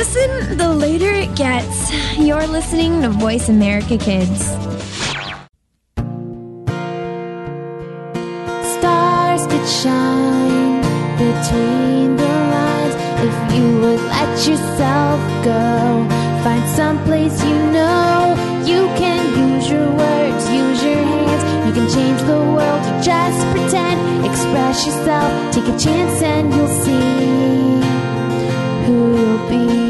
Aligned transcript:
listen, 0.00 0.56
the 0.56 0.72
later 0.72 1.12
it 1.12 1.36
gets. 1.36 1.92
You're 2.16 2.46
listening 2.46 3.02
to 3.02 3.10
Voice 3.10 3.50
America 3.50 3.98
Kids. 3.98 4.40
Stars 8.74 9.42
could 9.50 9.68
shine 9.68 10.80
between 11.20 12.16
the 12.16 12.32
lines 12.54 12.94
if 13.28 13.36
you 13.54 13.66
would 13.82 14.00
let 14.16 14.32
yourself 14.48 15.20
go. 15.44 16.08
Find 16.44 16.64
some 16.80 16.96
place 17.04 17.36
you 17.44 17.58
know 17.76 18.34
you 18.64 18.86
can 18.96 19.20
use 19.48 19.68
your 19.68 19.86
words, 20.02 20.42
use 20.48 20.82
your 20.82 21.02
hands. 21.12 21.42
You 21.66 21.72
can 21.78 21.88
change 21.96 22.20
the 22.22 22.40
world, 22.56 22.82
just 23.04 23.38
pretend. 23.52 24.00
Express 24.24 24.86
yourself, 24.86 25.30
take 25.54 25.68
a 25.68 25.78
chance, 25.78 26.22
and 26.22 26.54
you'll 26.54 26.76
see 26.84 27.20
who 28.86 28.98
you'll 29.18 29.50
be. 29.50 29.89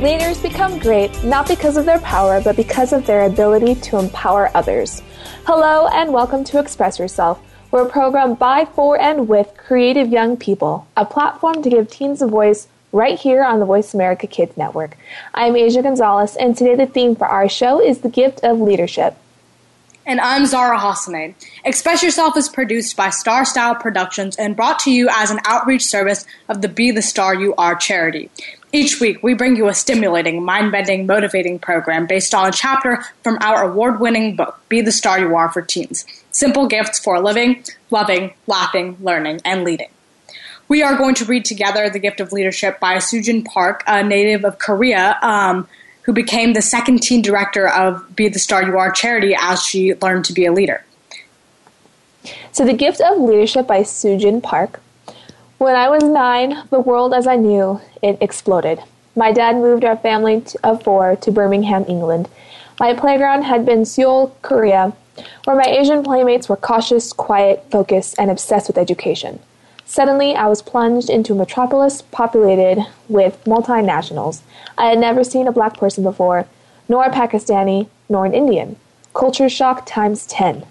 Leaders 0.00 0.38
become 0.42 0.78
great 0.78 1.24
not 1.24 1.48
because 1.48 1.78
of 1.78 1.86
their 1.86 1.98
power, 2.00 2.42
but 2.42 2.54
because 2.54 2.92
of 2.92 3.06
their 3.06 3.24
ability 3.24 3.76
to 3.76 3.98
empower 3.98 4.50
others. 4.54 5.02
Hello, 5.46 5.86
and 5.86 6.12
welcome 6.12 6.44
to 6.44 6.58
Express 6.58 6.98
Yourself. 6.98 7.40
We're 7.70 7.86
a 7.86 7.88
program 7.88 8.34
by, 8.34 8.66
for, 8.66 9.00
and 9.00 9.26
with 9.26 9.56
creative 9.56 10.08
young 10.08 10.36
people, 10.36 10.86
a 10.98 11.06
platform 11.06 11.62
to 11.62 11.70
give 11.70 11.90
teens 11.90 12.20
a 12.20 12.26
voice 12.26 12.68
right 12.92 13.18
here 13.18 13.42
on 13.42 13.58
the 13.58 13.64
Voice 13.64 13.94
America 13.94 14.26
Kids 14.26 14.54
Network. 14.58 14.98
I'm 15.32 15.54
Asya 15.54 15.82
Gonzalez, 15.82 16.36
and 16.36 16.54
today 16.54 16.74
the 16.74 16.84
theme 16.84 17.16
for 17.16 17.26
our 17.26 17.48
show 17.48 17.80
is 17.80 18.00
the 18.00 18.10
gift 18.10 18.40
of 18.44 18.60
leadership. 18.60 19.16
And 20.04 20.20
I'm 20.20 20.44
Zahra 20.44 20.78
Hasanian. 20.78 21.34
Express 21.64 22.02
Yourself 22.02 22.36
is 22.36 22.50
produced 22.50 22.98
by 22.98 23.08
Star 23.08 23.46
Style 23.46 23.74
Productions 23.74 24.36
and 24.36 24.54
brought 24.54 24.78
to 24.80 24.92
you 24.92 25.08
as 25.10 25.30
an 25.30 25.40
outreach 25.46 25.84
service 25.84 26.26
of 26.50 26.60
the 26.60 26.68
Be 26.68 26.90
the 26.90 27.02
Star 27.02 27.34
You 27.34 27.54
Are 27.56 27.74
charity. 27.74 28.30
Each 28.76 29.00
week, 29.00 29.22
we 29.22 29.32
bring 29.32 29.56
you 29.56 29.68
a 29.68 29.74
stimulating, 29.74 30.44
mind 30.44 30.70
bending, 30.70 31.06
motivating 31.06 31.58
program 31.58 32.04
based 32.04 32.34
on 32.34 32.50
a 32.50 32.52
chapter 32.52 33.02
from 33.22 33.38
our 33.40 33.62
award 33.62 34.00
winning 34.00 34.36
book, 34.36 34.60
Be 34.68 34.82
the 34.82 34.92
Star 34.92 35.18
You 35.18 35.34
Are 35.34 35.48
for 35.48 35.62
Teens 35.62 36.04
Simple 36.30 36.66
Gifts 36.66 36.98
for 36.98 37.18
Living, 37.18 37.64
Loving, 37.90 38.34
Laughing, 38.46 38.98
Learning, 39.00 39.40
and 39.46 39.64
Leading. 39.64 39.88
We 40.68 40.82
are 40.82 40.94
going 40.94 41.14
to 41.14 41.24
read 41.24 41.46
together 41.46 41.88
The 41.88 41.98
Gift 41.98 42.20
of 42.20 42.32
Leadership 42.32 42.78
by 42.78 42.96
Sujin 42.96 43.46
Park, 43.46 43.82
a 43.86 44.02
native 44.02 44.44
of 44.44 44.58
Korea, 44.58 45.16
um, 45.22 45.66
who 46.02 46.12
became 46.12 46.52
the 46.52 46.60
second 46.60 47.02
teen 47.02 47.22
director 47.22 47.66
of 47.66 48.14
Be 48.14 48.28
the 48.28 48.38
Star 48.38 48.62
You 48.62 48.76
Are 48.76 48.90
charity 48.90 49.34
as 49.40 49.62
she 49.62 49.94
learned 49.94 50.26
to 50.26 50.34
be 50.34 50.44
a 50.44 50.52
leader. 50.52 50.84
So, 52.52 52.66
The 52.66 52.74
Gift 52.74 53.00
of 53.00 53.22
Leadership 53.22 53.66
by 53.66 53.84
Sujin 53.84 54.42
Park 54.42 54.82
when 55.58 55.74
I 55.74 55.88
was 55.88 56.02
nine, 56.02 56.64
the 56.70 56.80
world 56.80 57.14
as 57.14 57.26
I 57.26 57.36
knew 57.36 57.80
it 58.02 58.18
exploded. 58.20 58.80
My 59.14 59.32
dad 59.32 59.56
moved 59.56 59.84
our 59.84 59.96
family 59.96 60.44
of 60.62 60.82
four 60.82 61.16
to 61.16 61.30
Birmingham, 61.30 61.84
England. 61.88 62.28
My 62.78 62.92
playground 62.92 63.42
had 63.42 63.64
been 63.64 63.86
Seoul, 63.86 64.36
Korea, 64.42 64.92
where 65.44 65.56
my 65.56 65.64
Asian 65.64 66.02
playmates 66.02 66.48
were 66.48 66.56
cautious, 66.56 67.12
quiet, 67.14 67.64
focused, 67.70 68.16
and 68.18 68.30
obsessed 68.30 68.68
with 68.68 68.76
education. 68.76 69.38
Suddenly, 69.86 70.34
I 70.34 70.46
was 70.48 70.60
plunged 70.60 71.08
into 71.08 71.32
a 71.32 71.36
metropolis 71.36 72.02
populated 72.02 72.84
with 73.08 73.42
multinationals. 73.44 74.42
I 74.76 74.86
had 74.86 74.98
never 74.98 75.24
seen 75.24 75.48
a 75.48 75.52
black 75.52 75.78
person 75.78 76.04
before, 76.04 76.46
nor 76.88 77.04
a 77.04 77.10
Pakistani, 77.10 77.88
nor 78.10 78.26
an 78.26 78.34
Indian. 78.34 78.76
Culture 79.14 79.48
shock 79.48 79.86
times 79.86 80.26
10. 80.26 80.66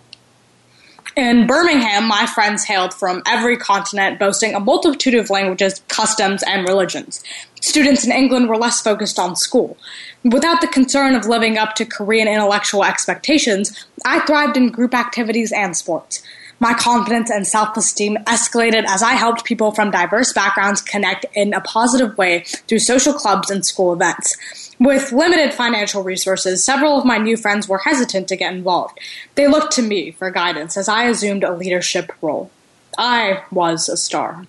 In 1.15 1.47
Birmingham, 1.47 2.09
my 2.09 2.25
friends 2.25 2.65
hailed 2.65 2.93
from 2.93 3.23
every 3.25 3.55
continent, 3.55 4.19
boasting 4.19 4.53
a 4.53 4.59
multitude 4.59 5.13
of 5.13 5.29
languages, 5.29 5.81
customs, 5.87 6.43
and 6.43 6.67
religions. 6.67 7.23
Students 7.61 8.05
in 8.05 8.11
England 8.11 8.49
were 8.49 8.57
less 8.57 8.81
focused 8.81 9.17
on 9.17 9.37
school. 9.37 9.77
Without 10.25 10.59
the 10.59 10.67
concern 10.67 11.15
of 11.15 11.25
living 11.25 11.57
up 11.57 11.73
to 11.75 11.85
Korean 11.85 12.27
intellectual 12.27 12.83
expectations, 12.83 13.87
I 14.03 14.25
thrived 14.25 14.57
in 14.57 14.71
group 14.71 14.93
activities 14.93 15.53
and 15.53 15.77
sports. 15.77 16.21
My 16.59 16.73
confidence 16.73 17.29
and 17.29 17.47
self 17.47 17.77
esteem 17.77 18.17
escalated 18.25 18.83
as 18.85 19.01
I 19.01 19.13
helped 19.13 19.45
people 19.45 19.71
from 19.71 19.91
diverse 19.91 20.33
backgrounds 20.33 20.81
connect 20.81 21.25
in 21.33 21.53
a 21.53 21.61
positive 21.61 22.17
way 22.17 22.43
through 22.67 22.79
social 22.79 23.13
clubs 23.13 23.49
and 23.49 23.65
school 23.65 23.93
events. 23.93 24.64
With 24.79 25.13
limited 25.13 25.53
financial 25.53 26.03
resources, 26.03 26.63
several 26.63 26.97
of 26.97 27.05
my 27.05 27.17
new 27.17 27.37
friends 27.37 27.67
were 27.67 27.77
hesitant 27.79 28.27
to 28.27 28.35
get 28.35 28.53
involved. 28.53 28.99
They 29.35 29.47
looked 29.47 29.73
to 29.73 29.81
me 29.81 30.11
for 30.11 30.29
guidance 30.29 30.75
as 30.75 30.89
I 30.89 31.05
assumed 31.05 31.43
a 31.43 31.55
leadership 31.55 32.11
role. 32.21 32.51
I 32.97 33.43
was 33.51 33.87
a 33.87 33.97
star. 33.97 34.45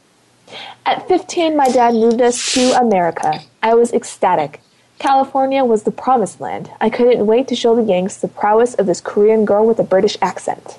At 0.84 1.06
15, 1.08 1.56
my 1.56 1.68
dad 1.68 1.94
moved 1.94 2.20
us 2.20 2.54
to 2.54 2.72
America. 2.80 3.40
I 3.62 3.74
was 3.74 3.92
ecstatic. 3.92 4.60
California 4.98 5.64
was 5.64 5.82
the 5.82 5.90
promised 5.90 6.40
land. 6.40 6.70
I 6.80 6.90
couldn't 6.90 7.26
wait 7.26 7.48
to 7.48 7.56
show 7.56 7.76
the 7.76 7.82
Yanks 7.82 8.16
the 8.16 8.28
prowess 8.28 8.74
of 8.74 8.86
this 8.86 9.00
Korean 9.00 9.44
girl 9.44 9.66
with 9.66 9.78
a 9.78 9.84
British 9.84 10.16
accent. 10.22 10.78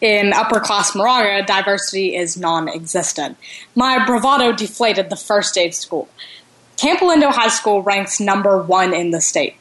In 0.00 0.32
upper 0.32 0.60
class 0.60 0.94
Moraga, 0.94 1.44
diversity 1.44 2.14
is 2.14 2.36
non 2.36 2.68
existent. 2.68 3.36
My 3.74 4.04
bravado 4.04 4.52
deflated 4.52 5.10
the 5.10 5.16
first 5.16 5.54
day 5.54 5.66
of 5.66 5.74
school. 5.74 6.08
Campolindo 6.78 7.32
High 7.32 7.48
School 7.48 7.82
ranks 7.82 8.20
number 8.20 8.62
one 8.62 8.94
in 8.94 9.10
the 9.10 9.20
state. 9.20 9.56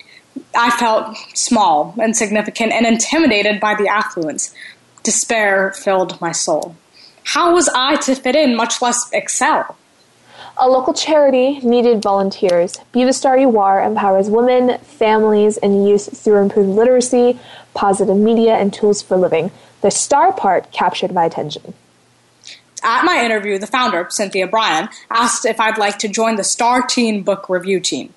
I 0.56 0.70
felt 0.70 1.18
small, 1.34 1.96
insignificant, 2.00 2.72
and 2.72 2.86
intimidated 2.86 3.60
by 3.60 3.74
the 3.74 3.88
affluence. 3.88 4.54
Despair 5.02 5.74
filled 5.74 6.22
my 6.22 6.32
soul. 6.32 6.76
How 7.24 7.56
was 7.56 7.70
I 7.74 7.96
to 8.02 8.14
fit 8.14 8.36
in, 8.36 8.56
much 8.56 8.84
less 8.84 9.10
excel? 9.14 9.76
A 10.58 10.70
local 10.70 10.94
charity 10.94 11.60
needed 11.60 12.04
volunteers. 12.04 12.78
Be 12.92 13.04
the 13.04 13.14
Star 13.14 13.36
You 13.36 13.58
Are 13.58 13.84
empowers 13.84 14.30
women, 14.30 14.78
families, 14.80 15.58
and 15.58 15.88
youth 15.88 16.16
through 16.22 16.38
improved 16.38 16.70
literacy, 16.70 17.40
positive 17.74 18.16
media, 18.16 18.54
and 18.54 18.72
tools 18.72 19.02
for 19.02 19.18
living. 19.18 19.50
The 19.82 19.90
star 19.90 20.32
part 20.34 20.72
captured 20.72 21.14
my 21.14 21.26
attention. 21.26 21.74
At 22.84 23.06
my 23.06 23.24
interview, 23.24 23.58
the 23.58 23.68
founder, 23.68 24.08
Cynthia 24.10 24.48
Brian, 24.48 24.90
asked 25.10 25.46
if 25.46 25.60
I'd 25.60 25.78
like 25.78 25.98
to 26.00 26.08
join 26.08 26.36
the 26.36 26.44
Star 26.44 26.82
Teen 26.86 27.24
Book 27.24 27.50
Review 27.50 27.80
team. 27.80 28.14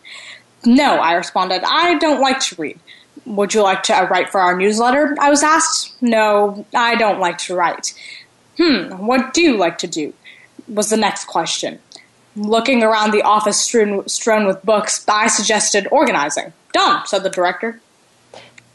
No, 0.64 0.96
I 0.96 1.14
responded, 1.14 1.62
I 1.64 1.98
don't 1.98 2.20
like 2.20 2.40
to 2.40 2.60
read. 2.60 2.78
Would 3.26 3.54
you 3.54 3.62
like 3.62 3.82
to 3.84 4.08
write 4.10 4.30
for 4.30 4.40
our 4.40 4.56
newsletter? 4.56 5.16
I 5.20 5.30
was 5.30 5.42
asked. 5.42 6.00
No, 6.02 6.66
I 6.74 6.96
don't 6.96 7.20
like 7.20 7.38
to 7.38 7.54
write. 7.54 7.94
Hmm, 8.58 9.06
what 9.06 9.32
do 9.32 9.42
you 9.42 9.56
like 9.56 9.78
to 9.78 9.86
do? 9.86 10.12
Was 10.68 10.90
the 10.90 10.96
next 10.96 11.26
question. 11.26 11.78
Looking 12.36 12.82
around 12.82 13.10
the 13.12 13.22
office 13.22 13.60
strewn, 13.60 14.06
strewn 14.08 14.46
with 14.46 14.62
books, 14.64 15.04
I 15.08 15.28
suggested 15.28 15.88
organizing. 15.90 16.52
Done, 16.72 17.06
said 17.06 17.22
the 17.22 17.30
director. 17.30 17.80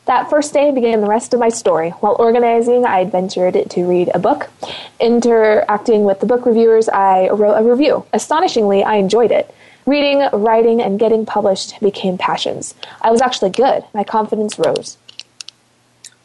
That 0.05 0.29
first 0.29 0.53
day 0.53 0.71
began 0.71 1.01
the 1.01 1.07
rest 1.07 1.33
of 1.33 1.39
my 1.39 1.49
story. 1.49 1.89
While 1.89 2.16
organizing, 2.19 2.85
I 2.85 3.05
ventured 3.05 3.71
to 3.71 3.85
read 3.85 4.11
a 4.13 4.19
book. 4.19 4.51
Interacting 4.99 6.03
with 6.03 6.19
the 6.19 6.27
book 6.27 6.45
reviewers, 6.45 6.88
I 6.88 7.29
wrote 7.29 7.55
a 7.55 7.63
review. 7.63 8.05
Astonishingly, 8.13 8.84
I 8.84 8.96
enjoyed 8.96 9.31
it. 9.31 9.52
Reading, 9.87 10.28
writing, 10.31 10.79
and 10.79 10.99
getting 10.99 11.25
published 11.25 11.79
became 11.79 12.19
passions. 12.19 12.75
I 13.02 13.09
was 13.09 13.22
actually 13.22 13.49
good. 13.49 13.84
My 13.93 14.03
confidence 14.03 14.59
rose. 14.59 14.97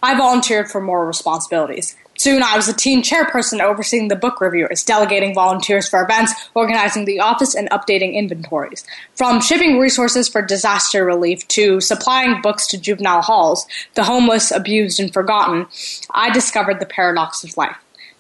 I 0.03 0.17
volunteered 0.17 0.71
for 0.71 0.81
more 0.81 1.07
responsibilities. 1.07 1.97
Soon 2.21 2.43
I 2.43 2.55
was 2.55 2.67
the 2.67 2.75
teen 2.75 3.03
chairperson 3.03 3.61
overseeing 3.61 4.09
the 4.09 4.15
book 4.15 4.43
reviewers, 4.43 4.85
delegating 4.85 5.35
volunteers 5.35 5.89
for 5.89 6.03
events, 6.03 6.35
organizing 6.53 7.07
the 7.07 7.19
office, 7.19 7.55
and 7.55 7.71
updating 7.71 8.13
inventories. 8.13 8.85
From 9.15 9.41
shipping 9.41 9.79
resources 9.79 10.29
for 10.29 10.43
disaster 10.43 11.03
relief 11.03 11.49
to 11.49 11.81
supplying 11.81 12.43
books 12.43 12.67
to 12.67 12.79
juvenile 12.79 13.23
halls, 13.23 13.67
the 13.95 14.05
homeless, 14.05 14.51
abused, 14.51 15.01
and 15.01 15.11
forgotten, 15.11 15.67
I 16.11 16.29
discovered 16.29 16.79
the 16.79 16.85
paradox 16.85 17.43
of 17.43 17.57
life. 17.57 17.79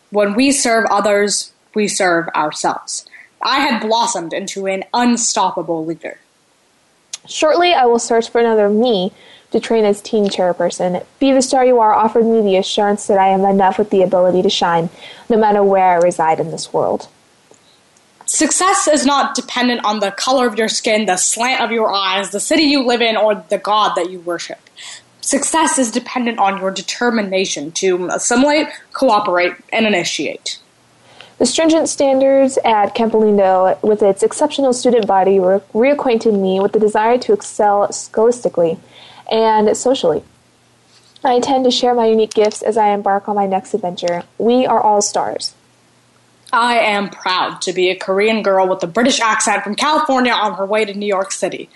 When 0.08 0.32
we 0.32 0.50
serve 0.50 0.86
others, 0.90 1.52
we 1.74 1.86
serve 1.86 2.28
ourselves. 2.28 3.04
I 3.42 3.58
had 3.58 3.80
blossomed 3.80 4.32
into 4.32 4.66
an 4.66 4.84
unstoppable 4.94 5.84
leader. 5.84 6.18
Shortly, 7.28 7.74
I 7.74 7.84
will 7.84 7.98
search 7.98 8.30
for 8.30 8.40
another 8.40 8.70
me 8.70 9.12
to 9.50 9.60
train 9.60 9.84
as 9.84 10.00
team 10.00 10.26
chairperson. 10.26 11.04
Be 11.18 11.32
the 11.32 11.42
Star 11.42 11.64
You 11.64 11.80
Are 11.80 11.92
offered 11.92 12.24
me 12.24 12.40
the 12.40 12.56
assurance 12.56 13.06
that 13.06 13.18
I 13.18 13.28
am 13.28 13.44
enough 13.44 13.78
with 13.78 13.90
the 13.90 14.02
ability 14.02 14.42
to 14.42 14.50
shine, 14.50 14.90
no 15.28 15.36
matter 15.36 15.62
where 15.62 15.90
I 15.90 15.96
reside 15.96 16.40
in 16.40 16.50
this 16.50 16.72
world. 16.72 17.08
success 18.26 18.86
is 18.86 19.04
not 19.04 19.34
dependent 19.34 19.84
on 19.84 19.98
the 19.98 20.12
color 20.12 20.46
of 20.46 20.56
your 20.56 20.68
skin, 20.68 21.06
the 21.06 21.16
slant 21.16 21.60
of 21.60 21.72
your 21.72 21.90
eyes, 21.92 22.30
the 22.30 22.38
city 22.38 22.62
you 22.62 22.86
live 22.86 23.00
in, 23.00 23.16
or 23.16 23.44
the 23.48 23.58
god 23.58 23.94
that 23.96 24.08
you 24.10 24.20
worship. 24.20 24.70
Success 25.20 25.78
is 25.78 25.90
dependent 25.90 26.38
on 26.38 26.60
your 26.60 26.70
determination 26.70 27.72
to 27.72 28.06
assimilate, 28.06 28.68
cooperate, 28.92 29.54
and 29.72 29.84
initiate. 29.84 30.60
The 31.38 31.46
stringent 31.46 31.88
standards 31.88 32.58
at 32.64 32.94
Campolindo, 32.94 33.82
with 33.82 34.02
its 34.02 34.22
exceptional 34.22 34.72
student 34.72 35.06
body, 35.06 35.40
re- 35.40 35.60
reacquainted 35.72 36.38
me 36.38 36.60
with 36.60 36.72
the 36.72 36.78
desire 36.78 37.18
to 37.18 37.32
excel 37.32 37.90
scholastically 37.92 38.78
and 39.30 39.76
socially. 39.76 40.22
I 41.22 41.34
intend 41.34 41.64
to 41.64 41.70
share 41.70 41.94
my 41.94 42.06
unique 42.06 42.32
gifts 42.34 42.62
as 42.62 42.76
I 42.76 42.88
embark 42.90 43.28
on 43.28 43.36
my 43.36 43.46
next 43.46 43.74
adventure. 43.74 44.22
We 44.38 44.64
are 44.66 44.80
all 44.80 45.02
stars. 45.02 45.54
I 46.52 46.78
am 46.78 47.10
proud 47.10 47.60
to 47.62 47.72
be 47.72 47.90
a 47.90 47.96
Korean 47.96 48.42
girl 48.42 48.66
with 48.66 48.82
a 48.82 48.86
British 48.86 49.20
accent 49.20 49.62
from 49.62 49.76
California 49.76 50.32
on 50.32 50.54
her 50.54 50.66
way 50.66 50.84
to 50.84 50.94
New 50.94 51.06
York 51.06 51.30
City. 51.30 51.68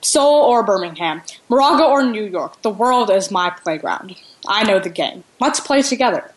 Seoul 0.00 0.42
or 0.44 0.62
Birmingham, 0.62 1.22
Moraga 1.48 1.84
or 1.84 2.02
New 2.04 2.24
York, 2.24 2.60
the 2.62 2.70
world 2.70 3.10
is 3.10 3.30
my 3.30 3.50
playground. 3.50 4.16
I 4.48 4.64
know 4.64 4.78
the 4.80 4.88
game. 4.88 5.22
Let's 5.40 5.60
play 5.60 5.82
together. 5.82 6.32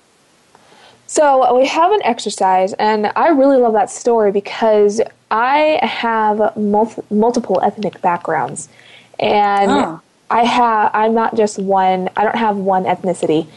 So, 1.08 1.56
we 1.56 1.68
have 1.68 1.92
an 1.92 2.02
exercise, 2.04 2.74
and 2.74 3.12
I 3.16 3.30
really 3.30 3.58
love 3.58 3.74
that 3.74 3.92
story 3.92 4.32
because 4.32 5.02
I 5.30 5.80
have 5.84 6.58
mul- 6.58 7.04
multiple 7.12 7.60
ethnic 7.62 8.02
backgrounds. 8.02 8.70
And 9.20 9.72
Oh. 9.72 10.02
I 10.30 10.44
have, 10.46 10.92
I'm 10.94 11.14
not 11.14 11.36
just 11.36 11.60
one, 11.60 12.10
I 12.16 12.24
don't 12.24 12.38
have 12.38 12.58
one 12.58 12.86
ethnicity. 12.86 13.48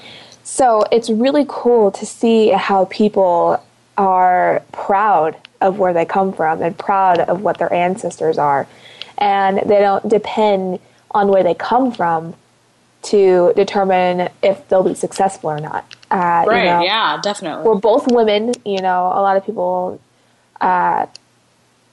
So, 0.45 0.85
it's 0.91 1.11
really 1.11 1.45
cool 1.49 1.91
to 1.93 2.07
see 2.07 2.49
how 2.49 2.87
people 2.87 3.63
are 3.99 4.63
proud 4.73 5.37
of 5.61 5.79
where 5.79 5.93
they 5.93 6.05
come 6.05 6.33
from 6.33 6.63
and 6.63 6.77
proud 6.79 7.21
of 7.21 7.43
what 7.43 7.59
their 7.59 7.73
ancestors 7.73 8.39
are. 8.39 8.67
And 9.19 9.59
they 9.59 9.81
don't 9.81 10.09
depend 10.09 10.79
on 11.11 11.29
where 11.29 11.43
they 11.43 11.55
come 11.55 11.91
from 11.93 12.35
to 13.03 13.53
determine 13.57 14.29
if 14.43 14.69
they'll 14.69 14.83
be 14.83 14.95
successful 14.95 15.51
or 15.51 15.61
not. 15.61 15.85
Uh, 16.11 16.43
you 16.45 16.51
Right, 16.51 16.65
know, 16.65 16.83
yeah, 16.83 17.21
definitely. 17.21 17.65
We're 17.65 17.77
both 17.77 18.11
women, 18.11 18.55
you 18.65 18.81
know, 18.81 19.07
a 19.07 19.21
lot 19.21 19.37
of 19.37 19.45
people 19.45 20.01
uh, 20.61 21.07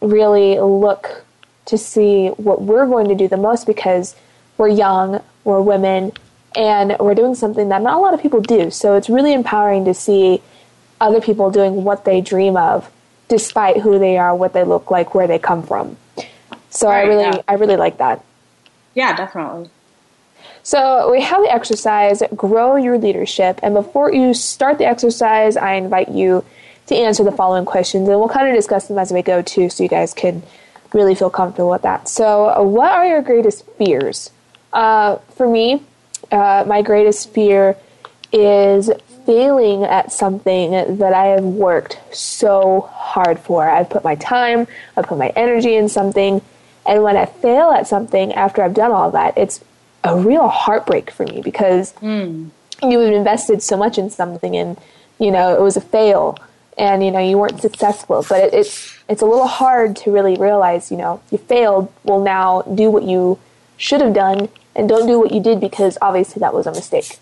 really 0.01 0.59
look 0.59 1.23
to 1.65 1.77
see 1.77 2.27
what 2.29 2.61
we're 2.61 2.85
going 2.85 3.07
to 3.09 3.15
do 3.15 3.27
the 3.27 3.37
most 3.37 3.65
because 3.67 4.15
we're 4.57 4.69
young, 4.69 5.21
we're 5.43 5.61
women, 5.61 6.11
and 6.55 6.95
we're 6.99 7.15
doing 7.15 7.35
something 7.35 7.69
that 7.69 7.81
not 7.81 7.95
a 7.95 7.99
lot 7.99 8.13
of 8.13 8.21
people 8.21 8.41
do. 8.41 8.71
So 8.71 8.95
it's 8.95 9.09
really 9.09 9.33
empowering 9.33 9.85
to 9.85 9.93
see 9.93 10.41
other 11.01 11.21
people 11.21 11.51
doing 11.51 11.83
what 11.83 12.05
they 12.05 12.21
dream 12.21 12.55
of 12.57 12.91
despite 13.27 13.77
who 13.77 13.99
they 13.99 14.17
are, 14.17 14.35
what 14.35 14.53
they 14.53 14.63
look 14.63 14.91
like, 14.91 15.15
where 15.15 15.27
they 15.27 15.39
come 15.39 15.63
from. 15.63 15.97
So 16.69 16.87
I 16.87 17.03
really 17.03 17.23
yeah. 17.23 17.41
I 17.47 17.53
really 17.55 17.77
like 17.77 17.97
that. 17.97 18.23
yeah, 18.93 19.15
definitely. 19.15 19.69
So 20.63 21.11
we 21.11 21.21
have 21.21 21.41
the 21.43 21.53
exercise, 21.53 22.23
grow 22.35 22.75
your 22.75 22.97
leadership. 22.97 23.59
And 23.61 23.73
before 23.75 24.11
you 24.11 24.33
start 24.33 24.79
the 24.79 24.85
exercise, 24.85 25.57
I 25.57 25.73
invite 25.73 26.09
you 26.09 26.43
to 26.87 26.95
answer 26.95 27.23
the 27.23 27.31
following 27.31 27.65
questions. 27.65 28.09
And 28.09 28.19
we'll 28.19 28.29
kind 28.29 28.47
of 28.47 28.55
discuss 28.55 28.87
them 28.87 28.97
as 28.97 29.11
we 29.11 29.21
go 29.21 29.41
too, 29.41 29.69
so 29.69 29.83
you 29.83 29.89
guys 29.89 30.13
can 30.13 30.41
really 30.91 31.13
feel 31.13 31.29
comfortable 31.29 31.69
with 31.69 31.83
that. 31.83 32.09
So, 32.09 32.63
what 32.63 32.91
are 32.91 33.05
your 33.05 33.21
greatest 33.21 33.65
fears? 33.77 34.31
Uh, 34.75 35.17
for 35.35 35.47
me, 35.47 35.81
uh, 36.31 36.65
my 36.67 36.81
greatest 36.81 37.33
fear 37.33 37.77
is 38.33 38.91
failing 39.25 39.83
at 39.83 40.11
something 40.11 40.97
that 40.97 41.13
I 41.13 41.27
have 41.27 41.45
worked 41.45 41.99
so 42.11 42.81
hard 42.91 43.39
for. 43.39 43.67
I've 43.67 43.89
put 43.89 44.03
my 44.03 44.15
time, 44.15 44.67
I've 44.97 45.07
put 45.07 45.17
my 45.17 45.29
energy 45.29 45.75
in 45.75 45.87
something, 45.87 46.41
and 46.85 47.03
when 47.03 47.15
I 47.15 47.25
fail 47.25 47.71
at 47.71 47.87
something 47.87 48.33
after 48.33 48.61
I've 48.61 48.73
done 48.73 48.91
all 48.91 49.09
that, 49.11 49.37
it's 49.37 49.63
a 50.03 50.19
real 50.19 50.49
heartbreak 50.49 51.09
for 51.09 51.25
me 51.25 51.41
because 51.41 51.93
you 52.83 52.99
have 52.99 53.13
invested 53.13 53.63
so 53.63 53.77
much 53.77 53.97
in 53.97 54.09
something 54.09 54.55
and 54.55 54.77
you 55.19 55.31
know 55.31 55.53
it 55.55 55.61
was 55.61 55.77
a 55.77 55.81
fail 55.81 56.37
and 56.77 57.03
you 57.03 57.09
know 57.09 57.19
you 57.19 57.37
weren't 57.37 57.61
successful 57.61 58.23
but 58.27 58.43
it, 58.43 58.53
it's 58.53 58.99
it's 59.07 59.21
a 59.21 59.25
little 59.25 59.47
hard 59.47 59.95
to 59.95 60.11
really 60.11 60.35
realize 60.35 60.91
you 60.91 60.97
know 60.97 61.21
you 61.31 61.37
failed 61.37 61.91
well 62.03 62.21
now 62.21 62.61
do 62.63 62.91
what 62.91 63.03
you 63.03 63.39
should 63.77 64.01
have 64.01 64.13
done 64.13 64.49
and 64.75 64.87
don't 64.89 65.07
do 65.07 65.19
what 65.19 65.31
you 65.31 65.39
did 65.39 65.59
because 65.59 65.97
obviously 66.01 66.39
that 66.39 66.53
was 66.53 66.65
a 66.67 66.71
mistake 66.71 67.17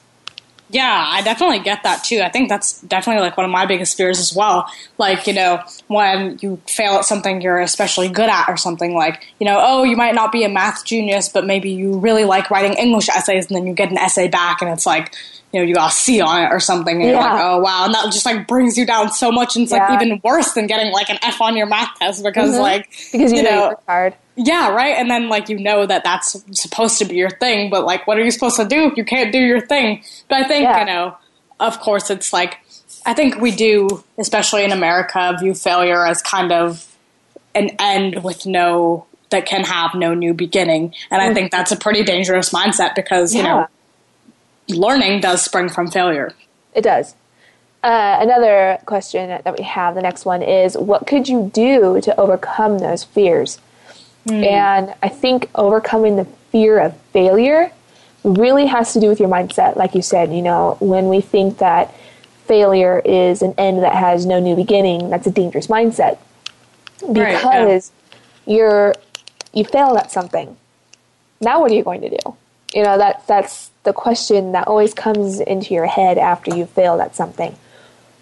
Yeah, 0.69 1.05
I 1.07 1.21
definitely 1.21 1.59
get 1.59 1.83
that 1.83 2.03
too. 2.03 2.21
I 2.21 2.29
think 2.29 2.49
that's 2.49 2.81
definitely 2.81 3.21
like 3.21 3.37
one 3.37 3.45
of 3.45 3.51
my 3.51 3.65
biggest 3.67 3.95
fears 3.95 4.19
as 4.19 4.33
well. 4.35 4.65
Like, 4.97 5.27
you 5.27 5.33
know, 5.33 5.61
when 5.87 6.39
you 6.41 6.59
fail 6.67 6.93
at 6.93 7.05
something 7.05 7.41
you're 7.41 7.59
especially 7.59 8.09
good 8.09 8.27
at 8.29 8.49
or 8.49 8.57
something 8.57 8.95
like, 8.95 9.23
you 9.39 9.45
know, 9.45 9.59
oh, 9.61 9.83
you 9.83 9.95
might 9.95 10.15
not 10.15 10.31
be 10.31 10.43
a 10.43 10.49
math 10.49 10.83
genius, 10.83 11.29
but 11.29 11.45
maybe 11.45 11.69
you 11.69 11.99
really 11.99 12.23
like 12.25 12.49
writing 12.49 12.73
English 12.73 13.07
essays 13.09 13.45
and 13.47 13.55
then 13.55 13.67
you 13.67 13.73
get 13.73 13.91
an 13.91 13.99
essay 13.99 14.27
back 14.27 14.61
and 14.63 14.71
it's 14.71 14.85
like, 14.87 15.13
you 15.51 15.59
know, 15.59 15.65
you 15.67 15.75
got 15.75 15.91
a 15.91 15.93
C 15.95 16.21
on 16.21 16.41
it 16.43 16.47
or 16.51 16.59
something 16.59 16.95
and 16.95 17.03
you're 17.03 17.13
Yeah. 17.19 17.33
like, 17.33 17.43
oh 17.43 17.59
wow, 17.59 17.85
and 17.85 17.93
that 17.93 18.05
just 18.11 18.25
like 18.25 18.47
brings 18.47 18.75
you 18.75 18.87
down 18.87 19.11
so 19.13 19.31
much 19.31 19.55
and 19.55 19.63
it's 19.63 19.71
Yeah. 19.71 19.87
like 19.91 20.01
even 20.01 20.19
worse 20.23 20.53
than 20.53 20.65
getting 20.65 20.91
like 20.91 21.11
an 21.11 21.19
F 21.21 21.39
on 21.39 21.55
your 21.55 21.67
math 21.67 21.89
test 21.99 22.23
because 22.23 22.55
Mhm. 22.55 22.59
like, 22.59 22.89
because 23.11 23.31
you, 23.31 23.37
you 23.37 23.43
know, 23.43 23.49
you 23.51 23.55
know, 23.69 23.75
hard 23.87 24.15
yeah, 24.35 24.69
right. 24.69 24.95
And 24.97 25.09
then 25.09 25.29
like 25.29 25.49
you 25.49 25.59
know 25.59 25.85
that 25.85 26.03
that's 26.03 26.43
supposed 26.51 26.97
to 26.99 27.05
be 27.05 27.15
your 27.15 27.29
thing, 27.29 27.69
but 27.69 27.85
like 27.85 28.07
what 28.07 28.17
are 28.17 28.23
you 28.23 28.31
supposed 28.31 28.57
to 28.57 28.65
do 28.65 28.85
if 28.87 28.97
you 28.97 29.05
can't 29.05 29.31
do 29.31 29.39
your 29.39 29.61
thing? 29.61 30.03
But 30.29 30.43
I 30.43 30.47
think 30.47 30.63
Yeah. 30.63 30.79
you 30.79 30.85
know, 30.85 31.17
of 31.59 31.79
course, 31.79 32.09
it's 32.09 32.33
like 32.33 32.59
I 33.05 33.13
think 33.13 33.37
we 33.37 33.51
do, 33.51 34.03
especially 34.17 34.63
in 34.63 34.71
America, 34.71 35.35
view 35.39 35.53
failure 35.53 36.05
as 36.05 36.21
kind 36.21 36.51
of 36.51 36.87
an 37.53 37.71
end 37.79 38.23
with 38.23 38.45
no 38.45 39.05
that 39.29 39.45
can 39.45 39.63
have 39.63 39.95
no 39.95 40.13
new 40.13 40.33
beginning, 40.33 40.93
and 41.09 41.21
I 41.21 41.33
think 41.33 41.51
that's 41.51 41.71
a 41.71 41.75
pretty 41.75 42.03
dangerous 42.03 42.51
mindset 42.51 42.95
because 42.95 43.33
you 43.33 43.43
know, 43.43 43.67
learning 44.69 45.21
does 45.21 45.43
spring 45.43 45.69
from 45.69 45.89
failure. 45.89 46.33
It 46.73 46.81
does. 46.83 47.15
Uh, 47.83 48.17
another 48.21 48.79
question 48.85 49.27
that 49.27 49.57
we 49.57 49.63
have, 49.65 49.93
the 49.95 50.01
next 50.01 50.23
one 50.23 50.41
is 50.41 50.77
what 50.77 51.05
could 51.05 51.27
you 51.27 51.51
do 51.53 51.99
to 52.01 52.17
overcome 52.19 52.79
those 52.79 53.03
fears? 53.03 53.59
Hmm. 54.27 54.43
And 54.43 54.95
I 55.01 55.09
think 55.09 55.49
overcoming 55.55 56.15
the 56.15 56.25
fear 56.51 56.79
of 56.79 56.95
failure 57.11 57.71
really 58.23 58.67
has 58.67 58.93
to 58.93 58.99
do 58.99 59.07
with 59.07 59.19
your 59.19 59.29
mindset. 59.29 59.75
Like 59.75 59.95
you 59.95 60.01
said, 60.01 60.33
you 60.33 60.41
know, 60.41 60.77
when 60.79 61.09
we 61.09 61.19
think 61.19 61.57
that 61.57 61.93
failure 62.45 63.01
is 63.03 63.41
an 63.41 63.53
end 63.57 63.83
that 63.83 63.95
has 63.95 64.25
no 64.25 64.39
new 64.39 64.55
beginning, 64.55 65.09
that's 65.09 65.27
a 65.27 65.31
dangerous 65.31 65.67
mindset 65.67 66.19
Right, 67.01 67.33
yeah. 67.33 67.37
because 67.37 67.91
you're 68.45 68.95
you 69.53 69.65
failed 69.65 69.97
at 69.97 70.11
something. 70.11 70.55
Now 71.41 71.61
what 71.61 71.71
are 71.71 71.75
you 71.75 71.83
going 71.83 72.01
to 72.01 72.09
do? 72.09 72.37
You 72.73 72.83
know, 72.83 72.97
that 72.97 73.27
that's 73.27 73.71
the 73.83 73.93
question 73.93 74.53
that 74.53 74.67
always 74.67 74.93
comes 74.93 75.39
into 75.39 75.73
your 75.73 75.85
head 75.85 76.17
after 76.17 76.55
you've 76.55 76.69
failed 76.69 77.01
at 77.01 77.15
something. 77.15 77.55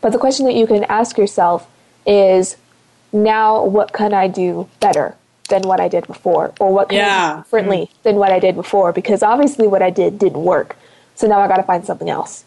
But 0.01 0.11
the 0.11 0.17
question 0.17 0.45
that 0.47 0.55
you 0.55 0.65
can 0.65 0.83
ask 0.85 1.17
yourself 1.17 1.69
is 2.05 2.57
now 3.13 3.63
what 3.63 3.93
can 3.93 4.13
I 4.13 4.27
do 4.27 4.67
better 4.79 5.15
than 5.51 5.61
what 5.61 5.79
I 5.79 5.87
did 5.87 6.07
before? 6.07 6.51
Or 6.59 6.73
what 6.73 6.89
can 6.89 6.99
I 6.99 7.35
do 7.35 7.41
differently 7.43 7.91
than 8.01 8.15
what 8.15 8.31
I 8.31 8.39
did 8.39 8.55
before? 8.55 8.91
Because 8.91 9.21
obviously 9.21 9.67
what 9.67 9.83
I 9.83 9.91
did 9.91 10.17
didn't 10.17 10.43
work. 10.43 10.75
So 11.13 11.27
now 11.27 11.39
I 11.39 11.47
got 11.47 11.57
to 11.57 11.63
find 11.63 11.85
something 11.85 12.09
else. 12.09 12.43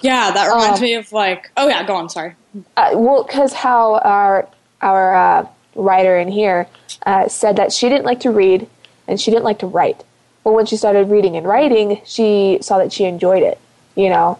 Yeah, 0.00 0.30
that 0.30 0.46
reminds 0.46 0.80
Um, 0.80 0.84
me 0.84 0.94
of 0.94 1.10
like, 1.10 1.50
oh 1.56 1.68
yeah, 1.68 1.82
go 1.84 1.96
on. 1.96 2.08
Sorry. 2.10 2.34
Uh, 2.76 2.90
well, 2.94 3.24
because 3.24 3.52
how 3.54 3.96
our 3.98 4.46
our 4.80 5.14
uh, 5.14 5.46
writer 5.74 6.18
in 6.18 6.28
here 6.28 6.66
uh, 7.06 7.28
said 7.28 7.56
that 7.56 7.72
she 7.72 7.88
didn't 7.88 8.04
like 8.04 8.20
to 8.20 8.30
read 8.30 8.68
and 9.08 9.20
she 9.20 9.30
didn't 9.30 9.44
like 9.44 9.58
to 9.60 9.66
write. 9.66 10.04
But 10.44 10.52
when 10.52 10.66
she 10.66 10.76
started 10.76 11.08
reading 11.10 11.36
and 11.36 11.46
writing, 11.46 12.00
she 12.04 12.58
saw 12.60 12.78
that 12.78 12.92
she 12.92 13.04
enjoyed 13.04 13.42
it, 13.42 13.58
you 13.96 14.08
know, 14.08 14.38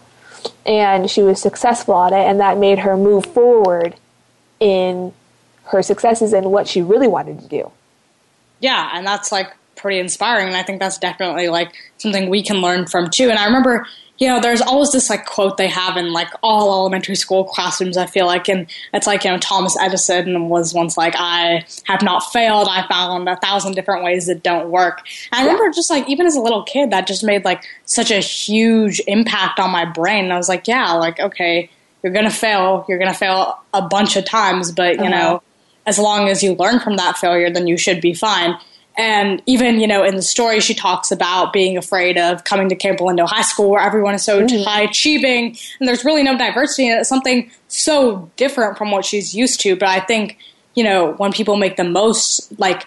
and 0.65 1.09
she 1.11 1.21
was 1.23 1.41
successful 1.41 2.01
at 2.05 2.13
it, 2.13 2.25
and 2.29 2.39
that 2.39 2.57
made 2.57 2.79
her 2.79 2.95
move 2.95 3.25
forward 3.25 3.95
in 4.59 5.13
her 5.65 5.83
successes 5.83 6.33
and 6.33 6.51
what 6.51 6.67
she 6.67 6.81
really 6.81 7.07
wanted 7.07 7.39
to 7.41 7.47
do. 7.47 7.71
Yeah 8.59 8.89
and 8.93 9.05
that's 9.05 9.31
like 9.31 9.47
pretty 9.75 9.99
inspiring 9.99 10.47
and 10.47 10.57
i 10.57 10.63
think 10.63 10.79
that's 10.79 10.97
definitely 10.97 11.47
like 11.49 11.73
something 11.97 12.29
we 12.29 12.43
can 12.43 12.57
learn 12.57 12.85
from 12.85 13.09
too 13.09 13.29
and 13.29 13.39
i 13.39 13.45
remember 13.45 13.85
you 14.17 14.27
know 14.27 14.41
there's 14.41 14.59
always 14.61 14.91
this 14.91 15.09
like 15.09 15.25
quote 15.25 15.55
they 15.55 15.69
have 15.69 15.95
in 15.95 16.11
like 16.11 16.27
all 16.43 16.73
elementary 16.73 17.15
school 17.15 17.45
classrooms 17.45 17.95
i 17.95 18.05
feel 18.05 18.25
like 18.25 18.49
and 18.49 18.67
it's 18.93 19.07
like 19.07 19.23
you 19.23 19.31
know 19.31 19.37
thomas 19.37 19.77
edison 19.79 20.49
was 20.49 20.73
once 20.73 20.97
like 20.97 21.13
i 21.17 21.63
have 21.85 22.01
not 22.01 22.19
failed 22.33 22.67
i 22.69 22.85
found 22.89 23.29
a 23.29 23.37
thousand 23.37 23.73
different 23.75 24.03
ways 24.03 24.25
that 24.25 24.43
don't 24.43 24.69
work 24.69 24.99
and 25.31 25.39
i 25.39 25.43
remember 25.49 25.71
just 25.73 25.89
like 25.89 26.07
even 26.09 26.25
as 26.27 26.35
a 26.35 26.41
little 26.41 26.63
kid 26.63 26.91
that 26.91 27.07
just 27.07 27.23
made 27.23 27.45
like 27.45 27.63
such 27.85 28.11
a 28.11 28.19
huge 28.19 29.01
impact 29.07 29.57
on 29.61 29.69
my 29.69 29.85
brain 29.85 30.25
and 30.25 30.33
i 30.33 30.37
was 30.37 30.49
like 30.49 30.67
yeah 30.67 30.91
like 30.91 31.17
okay 31.21 31.69
you're 32.03 32.11
gonna 32.11 32.29
fail 32.29 32.85
you're 32.89 32.99
gonna 32.99 33.13
fail 33.13 33.57
a 33.73 33.81
bunch 33.81 34.17
of 34.17 34.25
times 34.25 34.73
but 34.73 34.95
you 34.95 35.01
Uh-huh. 35.05 35.09
know 35.09 35.43
as 35.85 35.97
long 35.97 36.29
as 36.29 36.43
you 36.43 36.53
learn 36.53 36.79
from 36.79 36.97
that 36.97 37.17
failure, 37.17 37.49
then 37.49 37.67
you 37.67 37.77
should 37.77 38.01
be 38.01 38.13
fine. 38.13 38.57
And 38.97 39.41
even, 39.45 39.79
you 39.79 39.87
know, 39.87 40.03
in 40.03 40.17
the 40.17 40.21
story, 40.21 40.59
she 40.59 40.73
talks 40.73 41.09
about 41.09 41.53
being 41.53 41.77
afraid 41.77 42.17
of 42.17 42.43
coming 42.43 42.67
to 42.67 42.75
Campolindo 42.75 43.25
High 43.25 43.43
School 43.43 43.69
where 43.69 43.81
everyone 43.81 44.13
is 44.13 44.25
so 44.25 44.45
high 44.65 44.81
achieving 44.81 45.55
and 45.79 45.87
there's 45.87 46.03
really 46.03 46.21
no 46.21 46.37
diversity 46.37 46.89
and 46.89 46.99
it's 46.99 47.07
something 47.07 47.49
so 47.69 48.29
different 48.35 48.77
from 48.77 48.91
what 48.91 49.05
she's 49.05 49.33
used 49.33 49.61
to. 49.61 49.77
But 49.77 49.87
I 49.87 50.01
think, 50.01 50.37
you 50.75 50.83
know, 50.83 51.13
when 51.13 51.31
people 51.31 51.55
make 51.55 51.77
the 51.77 51.85
most, 51.85 52.59
like, 52.59 52.85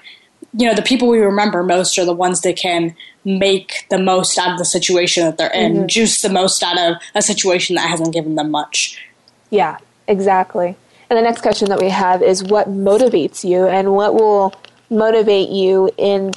you 0.55 0.67
know, 0.67 0.75
the 0.75 0.83
people 0.83 1.09
we 1.09 1.19
remember 1.19 1.63
most 1.63 1.99
are 1.99 2.05
the 2.05 2.13
ones 2.13 2.43
that 2.43 2.57
can 2.57 2.95
make 3.25 3.87
the 3.89 3.99
most 3.99 4.37
out 4.39 4.53
of 4.53 4.59
the 4.59 4.67
situation 4.67 5.25
that 5.25 5.39
they're 5.39 5.53
in, 5.53 5.75
mm-hmm. 5.75 5.87
juice 5.87 6.21
the 6.21 6.29
most 6.29 6.63
out 6.63 6.79
of 6.79 6.97
a 7.15 7.23
situation 7.23 7.77
that 7.77 7.89
hasn't 7.89 8.13
given 8.13 8.35
them 8.35 8.51
much. 8.51 9.03
Yeah, 9.49 9.79
exactly. 10.07 10.77
And 11.13 11.19
the 11.19 11.25
next 11.25 11.43
question 11.43 11.69
that 11.69 11.79
we 11.79 11.91
have 11.91 12.23
is 12.23 12.43
what 12.43 12.71
motivates 12.71 13.47
you 13.47 13.67
and 13.67 13.93
what 13.93 14.15
will 14.15 14.55
motivate 14.89 15.51
you 15.51 15.91
in 15.99 16.33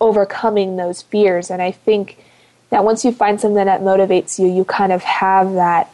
overcoming 0.00 0.76
those 0.76 1.02
fears? 1.02 1.50
And 1.50 1.60
I 1.60 1.72
think 1.72 2.22
that 2.70 2.84
once 2.84 3.04
you 3.04 3.10
find 3.10 3.40
something 3.40 3.64
that 3.64 3.80
motivates 3.80 4.38
you, 4.38 4.46
you 4.46 4.64
kind 4.64 4.92
of 4.92 5.02
have 5.02 5.54
that 5.54 5.90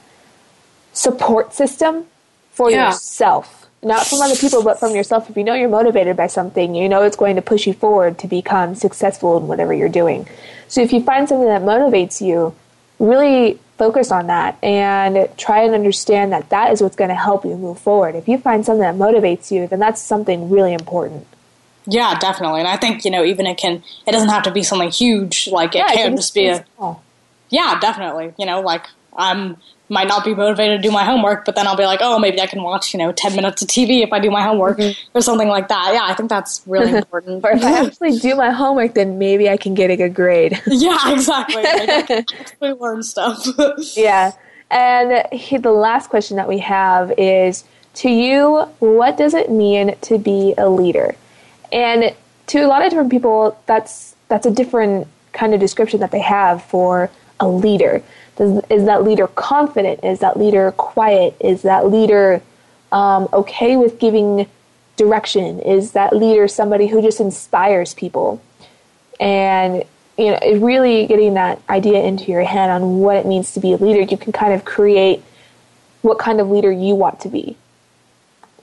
support 0.93 1.55
system 1.55 2.05
for 2.51 2.71
yeah. 2.71 2.89
yourself 2.89 3.67
not 3.83 4.07
from 4.07 4.21
other 4.21 4.37
people, 4.37 4.63
but 4.63 4.79
from 4.79 4.95
yourself. 4.95 5.31
If 5.31 5.37
you 5.37 5.45
know 5.45 5.55
you're 5.55 5.71
motivated 5.71 6.15
by 6.15 6.27
something, 6.27 6.75
you 6.75 6.87
know 6.87 7.05
it's 7.05 7.17
going 7.17 7.37
to 7.37 7.43
push 7.43 7.67
you 7.67 7.73
forward 7.73 8.19
to 8.19 8.27
become 8.27 8.75
successful 8.75 9.39
in 9.39 9.47
whatever 9.47 9.73
you're 9.73 9.89
doing. 9.89 10.29
So 10.67 10.83
if 10.83 10.93
you 10.93 11.03
find 11.03 11.29
something 11.29 11.49
that 11.49 11.63
motivates 11.63 12.21
you, 12.21 12.55
really 12.99 13.59
focus 13.77 14.11
on 14.11 14.27
that 14.27 14.63
and 14.63 15.29
try 15.37 15.63
and 15.63 15.75
understand 15.75 16.33
that 16.33 16.51
that 16.51 16.73
is 16.73 16.83
what's 16.83 16.97
going 16.97 17.11
to 17.11 17.15
help 17.15 17.45
you 17.45 17.57
move 17.57 17.79
forward. 17.79 18.15
If 18.15 18.29
you 18.29 18.39
find 18.39 18.65
something 18.67 18.81
that 18.81 18.97
motivates 18.97 19.51
you, 19.51 19.67
then 19.69 19.79
that's 19.79 20.03
something 20.03 20.51
really 20.51 20.73
important. 20.73 21.27
Yeah, 21.87 22.19
definitely. 22.19 22.61
And 22.61 22.69
I 22.69 22.77
think, 22.77 23.05
you 23.05 23.11
know, 23.11 23.25
even 23.25 23.47
it 23.47 23.57
can, 23.57 23.83
it 24.07 24.13
doesn't 24.13 24.29
have 24.29 24.43
to 24.43 24.51
be 24.51 24.63
something 24.63 24.91
huge. 24.91 25.49
Like 25.49 25.75
it 25.75 25.79
yeah, 25.79 25.95
can 25.95 26.17
just 26.17 26.35
be 26.35 26.49
a, 26.49 26.65
small. 26.77 27.03
yeah, 27.49 27.79
definitely. 27.81 28.35
You 28.39 28.47
know, 28.47 28.61
like 28.61 28.87
I'm 29.17 29.57
might 29.89 30.09
not 30.09 30.25
be 30.25 30.35
motivated 30.35 30.83
to 30.83 30.89
do 30.89 30.93
my 30.93 31.05
homework, 31.05 31.45
but 31.45 31.55
then 31.55 31.67
I'll 31.67 31.77
be 31.77 31.87
like, 31.87 32.01
oh, 32.03 32.19
maybe 32.19 32.41
I 32.41 32.47
can 32.47 32.63
watch, 32.63 32.93
you 32.93 32.99
know, 32.99 33.13
10 33.13 33.35
minutes 33.35 33.63
of 33.63 33.69
TV 33.69 34.03
if 34.03 34.13
I 34.13 34.19
do 34.21 34.31
my 34.31 34.43
homework 34.43 34.79
mm-hmm. 34.79 35.17
or 35.17 35.21
something 35.21 35.49
like 35.49 35.69
that. 35.69 35.91
Yeah, 35.95 36.05
I 36.05 36.15
think 36.15 36.29
that's 36.29 36.63
really 36.67 36.93
important. 36.97 37.45
or 37.45 37.53
if 37.53 37.63
I 37.63 37.87
actually 37.87 38.19
do 38.19 38.37
my 38.37 38.51
homework, 38.51 38.95
then 38.95 39.19
maybe 39.19 39.49
I 39.49 39.57
can 39.57 39.75
get 39.75 39.91
a 39.91 39.97
good 39.97 40.15
grade. 40.15 40.61
yeah, 40.67 41.13
exactly. 41.13 41.65
actually 41.67 42.73
learn 42.73 43.03
stuff. 43.03 43.47
yeah. 43.97 44.33
And 44.71 45.27
he, 45.33 45.57
the 45.57 45.73
last 45.73 46.11
question 46.11 46.37
that 46.37 46.49
we 46.49 46.59
have 46.59 47.13
is 47.17 47.65
to 47.95 48.11
you, 48.11 48.67
what 48.81 49.17
does 49.17 49.35
it 49.35 49.51
mean 49.51 49.97
to 50.03 50.19
be 50.19 50.55
a 50.59 50.69
leader? 50.69 51.17
And 51.73 52.15
to 52.49 52.61
a 52.61 52.67
lot 52.67 52.83
of 52.83 52.91
different 52.91 53.11
people, 53.11 53.61
that's 53.67 54.15
that's 54.29 54.47
a 54.47 54.51
different 54.51 55.09
kind 55.33 55.55
of 55.55 55.61
description 55.61 56.01
that 56.01 56.11
they 56.11 56.21
have 56.21 56.63
for 56.63 57.11
a 57.41 57.49
leader. 57.49 58.03
Does, 58.39 58.63
is 58.71 58.85
that 58.87 59.05
leader 59.05 59.27
confident? 59.27 60.05
Is 60.05 60.21
that 60.21 60.39
leader 60.39 60.73
quiet? 60.73 61.37
Is 61.41 61.63
that 61.63 61.91
leader 61.91 62.41
um, 62.93 63.29
okay 63.33 63.77
with 63.77 63.99
giving 63.99 64.49
direction? 64.97 65.61
Is 65.61 65.93
that 65.93 66.17
leader 66.17 66.49
somebody 66.49 66.87
who 66.87 67.03
just 67.03 67.21
inspires 67.21 67.95
people? 67.95 68.41
And 69.21 69.85
you 70.17 70.33
know, 70.33 70.39
really 70.61 71.07
getting 71.07 71.35
that 71.35 71.61
idea 71.69 72.03
into 72.03 72.31
your 72.31 72.45
head 72.45 72.71
on 72.71 72.99
what 72.99 73.17
it 73.17 73.27
means 73.27 73.53
to 73.55 73.61
be 73.61 73.73
a 73.73 73.77
leader, 73.77 74.01
you 74.01 74.17
can 74.17 74.33
kind 74.33 74.53
of 74.53 74.65
create 74.65 75.23
what 76.03 76.19
kind 76.19 76.41
of 76.41 76.49
leader 76.49 76.73
you 76.73 76.95
want 76.95 77.21
to 77.21 77.29
be. 77.29 77.57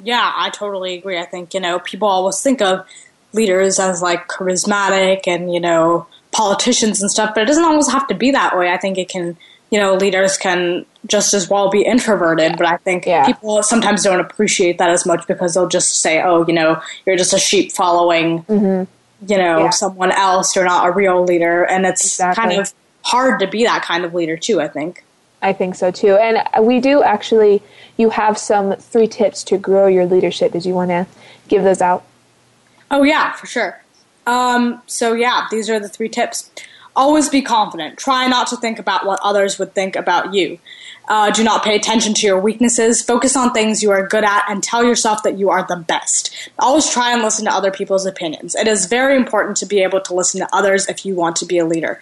Yeah, 0.03 0.31
I 0.35 0.49
totally 0.49 0.95
agree. 0.95 1.17
I 1.17 1.25
think, 1.25 1.53
you 1.53 1.59
know, 1.59 1.79
people 1.79 2.07
always 2.07 2.41
think 2.41 2.61
of 2.61 2.85
leaders 3.33 3.79
as 3.79 4.01
like 4.01 4.27
charismatic 4.27 5.27
and, 5.27 5.53
you 5.53 5.59
know, 5.59 6.07
politicians 6.31 7.01
and 7.01 7.09
stuff, 7.09 7.33
but 7.33 7.43
it 7.43 7.45
doesn't 7.45 7.63
always 7.63 7.89
have 7.89 8.07
to 8.07 8.13
be 8.13 8.31
that 8.31 8.57
way. 8.57 8.71
I 8.71 8.77
think 8.77 8.97
it 8.97 9.09
can 9.09 9.37
you 9.71 9.79
know, 9.79 9.95
leaders 9.95 10.37
can 10.37 10.85
just 11.07 11.33
as 11.33 11.49
well 11.49 11.69
be 11.69 11.81
introverted, 11.81 12.57
but 12.57 12.67
I 12.67 12.77
think 12.77 13.05
yeah. 13.05 13.25
people 13.25 13.61
sometimes 13.63 14.03
don't 14.03 14.19
appreciate 14.19 14.77
that 14.77 14.89
as 14.89 15.05
much 15.05 15.27
because 15.27 15.53
they'll 15.53 15.67
just 15.67 16.01
say, 16.01 16.21
oh, 16.21 16.45
you 16.47 16.53
know, 16.53 16.81
you're 17.05 17.17
just 17.17 17.33
a 17.33 17.39
sheep 17.39 17.71
following, 17.71 18.43
mm-hmm. 18.43 19.31
you 19.31 19.37
know, 19.37 19.65
yeah. 19.65 19.69
someone 19.69 20.11
else. 20.11 20.55
You're 20.55 20.65
not 20.65 20.87
a 20.87 20.91
real 20.91 21.23
leader. 21.23 21.63
And 21.63 21.85
it's 21.85 22.05
exactly. 22.05 22.43
kind 22.43 22.59
of 22.61 22.73
hard 23.03 23.39
to 23.39 23.47
be 23.47 23.63
that 23.63 23.83
kind 23.83 24.05
of 24.05 24.13
leader, 24.13 24.37
too, 24.37 24.61
I 24.61 24.67
think. 24.67 25.03
I 25.41 25.53
think 25.53 25.75
so, 25.75 25.91
too. 25.91 26.15
And 26.15 26.41
we 26.65 26.79
do 26.79 27.03
actually, 27.03 27.61
you 27.97 28.09
have 28.09 28.37
some 28.37 28.75
three 28.77 29.07
tips 29.07 29.43
to 29.45 29.57
grow 29.57 29.87
your 29.87 30.05
leadership. 30.05 30.53
Did 30.53 30.65
you 30.65 30.73
want 30.73 30.89
to 30.89 31.05
give 31.47 31.63
those 31.63 31.81
out? 31.81 32.03
Oh, 32.89 33.03
yeah, 33.03 33.33
for 33.33 33.45
sure. 33.45 33.81
Um, 34.25 34.81
so, 34.87 35.13
yeah, 35.13 35.47
these 35.51 35.69
are 35.69 35.79
the 35.79 35.89
three 35.89 36.09
tips. 36.09 36.49
Always 36.95 37.29
be 37.29 37.41
confident. 37.41 37.97
Try 37.97 38.27
not 38.27 38.47
to 38.47 38.57
think 38.57 38.79
about 38.79 39.05
what 39.05 39.19
others 39.21 39.59
would 39.59 39.73
think 39.73 39.95
about 39.95 40.33
you. 40.33 40.59
Uh, 41.07 41.29
do 41.29 41.43
not 41.43 41.63
pay 41.63 41.75
attention 41.75 42.13
to 42.15 42.25
your 42.25 42.39
weaknesses. 42.39 43.01
Focus 43.01 43.35
on 43.35 43.51
things 43.51 43.83
you 43.83 43.91
are 43.91 44.07
good 44.07 44.23
at 44.23 44.43
and 44.49 44.63
tell 44.63 44.83
yourself 44.83 45.21
that 45.23 45.37
you 45.37 45.49
are 45.49 45.65
the 45.67 45.75
best. 45.75 46.33
Always 46.57 46.89
try 46.89 47.13
and 47.13 47.21
listen 47.21 47.45
to 47.45 47.51
other 47.51 47.71
people's 47.71 48.05
opinions. 48.05 48.55
It 48.55 48.67
is 48.67 48.85
very 48.85 49.15
important 49.15 49.57
to 49.57 49.65
be 49.65 49.83
able 49.83 50.01
to 50.01 50.13
listen 50.13 50.39
to 50.39 50.47
others 50.53 50.87
if 50.87 51.05
you 51.05 51.15
want 51.15 51.35
to 51.37 51.45
be 51.45 51.57
a 51.57 51.65
leader. 51.65 51.99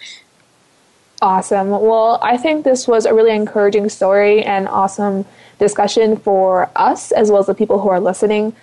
Awesome. 1.20 1.70
Well, 1.70 2.18
I 2.22 2.36
think 2.36 2.64
this 2.64 2.86
was 2.86 3.06
a 3.06 3.14
really 3.14 3.34
encouraging 3.34 3.88
story 3.88 4.42
and 4.42 4.68
awesome 4.68 5.24
discussion 5.58 6.16
for 6.16 6.70
us 6.76 7.12
as 7.12 7.30
well 7.30 7.40
as 7.40 7.46
the 7.46 7.54
people 7.54 7.80
who 7.80 7.88
are 7.88 8.00
listening. 8.00 8.54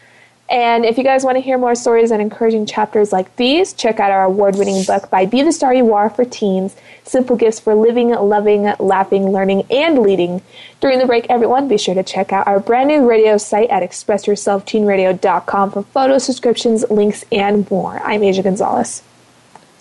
And 0.51 0.84
if 0.84 0.98
you 0.98 1.05
guys 1.05 1.24
want 1.24 1.38
to 1.38 1.41
hear 1.41 1.58
more 1.58 1.75
stories 1.75 2.12
and 2.12 2.22
encouraging 2.22 2.65
chapters 2.65 3.13
like 3.13 3.34
these, 3.38 3.72
check 3.72 4.01
out 4.01 4.12
our 4.12 4.25
award 4.25 4.58
winning 4.58 4.84
book 4.84 5.10
by 5.10 5.25
Be 5.25 5.43
the 5.43 5.53
Star 5.53 5.74
You 5.74 5.93
Are 5.93 6.10
for 6.10 6.25
Teens 6.25 6.75
Simple 7.05 7.38
Gifts 7.38 7.62
for 7.62 7.74
Living, 7.74 8.10
Loving, 8.10 8.74
Laughing, 8.77 9.31
Learning, 9.31 9.63
and 9.72 10.00
Leading. 10.00 10.41
During 10.81 11.00
the 11.00 11.05
break, 11.05 11.25
everyone, 11.29 11.70
be 11.70 11.77
sure 11.77 11.96
to 11.96 12.03
check 12.03 12.34
out 12.34 12.48
our 12.48 12.60
brand 12.60 12.89
new 12.89 13.10
radio 13.10 13.38
site 13.38 13.70
at 13.70 13.81
expressyourselfteenradio.com 13.81 15.72
for 15.72 15.84
photo 15.84 16.17
subscriptions, 16.17 16.84
links, 16.89 17.24
and 17.31 17.72
more. 17.72 18.00
I'm 18.00 18.20
Asya 18.20 18.43
Gonzalez. 18.43 19.03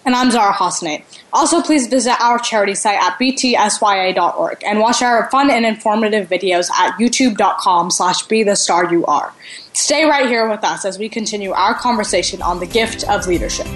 And 0.04 0.14
I'm 0.14 0.30
Zahra 0.30 0.54
Hasanian. 0.54 1.02
Also, 1.32 1.60
please 1.62 1.86
visit 1.86 2.14
our 2.20 2.38
charity 2.38 2.74
site 2.74 3.00
at 3.00 3.18
btsya.org 3.18 4.64
and 4.64 4.80
watch 4.80 5.02
our 5.02 5.30
fun 5.30 5.50
and 5.50 5.66
informative 5.66 6.28
videos 6.28 6.70
at 6.70 6.98
youtube.com 6.98 7.90
slash 7.90 8.22
be 8.22 8.42
the 8.42 8.56
star 8.56 8.90
you 8.92 9.04
are. 9.06 9.32
Stay 9.80 10.04
right 10.04 10.28
here 10.28 10.46
with 10.46 10.62
us 10.62 10.84
as 10.84 10.98
we 10.98 11.08
continue 11.08 11.52
our 11.52 11.74
conversation 11.74 12.42
on 12.42 12.60
the 12.60 12.66
gift 12.66 13.02
of 13.08 13.26
leadership. 13.26 13.66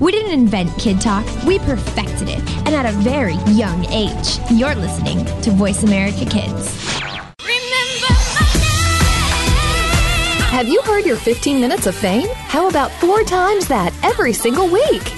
We 0.00 0.12
didn't 0.12 0.32
invent 0.32 0.70
Kid 0.78 0.98
Talk, 0.98 1.26
we 1.44 1.58
perfected 1.58 2.30
it, 2.30 2.38
and 2.66 2.68
at 2.70 2.86
a 2.86 2.92
very 2.92 3.34
young 3.52 3.84
age. 3.92 4.38
You're 4.50 4.74
listening 4.74 5.26
to 5.42 5.50
Voice 5.50 5.82
America 5.82 6.24
Kids. 6.24 6.74
Have 10.48 10.68
you 10.68 10.80
heard 10.82 11.04
your 11.04 11.16
15 11.16 11.60
minutes 11.60 11.86
of 11.86 11.94
fame? 11.94 12.28
How 12.32 12.66
about 12.70 12.90
four 12.92 13.22
times 13.24 13.68
that 13.68 13.92
every 14.02 14.32
single 14.32 14.68
week? 14.68 15.17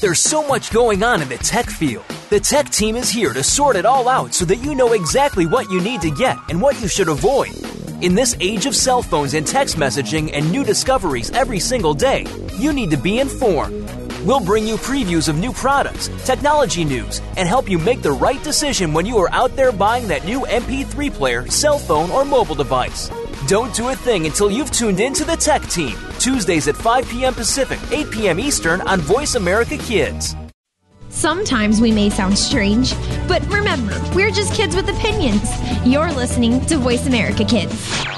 There's 0.00 0.20
so 0.20 0.46
much 0.46 0.70
going 0.70 1.02
on 1.02 1.22
in 1.22 1.28
the 1.28 1.38
tech 1.38 1.66
field. 1.66 2.04
The 2.30 2.38
tech 2.38 2.70
team 2.70 2.94
is 2.94 3.10
here 3.10 3.32
to 3.32 3.42
sort 3.42 3.74
it 3.74 3.84
all 3.84 4.08
out 4.08 4.32
so 4.32 4.44
that 4.44 4.58
you 4.58 4.76
know 4.76 4.92
exactly 4.92 5.44
what 5.44 5.68
you 5.72 5.80
need 5.80 6.00
to 6.02 6.10
get 6.12 6.36
and 6.48 6.62
what 6.62 6.80
you 6.80 6.86
should 6.86 7.08
avoid. 7.08 7.50
In 8.00 8.14
this 8.14 8.36
age 8.38 8.66
of 8.66 8.76
cell 8.76 9.02
phones 9.02 9.34
and 9.34 9.44
text 9.44 9.74
messaging 9.74 10.30
and 10.32 10.52
new 10.52 10.62
discoveries 10.62 11.32
every 11.32 11.58
single 11.58 11.94
day, 11.94 12.26
you 12.56 12.72
need 12.72 12.92
to 12.92 12.96
be 12.96 13.18
informed. 13.18 14.07
We'll 14.24 14.40
bring 14.40 14.66
you 14.66 14.76
previews 14.76 15.28
of 15.28 15.38
new 15.38 15.52
products, 15.52 16.08
technology 16.24 16.84
news, 16.84 17.20
and 17.36 17.48
help 17.48 17.70
you 17.70 17.78
make 17.78 18.02
the 18.02 18.10
right 18.10 18.42
decision 18.42 18.92
when 18.92 19.06
you 19.06 19.16
are 19.18 19.30
out 19.30 19.54
there 19.54 19.70
buying 19.70 20.08
that 20.08 20.24
new 20.24 20.40
MP3 20.40 21.12
player, 21.12 21.46
cell 21.48 21.78
phone, 21.78 22.10
or 22.10 22.24
mobile 22.24 22.56
device. 22.56 23.10
Don't 23.46 23.72
do 23.74 23.88
a 23.88 23.94
thing 23.94 24.26
until 24.26 24.50
you've 24.50 24.72
tuned 24.72 24.98
in 24.98 25.14
to 25.14 25.24
the 25.24 25.36
Tech 25.36 25.62
Team, 25.66 25.96
Tuesdays 26.18 26.66
at 26.66 26.76
5 26.76 27.08
p.m. 27.08 27.32
Pacific, 27.32 27.78
8 27.92 28.10
p.m. 28.10 28.40
Eastern 28.40 28.80
on 28.82 29.00
Voice 29.00 29.36
America 29.36 29.78
Kids. 29.78 30.34
Sometimes 31.10 31.80
we 31.80 31.92
may 31.92 32.10
sound 32.10 32.36
strange, 32.36 32.94
but 33.28 33.46
remember, 33.46 33.98
we're 34.14 34.32
just 34.32 34.52
kids 34.52 34.74
with 34.74 34.88
opinions. 34.88 35.48
You're 35.86 36.12
listening 36.12 36.60
to 36.66 36.76
Voice 36.76 37.06
America 37.06 37.44
Kids. 37.44 38.17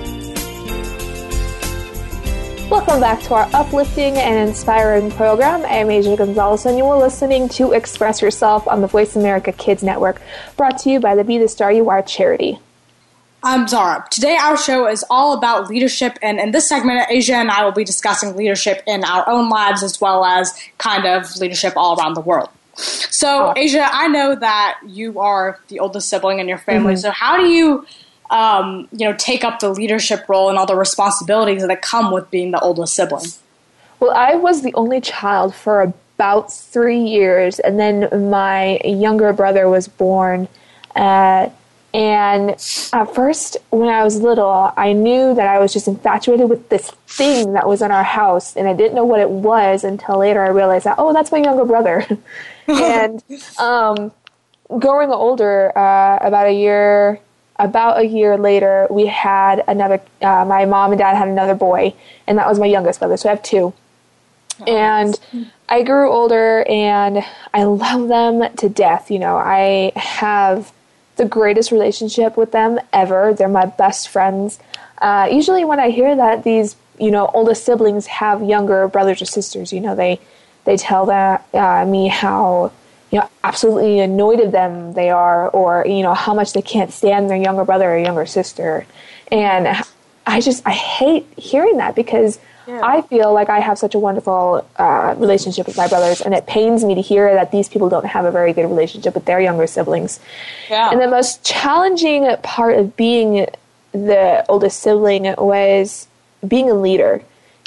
Welcome 2.71 3.01
back 3.01 3.19
to 3.23 3.33
our 3.33 3.49
uplifting 3.53 4.15
and 4.15 4.47
inspiring 4.47 5.11
program. 5.11 5.65
I 5.65 5.79
am 5.79 5.87
Asya 5.87 6.17
Gonzalez, 6.17 6.65
and 6.65 6.77
you 6.77 6.85
are 6.85 6.97
listening 6.97 7.49
to 7.49 7.73
Express 7.73 8.21
Yourself 8.21 8.65
on 8.65 8.79
the 8.79 8.87
Voice 8.87 9.17
America 9.17 9.51
Kids 9.51 9.83
Network, 9.83 10.21
brought 10.55 10.79
to 10.79 10.89
you 10.89 11.01
by 11.01 11.13
the 11.15 11.25
Be 11.25 11.37
the 11.37 11.49
Star 11.49 11.69
You 11.69 11.89
Are 11.89 12.01
charity. 12.01 12.59
I'm 13.43 13.67
Zahra. 13.67 14.07
Today, 14.09 14.37
our 14.37 14.55
show 14.55 14.87
is 14.87 15.03
all 15.09 15.37
about 15.37 15.69
leadership, 15.69 16.17
and 16.21 16.39
in 16.39 16.51
this 16.51 16.69
segment, 16.69 17.09
Asya 17.09 17.33
and 17.33 17.51
I 17.51 17.65
will 17.65 17.73
be 17.73 17.83
discussing 17.83 18.37
leadership 18.37 18.81
in 18.87 19.03
our 19.03 19.27
own 19.27 19.49
lives 19.49 19.83
as 19.83 19.99
well 19.99 20.23
as 20.23 20.57
kind 20.77 21.05
of 21.05 21.35
leadership 21.41 21.73
all 21.75 21.99
around 21.99 22.13
the 22.13 22.21
world. 22.21 22.47
So. 22.75 23.53
Asya, 23.57 23.85
I 23.91 24.07
know 24.07 24.33
that 24.33 24.79
you 24.87 25.19
are 25.19 25.59
the 25.67 25.79
oldest 25.79 26.07
sibling 26.07 26.39
in 26.39 26.47
your 26.47 26.57
family. 26.57 26.93
Mm-hmm. 26.93 27.01
So, 27.01 27.11
how 27.11 27.35
do 27.35 27.47
you 27.49 27.85
um, 28.31 28.87
you 28.93 29.05
know, 29.05 29.13
take 29.13 29.43
up 29.43 29.59
the 29.59 29.69
leadership 29.69 30.27
role 30.27 30.49
and 30.49 30.57
all 30.57 30.65
the 30.65 30.75
responsibilities 30.75 31.67
that 31.67 31.81
come 31.81 32.11
with 32.11 32.31
being 32.31 32.51
the 32.51 32.59
oldest 32.59 32.95
sibling? 32.95 33.27
Well, 33.99 34.11
I 34.11 34.35
was 34.35 34.63
the 34.63 34.73
only 34.73 35.01
child 35.01 35.53
for 35.53 35.81
about 35.81 36.51
three 36.51 36.99
years, 36.99 37.59
and 37.59 37.79
then 37.79 38.29
my 38.31 38.79
younger 38.85 39.33
brother 39.33 39.69
was 39.69 39.87
born. 39.87 40.47
Uh, 40.95 41.49
and 41.93 42.51
at 42.93 43.13
first, 43.13 43.57
when 43.69 43.89
I 43.89 44.03
was 44.05 44.21
little, 44.21 44.71
I 44.77 44.93
knew 44.93 45.35
that 45.35 45.47
I 45.47 45.59
was 45.59 45.73
just 45.73 45.89
infatuated 45.89 46.49
with 46.49 46.69
this 46.69 46.89
thing 47.07 47.51
that 47.53 47.67
was 47.67 47.81
in 47.81 47.91
our 47.91 48.03
house, 48.03 48.55
and 48.55 48.65
I 48.65 48.73
didn't 48.73 48.95
know 48.95 49.03
what 49.03 49.19
it 49.19 49.29
was 49.29 49.83
until 49.83 50.19
later 50.19 50.41
I 50.41 50.49
realized 50.49 50.85
that, 50.85 50.95
oh, 50.97 51.11
that's 51.11 51.33
my 51.33 51.39
younger 51.39 51.65
brother. 51.65 52.07
and 52.67 53.21
um, 53.59 54.13
growing 54.79 55.09
older, 55.09 55.77
uh, 55.77 56.17
about 56.21 56.47
a 56.47 56.53
year 56.53 57.19
about 57.61 57.99
a 57.99 58.03
year 58.03 58.37
later, 58.37 58.87
we 58.89 59.05
had 59.05 59.63
another, 59.67 60.01
uh, 60.21 60.43
my 60.45 60.65
mom 60.65 60.91
and 60.91 60.99
dad 60.99 61.15
had 61.15 61.27
another 61.27 61.55
boy, 61.55 61.93
and 62.27 62.37
that 62.37 62.47
was 62.47 62.59
my 62.59 62.65
youngest 62.65 62.99
brother. 62.99 63.17
So 63.17 63.29
I 63.29 63.33
have 63.33 63.43
two. 63.43 63.73
Oh, 64.59 64.65
and 64.65 65.19
I 65.69 65.83
grew 65.83 66.11
older 66.11 66.63
and 66.67 67.23
I 67.53 67.63
love 67.63 68.07
them 68.07 68.53
to 68.57 68.69
death. 68.69 69.09
You 69.09 69.19
know, 69.19 69.37
I 69.37 69.91
have 69.95 70.71
the 71.15 71.25
greatest 71.25 71.71
relationship 71.71 72.35
with 72.35 72.51
them 72.51 72.79
ever. 72.91 73.33
They're 73.33 73.47
my 73.47 73.65
best 73.65 74.09
friends. 74.09 74.59
Uh, 74.97 75.29
usually, 75.31 75.65
when 75.65 75.79
I 75.79 75.89
hear 75.89 76.15
that 76.15 76.43
these, 76.43 76.75
you 76.99 77.11
know, 77.11 77.29
oldest 77.33 77.63
siblings 77.63 78.07
have 78.07 78.43
younger 78.43 78.87
brothers 78.87 79.21
or 79.21 79.25
sisters, 79.25 79.71
you 79.71 79.79
know, 79.79 79.95
they 79.95 80.19
they 80.65 80.77
tell 80.77 81.05
that 81.07 81.47
uh, 81.53 81.85
me 81.85 82.07
how 82.07 82.71
you 83.11 83.19
know, 83.19 83.29
absolutely 83.43 83.99
annoyed 83.99 84.39
at 84.39 84.51
them 84.51 84.93
they 84.93 85.09
are, 85.09 85.49
or 85.49 85.85
you 85.85 86.01
know 86.01 86.13
how 86.13 86.33
much 86.33 86.53
they 86.53 86.61
can't 86.61 86.91
stand 86.91 87.29
their 87.29 87.37
younger 87.37 87.65
brother 87.65 87.93
or 87.93 87.97
younger 87.97 88.25
sister, 88.25 88.85
and 89.31 89.67
I 90.25 90.41
just 90.41 90.65
I 90.65 90.71
hate 90.71 91.27
hearing 91.37 91.77
that 91.77 91.95
because 91.95 92.39
yeah. 92.67 92.79
I 92.83 93.01
feel 93.01 93.33
like 93.33 93.49
I 93.49 93.59
have 93.59 93.77
such 93.77 93.95
a 93.95 93.99
wonderful 93.99 94.65
uh, 94.77 95.15
relationship 95.17 95.67
with 95.67 95.77
my 95.77 95.87
brothers, 95.87 96.21
and 96.21 96.33
it 96.33 96.47
pains 96.47 96.85
me 96.85 96.95
to 96.95 97.01
hear 97.01 97.33
that 97.33 97.51
these 97.51 97.67
people 97.67 97.89
don't 97.89 98.05
have 98.05 98.25
a 98.25 98.31
very 98.31 98.53
good 98.53 98.65
relationship 98.65 99.13
with 99.13 99.25
their 99.25 99.41
younger 99.41 99.67
siblings. 99.67 100.19
Yeah. 100.69 100.91
And 100.91 101.01
the 101.01 101.07
most 101.07 101.43
challenging 101.43 102.33
part 102.43 102.77
of 102.77 102.95
being 102.95 103.47
the 103.91 104.45
oldest 104.47 104.79
sibling 104.79 105.23
was 105.37 106.07
being 106.47 106.69
a 106.69 106.73
leader 106.73 107.21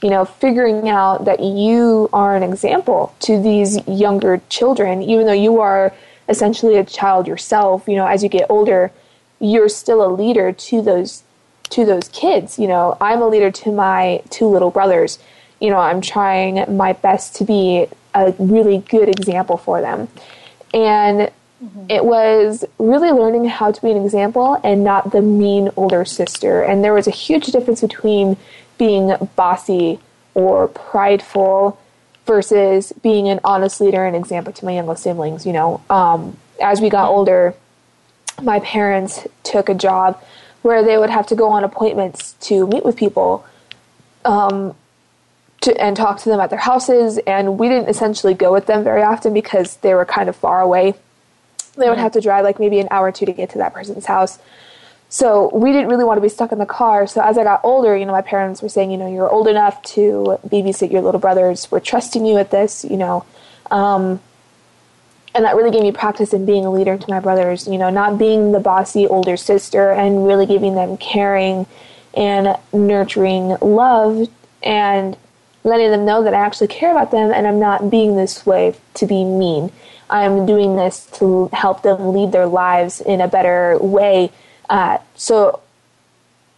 you 0.04 0.10
know, 0.10 0.26
figuring 0.26 0.86
out 0.86 1.24
that 1.24 1.40
you 1.40 2.10
are 2.12 2.36
an 2.36 2.42
example 2.42 3.16
to 3.20 3.40
these 3.40 3.78
younger 3.88 4.42
children, 4.50 5.00
even 5.00 5.24
though 5.24 5.32
you 5.32 5.62
are 5.62 5.94
essentially 6.28 6.76
a 6.76 6.84
child 6.84 7.26
yourself, 7.26 7.88
you 7.88 7.96
know, 7.96 8.06
as 8.06 8.22
you 8.22 8.28
get 8.28 8.44
older, 8.50 8.92
you're 9.40 9.70
still 9.70 10.04
a 10.04 10.12
leader 10.12 10.52
to 10.52 10.82
those 10.82 11.22
to 11.70 11.86
those 11.86 12.08
kids. 12.10 12.58
You 12.58 12.68
know, 12.68 12.98
I'm 13.00 13.22
a 13.22 13.28
leader 13.28 13.50
to 13.50 13.72
my 13.72 14.22
two 14.28 14.46
little 14.46 14.70
brothers. 14.70 15.18
You 15.58 15.70
know, 15.70 15.78
I'm 15.78 16.02
trying 16.02 16.76
my 16.76 16.92
best 16.92 17.34
to 17.36 17.44
be 17.44 17.86
a 18.14 18.34
really 18.38 18.84
good 18.90 19.08
example 19.08 19.56
for 19.56 19.80
them. 19.80 20.08
And 20.74 21.30
mm-hmm. 21.64 21.86
it 21.88 22.04
was 22.04 22.62
really 22.78 23.10
learning 23.10 23.46
how 23.46 23.72
to 23.72 23.80
be 23.80 23.90
an 23.90 24.04
example 24.04 24.60
and 24.62 24.84
not 24.84 25.12
the 25.12 25.22
mean 25.22 25.70
older 25.76 26.04
sister. 26.04 26.62
And 26.62 26.84
there 26.84 26.92
was 26.92 27.06
a 27.06 27.10
huge 27.10 27.46
difference 27.46 27.80
between 27.80 28.36
being 28.78 29.12
bossy 29.36 29.98
or 30.34 30.68
prideful 30.68 31.78
versus 32.26 32.92
being 33.02 33.28
an 33.28 33.40
honest 33.44 33.80
leader 33.80 34.04
and 34.04 34.16
example 34.16 34.52
to 34.52 34.64
my 34.64 34.72
younger 34.72 34.96
siblings. 34.96 35.46
You 35.46 35.52
know, 35.52 35.82
um, 35.90 36.36
as 36.60 36.80
we 36.80 36.88
got 36.88 37.10
older, 37.10 37.54
my 38.42 38.60
parents 38.60 39.26
took 39.42 39.68
a 39.68 39.74
job 39.74 40.22
where 40.62 40.82
they 40.82 40.96
would 40.96 41.10
have 41.10 41.26
to 41.26 41.34
go 41.34 41.50
on 41.50 41.62
appointments 41.62 42.32
to 42.40 42.66
meet 42.66 42.84
with 42.84 42.96
people 42.96 43.44
um, 44.24 44.74
to, 45.60 45.78
and 45.80 45.96
talk 45.96 46.18
to 46.20 46.28
them 46.28 46.40
at 46.40 46.50
their 46.50 46.58
houses. 46.58 47.18
And 47.26 47.58
we 47.58 47.68
didn't 47.68 47.88
essentially 47.88 48.34
go 48.34 48.52
with 48.52 48.66
them 48.66 48.82
very 48.82 49.02
often 49.02 49.34
because 49.34 49.76
they 49.78 49.94
were 49.94 50.06
kind 50.06 50.28
of 50.28 50.36
far 50.36 50.60
away. 50.60 50.94
They 51.76 51.88
would 51.88 51.98
have 51.98 52.12
to 52.12 52.20
drive 52.20 52.44
like 52.44 52.58
maybe 52.58 52.80
an 52.80 52.88
hour 52.90 53.08
or 53.08 53.12
two 53.12 53.26
to 53.26 53.32
get 53.32 53.50
to 53.50 53.58
that 53.58 53.74
person's 53.74 54.06
house. 54.06 54.38
So 55.08 55.50
we 55.54 55.70
didn't 55.72 55.88
really 55.88 56.04
want 56.04 56.16
to 56.16 56.22
be 56.22 56.28
stuck 56.28 56.50
in 56.50 56.58
the 56.58 56.66
car. 56.66 57.06
So 57.06 57.22
as 57.22 57.38
I 57.38 57.44
got 57.44 57.60
older, 57.62 57.96
you 57.96 58.04
know, 58.04 58.12
my 58.12 58.22
parents 58.22 58.62
were 58.62 58.68
saying, 58.68 58.90
you 58.90 58.96
know, 58.96 59.12
you're 59.12 59.30
old 59.30 59.46
enough 59.46 59.80
to 59.94 60.38
babysit 60.48 60.90
your 60.90 61.02
little 61.02 61.20
brothers. 61.20 61.70
We're 61.70 61.80
trusting 61.80 62.26
you 62.26 62.38
at 62.38 62.50
this, 62.50 62.84
you 62.84 62.96
know. 62.96 63.24
Um, 63.70 64.20
and 65.34 65.44
that 65.44 65.56
really 65.56 65.70
gave 65.70 65.82
me 65.82 65.92
practice 65.92 66.32
in 66.32 66.46
being 66.46 66.64
a 66.64 66.70
leader 66.70 66.96
to 66.96 67.10
my 67.10 67.20
brothers, 67.20 67.66
you 67.66 67.78
know, 67.78 67.90
not 67.90 68.18
being 68.18 68.52
the 68.52 68.60
bossy 68.60 69.06
older 69.06 69.36
sister 69.36 69.90
and 69.90 70.26
really 70.26 70.46
giving 70.46 70.74
them 70.74 70.96
caring 70.96 71.66
and 72.14 72.56
nurturing 72.72 73.56
love 73.60 74.28
and 74.62 75.16
letting 75.64 75.90
them 75.90 76.04
know 76.04 76.22
that 76.22 76.34
I 76.34 76.38
actually 76.38 76.68
care 76.68 76.92
about 76.92 77.10
them 77.10 77.32
and 77.32 77.46
I'm 77.46 77.58
not 77.58 77.90
being 77.90 78.16
this 78.16 78.46
way 78.46 78.74
to 78.94 79.06
be 79.06 79.24
mean. 79.24 79.72
I'm 80.08 80.46
doing 80.46 80.76
this 80.76 81.06
to 81.14 81.48
help 81.52 81.82
them 81.82 82.12
lead 82.12 82.30
their 82.30 82.46
lives 82.46 83.00
in 83.00 83.20
a 83.20 83.26
better 83.26 83.78
way 83.78 84.30
uh, 84.68 84.98
so 85.14 85.60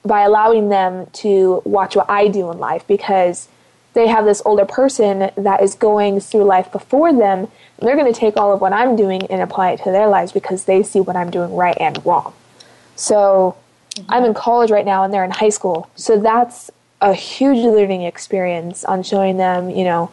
by 0.04 0.22
allowing 0.22 0.68
them 0.68 1.06
to 1.12 1.62
watch 1.64 1.96
what 1.96 2.08
I 2.08 2.28
do 2.28 2.50
in 2.50 2.58
life 2.58 2.86
because 2.86 3.48
they 3.94 4.06
have 4.06 4.24
this 4.24 4.42
older 4.44 4.64
person 4.64 5.30
that 5.36 5.62
is 5.62 5.74
going 5.74 6.20
through 6.20 6.44
life 6.44 6.70
before 6.70 7.12
them, 7.12 7.48
they're 7.80 7.96
going 7.96 8.12
to 8.12 8.18
take 8.18 8.36
all 8.36 8.52
of 8.52 8.60
what 8.60 8.72
I'm 8.72 8.94
doing 8.94 9.26
and 9.26 9.40
apply 9.40 9.72
it 9.72 9.78
to 9.84 9.90
their 9.90 10.06
lives 10.06 10.32
because 10.32 10.64
they 10.64 10.82
see 10.82 11.00
what 11.00 11.16
I'm 11.16 11.30
doing 11.30 11.54
right 11.54 11.76
and 11.80 12.04
wrong. 12.04 12.34
So 12.94 13.56
mm-hmm. 13.94 14.10
I'm 14.10 14.24
in 14.24 14.34
college 14.34 14.70
right 14.70 14.84
now 14.84 15.02
and 15.02 15.12
they're 15.12 15.24
in 15.24 15.30
high 15.30 15.48
school. 15.48 15.88
So 15.96 16.20
that's 16.20 16.70
a 17.00 17.14
huge 17.14 17.58
learning 17.58 18.02
experience 18.02 18.84
on 18.84 19.02
showing 19.02 19.38
them, 19.38 19.70
you 19.70 19.84
know, 19.84 20.10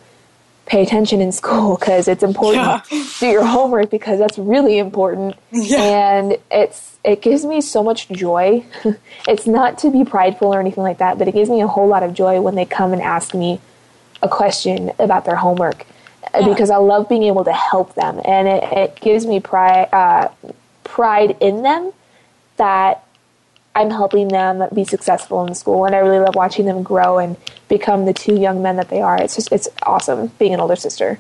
pay 0.66 0.82
attention 0.82 1.20
in 1.20 1.32
school 1.32 1.78
because 1.78 2.08
it's 2.08 2.24
important 2.24 2.64
yeah. 2.64 3.06
do 3.20 3.28
your 3.28 3.46
homework 3.46 3.90
because 3.90 4.18
that's 4.18 4.38
really 4.38 4.78
important 4.78 5.36
yeah. 5.52 5.82
and 5.82 6.38
it's 6.52 6.98
it 7.04 7.22
gives 7.22 7.44
me 7.44 7.60
so 7.60 7.84
much 7.84 8.08
joy 8.10 8.64
it's 9.28 9.46
not 9.46 9.78
to 9.78 9.92
be 9.92 10.06
prideful 10.06 10.54
or 10.54 10.60
anything 10.60 10.84
like 10.84 11.00
that 11.00 11.18
but 11.18 11.28
it 11.28 11.34
gives 11.34 11.50
me 11.50 11.62
a 11.62 11.68
whole 11.68 11.88
lot 11.88 12.02
of 12.02 12.14
joy 12.14 12.40
when 12.40 12.56
they 12.56 12.66
come 12.66 12.94
and 12.94 13.02
ask 13.02 13.34
me 13.34 13.60
a 14.22 14.30
question 14.30 14.92
about 15.00 15.26
their 15.26 15.36
homework 15.36 15.86
yeah. 16.34 16.48
because 16.48 16.70
i 16.70 16.78
love 16.78 17.10
being 17.10 17.24
able 17.24 17.44
to 17.44 17.54
help 17.54 17.94
them 17.96 18.22
and 18.24 18.48
it, 18.48 18.64
it 18.72 18.96
gives 19.02 19.26
me 19.26 19.42
pride 19.42 19.90
uh, 19.92 20.30
pride 20.86 21.36
in 21.42 21.62
them 21.62 21.92
that 22.56 23.06
I'm 23.76 23.90
helping 23.90 24.28
them 24.28 24.64
be 24.74 24.84
successful 24.84 25.46
in 25.48 25.56
school, 25.56 25.86
and 25.86 25.96
I 25.96 26.00
really 26.00 26.20
love 26.20 26.36
watching 26.36 26.66
them 26.66 26.84
grow 26.84 27.18
and 27.18 27.38
become 27.68 28.06
the 28.06 28.14
two 28.14 28.36
young 28.40 28.62
men 28.62 28.76
that 28.76 28.90
they 28.90 29.02
are. 29.02 29.20
It's 29.20 29.36
just 29.36 29.52
it's 29.52 29.68
awesome 29.82 30.28
being 30.40 30.54
an 30.54 30.60
older 30.60 30.76
sister. 30.76 31.20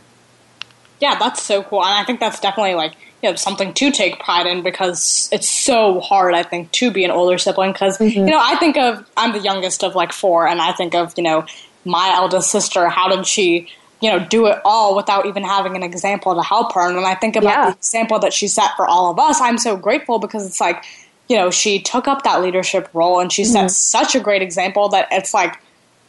Yeah, 0.99 1.17
that's 1.17 1.41
so 1.41 1.63
cool, 1.63 1.83
and 1.83 1.93
I 1.93 2.03
think 2.03 2.19
that's 2.19 2.39
definitely 2.39 2.75
like 2.75 2.93
you 3.23 3.29
know 3.29 3.35
something 3.35 3.73
to 3.73 3.91
take 3.91 4.19
pride 4.19 4.45
in 4.45 4.61
because 4.61 5.29
it's 5.31 5.49
so 5.49 5.99
hard. 5.99 6.35
I 6.35 6.43
think 6.43 6.71
to 6.73 6.91
be 6.91 7.03
an 7.03 7.11
older 7.11 7.37
sibling 7.37 7.71
because 7.71 7.97
mm-hmm. 7.97 8.19
you 8.19 8.25
know 8.31 8.39
I 8.41 8.55
think 8.57 8.77
of 8.77 9.09
I'm 9.17 9.33
the 9.33 9.39
youngest 9.39 9.83
of 9.83 9.95
like 9.95 10.13
four, 10.13 10.47
and 10.47 10.61
I 10.61 10.73
think 10.73 10.93
of 10.93 11.13
you 11.17 11.23
know 11.23 11.45
my 11.85 12.11
eldest 12.15 12.51
sister. 12.51 12.87
How 12.87 13.09
did 13.13 13.25
she? 13.25 13.69
you 14.01 14.09
know, 14.09 14.19
do 14.19 14.47
it 14.47 14.59
all 14.65 14.97
without 14.97 15.25
even 15.27 15.43
having 15.43 15.77
an 15.77 15.81
example 15.81 16.35
to 16.35 16.41
help 16.41 16.73
her. 16.73 16.85
And 16.85 16.97
when 16.97 17.05
I 17.05 17.15
think 17.15 17.37
about 17.37 17.49
yeah. 17.49 17.69
the 17.69 17.77
example 17.77 18.19
that 18.19 18.33
she 18.33 18.49
set 18.49 18.75
for 18.75 18.85
all 18.85 19.09
of 19.09 19.17
us, 19.17 19.39
I'm 19.39 19.57
so 19.57 19.77
grateful 19.77 20.19
because 20.19 20.45
it's 20.45 20.59
like, 20.59 20.83
you 21.27 21.37
know, 21.37 21.49
she 21.51 21.79
took 21.79 22.07
up 22.07 22.23
that 22.23 22.41
leadership 22.41 22.89
role 22.93 23.19
and 23.19 23.31
she 23.31 23.43
set 23.43 23.59
mm-hmm. 23.65 23.69
such 23.69 24.15
a 24.15 24.19
great 24.19 24.41
example 24.41 24.89
that 24.89 25.07
it's 25.11 25.33
like 25.33 25.59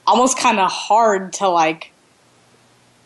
almost 0.07 0.39
kind 0.39 0.59
of 0.61 0.71
hard 0.71 1.33
to 1.35 1.49
like 1.49 1.93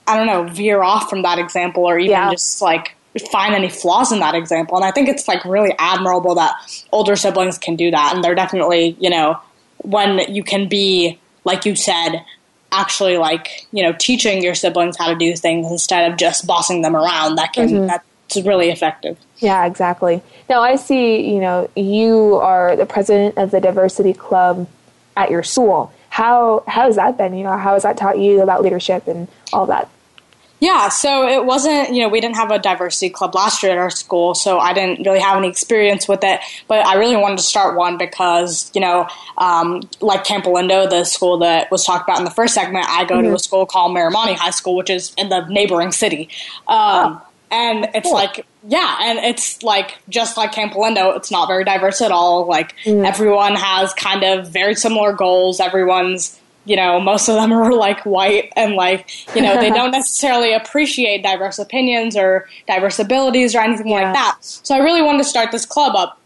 I 0.09 0.16
don't 0.16 0.27
know, 0.27 0.44
veer 0.44 0.83
off 0.83 1.11
from 1.11 1.23
that 1.23 1.38
example 1.38 1.85
or 1.85 1.99
even 1.99 2.12
Yeah. 2.12 2.31
just 2.31 2.62
like 2.62 2.97
find 3.31 3.55
any 3.55 3.68
flaws 3.68 4.11
in 4.11 4.21
that 4.21 4.35
example. 4.35 4.77
And 4.77 4.85
I 4.85 4.90
think 4.90 5.09
it's 5.09 5.29
like 5.29 5.44
really 5.44 5.75
admirable 5.79 6.35
that 6.37 6.55
older 6.92 7.14
siblings 7.14 7.59
can 7.59 7.77
do 7.77 7.90
that. 7.90 8.14
And 8.14 8.25
they're 8.25 8.35
definitely, 8.35 8.97
you 8.99 9.11
know, 9.11 9.38
when 9.79 10.21
you 10.35 10.42
can 10.42 10.66
be, 10.66 11.18
like 11.44 11.66
you 11.66 11.77
said, 11.77 12.25
actually 12.73 13.18
like, 13.18 13.66
you 13.71 13.83
know, 13.83 13.92
teaching 13.99 14.42
your 14.42 14.55
siblings 14.55 14.97
how 14.97 15.09
to 15.09 15.14
do 15.14 15.37
things 15.37 15.71
instead 15.71 16.11
of 16.11 16.18
just 16.18 16.47
bossing 16.47 16.81
them 16.81 16.97
around, 16.97 17.37
that 17.37 17.53
can, 17.53 17.87
that's 17.87 18.37
really 18.44 18.71
effective. 18.71 19.18
Yeah, 19.40 19.66
exactly. 19.66 20.22
Now 20.48 20.62
I 20.62 20.77
see, 20.77 21.33
you 21.33 21.40
know, 21.40 21.70
you 21.77 22.37
are 22.37 22.74
the 22.74 22.87
president 22.87 23.38
of 23.38 23.51
the 23.51 23.61
diversity 23.61 24.12
club 24.12 24.68
at 25.16 25.31
your 25.31 25.42
school. 25.42 25.92
How 26.09 26.64
how 26.66 26.83
has 26.83 26.96
that 26.96 27.16
been? 27.16 27.37
You 27.37 27.44
know, 27.44 27.57
how 27.57 27.74
has 27.74 27.85
that 27.85 27.96
taught 27.96 28.18
you 28.18 28.42
about 28.42 28.62
leadership 28.62 29.07
and 29.07 29.29
all 29.53 29.66
that? 29.66 29.88
Yeah, 30.61 30.88
so 30.88 31.29
it 31.29 31.44
wasn't, 31.44 31.94
you 31.94 32.03
know, 32.03 32.09
we 32.09 32.20
didn't 32.20 32.35
have 32.35 32.51
a 32.51 32.59
diversity 32.59 33.11
club 33.11 33.33
last 33.37 33.62
year 33.62 33.70
at 33.70 33.79
our 33.79 33.90
school, 33.90 34.35
so 34.35 34.59
I 34.59 34.72
didn't 34.72 35.07
really 35.07 35.20
have 35.20 35.37
any 35.37 35.46
experience 35.46 36.09
with 36.09 36.24
it. 36.24 36.40
But 36.66 36.85
I 36.85 36.96
really 36.96 37.14
wanted 37.14 37.38
to 37.38 37.44
start 37.44 37.77
one 37.77 37.96
because, 37.96 38.68
you 38.74 38.81
know, 38.81 39.07
um, 39.37 39.83
like 40.01 40.24
Campolindo, 40.24 40.90
the 40.90 41.05
school 41.05 41.38
that 41.38 41.70
was 41.70 41.85
talked 41.85 42.09
about 42.09 42.18
in 42.18 42.24
the 42.24 42.33
first 42.33 42.55
segment, 42.55 42.87
I 42.88 43.05
go 43.05 43.22
to 43.22 43.35
a 43.35 43.38
school 43.38 43.66
called 43.66 43.96
Miramonte 43.96 44.35
High 44.35 44.51
School, 44.51 44.74
which 44.74 44.90
is 44.90 45.12
in 45.16 45.29
the 45.29 45.46
neighboring 45.46 45.92
city. 45.92 46.29
Um, 46.66 47.22
And 47.51 47.88
it's 47.94 48.11
like, 48.11 48.44
yeah, 48.68 48.98
and 49.02 49.18
it's 49.18 49.62
like 49.62 49.96
just 50.11 50.37
like 50.37 50.52
Campolindo, 50.52 51.16
it's 51.16 51.31
not 51.31 51.48
very 51.48 51.64
diverse 51.64 52.02
at 52.02 52.12
all. 52.12 52.46
Like 52.46 52.76
mm. 52.85 53.07
everyone 53.07 53.54
has 53.54 53.94
kind 53.94 54.22
of 54.22 54.48
very 54.48 54.74
similar 54.74 55.12
goals. 55.14 55.59
Everyone's 55.59 56.38
you 56.66 56.76
know, 56.76 57.00
most 57.00 57.28
of 57.31 57.35
them 57.35 57.50
are 57.54 57.72
like 57.72 58.04
white 58.04 58.52
and 58.54 58.74
like, 58.74 59.09
you 59.35 59.40
know, 59.40 59.59
they 59.59 59.70
don't 59.78 59.90
necessarily 59.90 60.52
appreciate 60.52 61.22
diverse 61.22 61.59
opinions 61.59 62.14
or 62.14 62.46
diverse 62.66 62.98
abilities 62.98 63.54
or 63.54 63.61
anything 63.61 63.88
Yeah. 63.88 64.02
like 64.02 64.14
that. 64.14 64.37
So 64.40 64.74
I 64.74 64.78
really 64.78 65.00
wanted 65.00 65.18
to 65.18 65.24
start 65.24 65.50
this 65.50 65.64
club 65.64 65.96
up. 65.96 66.17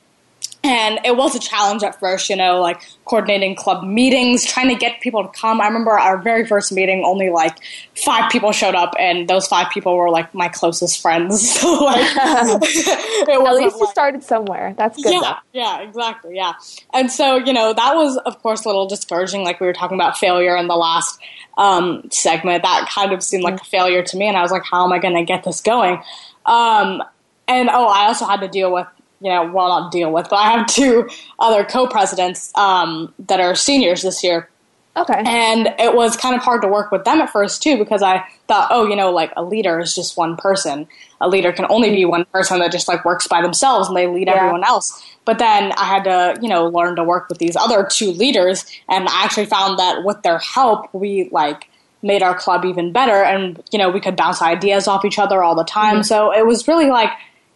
And 0.64 1.00
it 1.04 1.16
was 1.16 1.34
a 1.34 1.40
challenge 1.40 1.82
at 1.82 1.98
first, 1.98 2.30
you 2.30 2.36
know, 2.36 2.60
like 2.60 2.80
coordinating 3.04 3.56
club 3.56 3.82
meetings, 3.84 4.44
trying 4.44 4.68
to 4.68 4.76
get 4.76 5.00
people 5.00 5.24
to 5.24 5.28
come. 5.40 5.60
I 5.60 5.66
remember 5.66 5.90
our 5.90 6.18
very 6.18 6.46
first 6.46 6.70
meeting, 6.70 7.02
only 7.04 7.30
like 7.30 7.56
five 8.04 8.30
people 8.30 8.52
showed 8.52 8.76
up, 8.76 8.94
and 8.96 9.26
those 9.28 9.48
five 9.48 9.70
people 9.72 9.96
were 9.96 10.08
like 10.08 10.32
my 10.34 10.46
closest 10.48 11.02
friends. 11.02 11.50
So 11.62 11.72
like, 11.84 11.98
it 12.16 13.28
At 13.28 13.54
least 13.54 13.74
you 13.76 13.80
like- 13.80 13.90
started 13.90 14.22
somewhere. 14.22 14.74
That's 14.78 15.02
good. 15.02 15.12
yeah, 15.20 15.38
yeah, 15.52 15.80
exactly, 15.80 16.36
yeah. 16.36 16.52
And 16.94 17.10
so, 17.10 17.36
you 17.38 17.52
know, 17.52 17.72
that 17.72 17.96
was, 17.96 18.16
of 18.18 18.40
course, 18.42 18.64
a 18.64 18.68
little 18.68 18.86
discouraging. 18.86 19.42
Like 19.44 19.60
we 19.60 19.66
were 19.66 19.72
talking 19.72 19.96
about 19.96 20.16
failure 20.16 20.56
in 20.56 20.68
the 20.68 20.76
last 20.76 21.18
um, 21.58 22.08
segment. 22.12 22.62
That 22.62 22.88
kind 22.88 23.12
of 23.12 23.22
seemed 23.24 23.42
like 23.42 23.60
a 23.60 23.64
failure 23.64 24.02
to 24.04 24.16
me, 24.16 24.28
and 24.28 24.36
I 24.36 24.42
was 24.42 24.52
like, 24.52 24.62
how 24.64 24.84
am 24.84 24.92
I 24.92 25.00
going 25.00 25.16
to 25.16 25.24
get 25.24 25.42
this 25.42 25.60
going? 25.60 26.00
Um, 26.46 27.02
and 27.48 27.68
oh, 27.68 27.88
I 27.88 28.06
also 28.06 28.26
had 28.26 28.40
to 28.40 28.48
deal 28.48 28.72
with, 28.72 28.86
you 29.22 29.30
know, 29.30 29.50
well, 29.52 29.68
not 29.68 29.92
deal 29.92 30.12
with, 30.12 30.28
but 30.28 30.36
I 30.36 30.50
have 30.50 30.66
two 30.66 31.08
other 31.38 31.64
co-presidents 31.64 32.50
um, 32.56 33.14
that 33.26 33.40
are 33.40 33.54
seniors 33.54 34.02
this 34.02 34.22
year. 34.24 34.48
Okay. 34.94 35.22
And 35.24 35.68
it 35.78 35.94
was 35.94 36.18
kind 36.18 36.34
of 36.34 36.42
hard 36.42 36.60
to 36.62 36.68
work 36.68 36.90
with 36.92 37.04
them 37.04 37.20
at 37.22 37.30
first 37.30 37.62
too, 37.62 37.78
because 37.78 38.02
I 38.02 38.24
thought, 38.46 38.68
oh, 38.70 38.86
you 38.86 38.94
know, 38.94 39.10
like 39.10 39.32
a 39.36 39.42
leader 39.42 39.80
is 39.80 39.94
just 39.94 40.18
one 40.18 40.36
person. 40.36 40.86
A 41.20 41.28
leader 41.30 41.50
can 41.50 41.64
only 41.70 41.88
be 41.90 42.04
one 42.04 42.26
person 42.26 42.58
that 42.58 42.72
just 42.72 42.88
like 42.88 43.02
works 43.02 43.26
by 43.26 43.40
themselves 43.40 43.88
and 43.88 43.96
they 43.96 44.06
lead 44.06 44.28
Yeah. 44.28 44.34
everyone 44.34 44.64
else. 44.64 45.02
But 45.24 45.38
then 45.38 45.72
I 45.78 45.84
had 45.84 46.04
to, 46.04 46.38
you 46.42 46.48
know, 46.48 46.66
learn 46.66 46.96
to 46.96 47.04
work 47.04 47.30
with 47.30 47.38
these 47.38 47.56
other 47.56 47.88
two 47.90 48.10
leaders, 48.10 48.66
and 48.88 49.08
I 49.08 49.24
actually 49.24 49.46
found 49.46 49.78
that 49.78 50.04
with 50.04 50.20
their 50.22 50.38
help, 50.38 50.92
we 50.92 51.28
like 51.30 51.68
made 52.02 52.22
our 52.22 52.34
club 52.34 52.64
even 52.64 52.92
better, 52.92 53.22
and 53.22 53.62
you 53.70 53.78
know, 53.78 53.88
we 53.88 54.00
could 54.00 54.16
bounce 54.16 54.42
ideas 54.42 54.88
off 54.88 55.04
each 55.04 55.18
other 55.18 55.42
all 55.42 55.54
the 55.54 55.64
time. 55.64 56.02
So 56.02 56.34
it 56.34 56.44
was 56.46 56.66
really 56.68 56.90
like. 56.90 57.10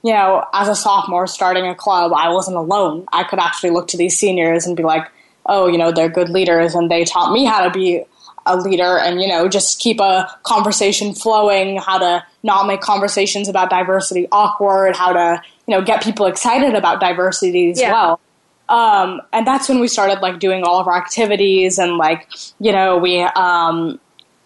You 0.07 0.13
know, 0.13 0.45
as 0.53 0.69
a 0.69 0.77
sophomore 0.77 1.27
starting 1.27 1.67
a 1.67 1.75
club, 1.75 2.13
I 2.15 2.29
wasn't 2.29 2.57
alone. 2.57 3.07
I 3.13 3.25
could 3.25 3.41
actually 3.41 3.71
look 3.71 3.89
to 3.89 3.97
these 3.97 4.17
seniors 4.17 4.65
and 4.67 4.77
be 4.77 4.85
like, 4.85 5.05
oh, 5.47 5.67
you 5.67 5.79
know, 5.79 5.91
they're 5.91 6.09
good 6.09 6.29
leaders 6.29 6.75
and 6.77 6.89
they 6.89 7.05
taught 7.05 7.33
me 7.33 7.45
how 7.45 7.65
to 7.65 7.71
be 7.71 8.05
a 8.47 8.57
leader 8.57 8.99
and, 8.99 9.21
you 9.21 9.27
know, 9.27 9.49
just 9.49 9.81
keep 9.81 9.99
a 9.99 10.31
conversation 10.45 11.13
flowing, 11.13 11.79
how 11.79 11.99
to 11.99 12.25
not 12.45 12.69
make 12.69 12.81
conversations 12.83 13.49
about 13.49 13.69
diversity 13.69 14.29
awkward, 14.31 14.95
how 14.95 15.13
to, 15.13 15.43
you 15.67 15.75
know, 15.75 15.83
get 15.83 16.05
people 16.05 16.27
excited 16.27 16.75
about 16.77 17.01
diversity 17.01 17.73
as 17.73 17.81
Yeah. 17.81 17.91
well. 17.93 18.21
Um, 18.69 19.23
and 19.33 19.45
that's 19.47 19.69
when 19.69 19.81
we 19.81 19.89
started 19.89 20.21
like 20.21 20.39
doing 20.39 20.63
all 20.63 20.79
of 20.79 20.87
our 20.87 20.97
activities 20.97 21.79
and 21.79 21.99
like, 21.99 22.29
you 22.61 22.71
know, 22.71 22.99
we, 22.99 23.23
um, 23.23 23.99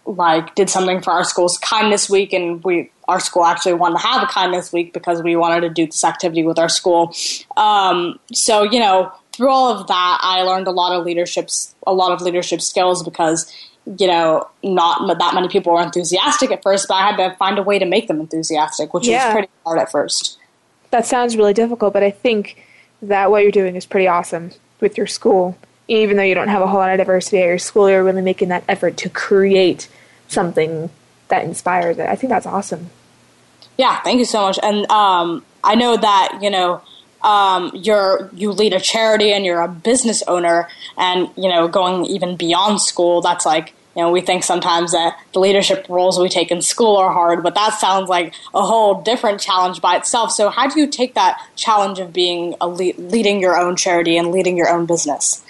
like 0.05 0.55
did 0.55 0.69
something 0.69 1.01
for 1.01 1.11
our 1.11 1.23
school's 1.23 1.57
kindness 1.59 2.09
week 2.09 2.33
and 2.33 2.63
we 2.63 2.91
our 3.07 3.19
school 3.19 3.43
actually 3.45 3.73
wanted 3.73 3.99
to 3.99 4.07
have 4.07 4.23
a 4.23 4.25
kindness 4.25 4.71
week 4.73 4.93
because 4.93 5.21
we 5.21 5.35
wanted 5.35 5.61
to 5.61 5.69
do 5.69 5.85
this 5.85 6.03
activity 6.03 6.43
with 6.43 6.57
our 6.57 6.69
school 6.69 7.13
um, 7.57 8.19
so 8.33 8.63
you 8.63 8.79
know 8.79 9.11
through 9.31 9.49
all 9.49 9.69
of 9.71 9.87
that 9.87 10.17
i 10.21 10.41
learned 10.41 10.67
a 10.67 10.71
lot 10.71 10.91
of 10.97 11.05
leaderships 11.05 11.75
a 11.85 11.93
lot 11.93 12.11
of 12.11 12.21
leadership 12.21 12.61
skills 12.61 13.03
because 13.03 13.53
you 13.97 14.07
know 14.07 14.47
not 14.63 15.07
that 15.19 15.33
many 15.35 15.47
people 15.47 15.73
were 15.73 15.81
enthusiastic 15.81 16.51
at 16.51 16.61
first 16.63 16.87
but 16.87 16.95
i 16.95 17.07
had 17.11 17.15
to 17.17 17.35
find 17.37 17.57
a 17.59 17.63
way 17.63 17.77
to 17.79 17.85
make 17.85 18.07
them 18.07 18.19
enthusiastic 18.19 18.93
which 18.93 19.07
Yeah. 19.07 19.27
was 19.27 19.33
pretty 19.33 19.49
hard 19.65 19.79
at 19.79 19.91
first 19.91 20.37
that 20.89 21.05
sounds 21.05 21.37
really 21.37 21.53
difficult, 21.53 21.93
but 21.93 22.03
I 22.03 22.11
think 22.11 22.65
that 23.01 23.31
what 23.31 23.43
you're 23.43 23.51
doing 23.53 23.77
is 23.77 23.85
pretty 23.85 24.07
awesome 24.09 24.51
with 24.81 24.97
your 24.97 25.07
school. 25.07 25.57
Even 25.91 26.17
though 26.17 26.23
you 26.23 26.35
don't 26.35 26.47
have 26.47 26.61
a 26.61 26.67
whole 26.67 26.79
lot 26.79 26.91
of 26.91 26.97
diversity 26.97 27.39
at 27.39 27.47
your 27.47 27.59
school, 27.59 27.89
you're 27.89 28.03
really 28.03 28.21
making 28.21 28.49
that 28.49 28.63
effort 28.69 28.97
to 28.97 29.09
create 29.09 29.89
something 30.27 30.89
that 31.27 31.43
inspires 31.43 31.97
it. 31.97 32.07
I 32.07 32.15
think 32.15 32.29
that's 32.29 32.45
awesome. 32.45 32.89
Yeah, 33.77 33.99
thank 34.01 34.19
you 34.19 34.25
so 34.25 34.41
much. 34.41 34.59
And 34.61 34.89
um, 34.91 35.43
I 35.63 35.75
know 35.75 35.97
that 35.97 36.39
you 36.41 36.49
know 36.49 36.81
um, 37.23 37.71
you're 37.73 38.29
you 38.33 38.51
lead 38.51 38.73
a 38.73 38.79
charity 38.79 39.33
and 39.33 39.43
you're 39.45 39.61
a 39.61 39.67
business 39.67 40.23
owner, 40.27 40.69
and 40.97 41.29
you 41.35 41.49
know 41.49 41.67
going 41.67 42.05
even 42.05 42.37
beyond 42.37 42.81
school. 42.81 43.21
That's 43.21 43.45
like 43.45 43.73
you 43.95 44.03
know 44.03 44.11
we 44.11 44.21
think 44.21 44.43
sometimes 44.43 44.91
that 44.91 45.17
the 45.33 45.39
leadership 45.39 45.87
roles 45.89 46.19
we 46.19 46.29
take 46.29 46.51
in 46.51 46.61
school 46.61 46.95
are 46.97 47.11
hard, 47.11 47.43
but 47.43 47.55
that 47.55 47.73
sounds 47.79 48.07
like 48.07 48.33
a 48.53 48.61
whole 48.61 49.01
different 49.01 49.41
challenge 49.41 49.81
by 49.81 49.97
itself. 49.97 50.31
So 50.31 50.49
how 50.49 50.67
do 50.67 50.79
you 50.79 50.87
take 50.87 51.15
that 51.15 51.41
challenge 51.55 51.99
of 51.99 52.13
being 52.13 52.55
a 52.61 52.67
le- 52.67 52.93
leading 52.97 53.39
your 53.41 53.57
own 53.57 53.75
charity 53.75 54.15
and 54.17 54.31
leading 54.31 54.57
your 54.57 54.69
own 54.69 54.85
business? 54.85 55.43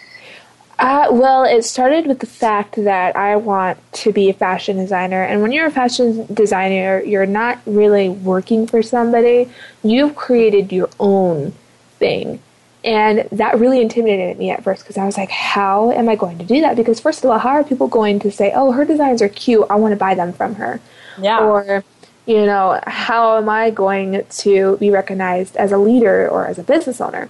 Uh, 0.81 1.07
well, 1.11 1.43
it 1.43 1.63
started 1.63 2.07
with 2.07 2.19
the 2.19 2.25
fact 2.25 2.75
that 2.75 3.15
I 3.15 3.35
want 3.35 3.77
to 3.93 4.11
be 4.11 4.31
a 4.31 4.33
fashion 4.33 4.77
designer. 4.77 5.21
And 5.21 5.43
when 5.43 5.51
you're 5.51 5.67
a 5.67 5.71
fashion 5.71 6.25
designer, 6.33 7.03
you're 7.03 7.27
not 7.27 7.59
really 7.67 8.09
working 8.09 8.65
for 8.65 8.81
somebody. 8.81 9.47
You've 9.83 10.15
created 10.15 10.73
your 10.73 10.89
own 10.99 11.53
thing. 11.99 12.41
And 12.83 13.29
that 13.31 13.59
really 13.59 13.79
intimidated 13.79 14.39
me 14.39 14.49
at 14.49 14.63
first 14.63 14.81
because 14.81 14.97
I 14.97 15.05
was 15.05 15.17
like, 15.17 15.29
how 15.29 15.91
am 15.91 16.09
I 16.09 16.15
going 16.15 16.39
to 16.39 16.45
do 16.45 16.61
that? 16.61 16.75
Because, 16.75 16.99
first 16.99 17.23
of 17.23 17.29
all, 17.29 17.37
how 17.37 17.49
are 17.49 17.63
people 17.63 17.87
going 17.87 18.17
to 18.17 18.31
say, 18.31 18.51
oh, 18.55 18.71
her 18.71 18.83
designs 18.83 19.21
are 19.21 19.29
cute, 19.29 19.67
I 19.69 19.75
want 19.75 19.91
to 19.91 19.97
buy 19.97 20.15
them 20.15 20.33
from 20.33 20.55
her? 20.55 20.81
Yeah. 21.21 21.45
Or, 21.45 21.83
you 22.25 22.43
know, 22.47 22.81
how 22.87 23.37
am 23.37 23.49
I 23.49 23.69
going 23.69 24.25
to 24.27 24.77
be 24.77 24.89
recognized 24.89 25.55
as 25.57 25.71
a 25.71 25.77
leader 25.77 26.27
or 26.27 26.47
as 26.47 26.57
a 26.57 26.63
business 26.63 26.99
owner? 26.99 27.29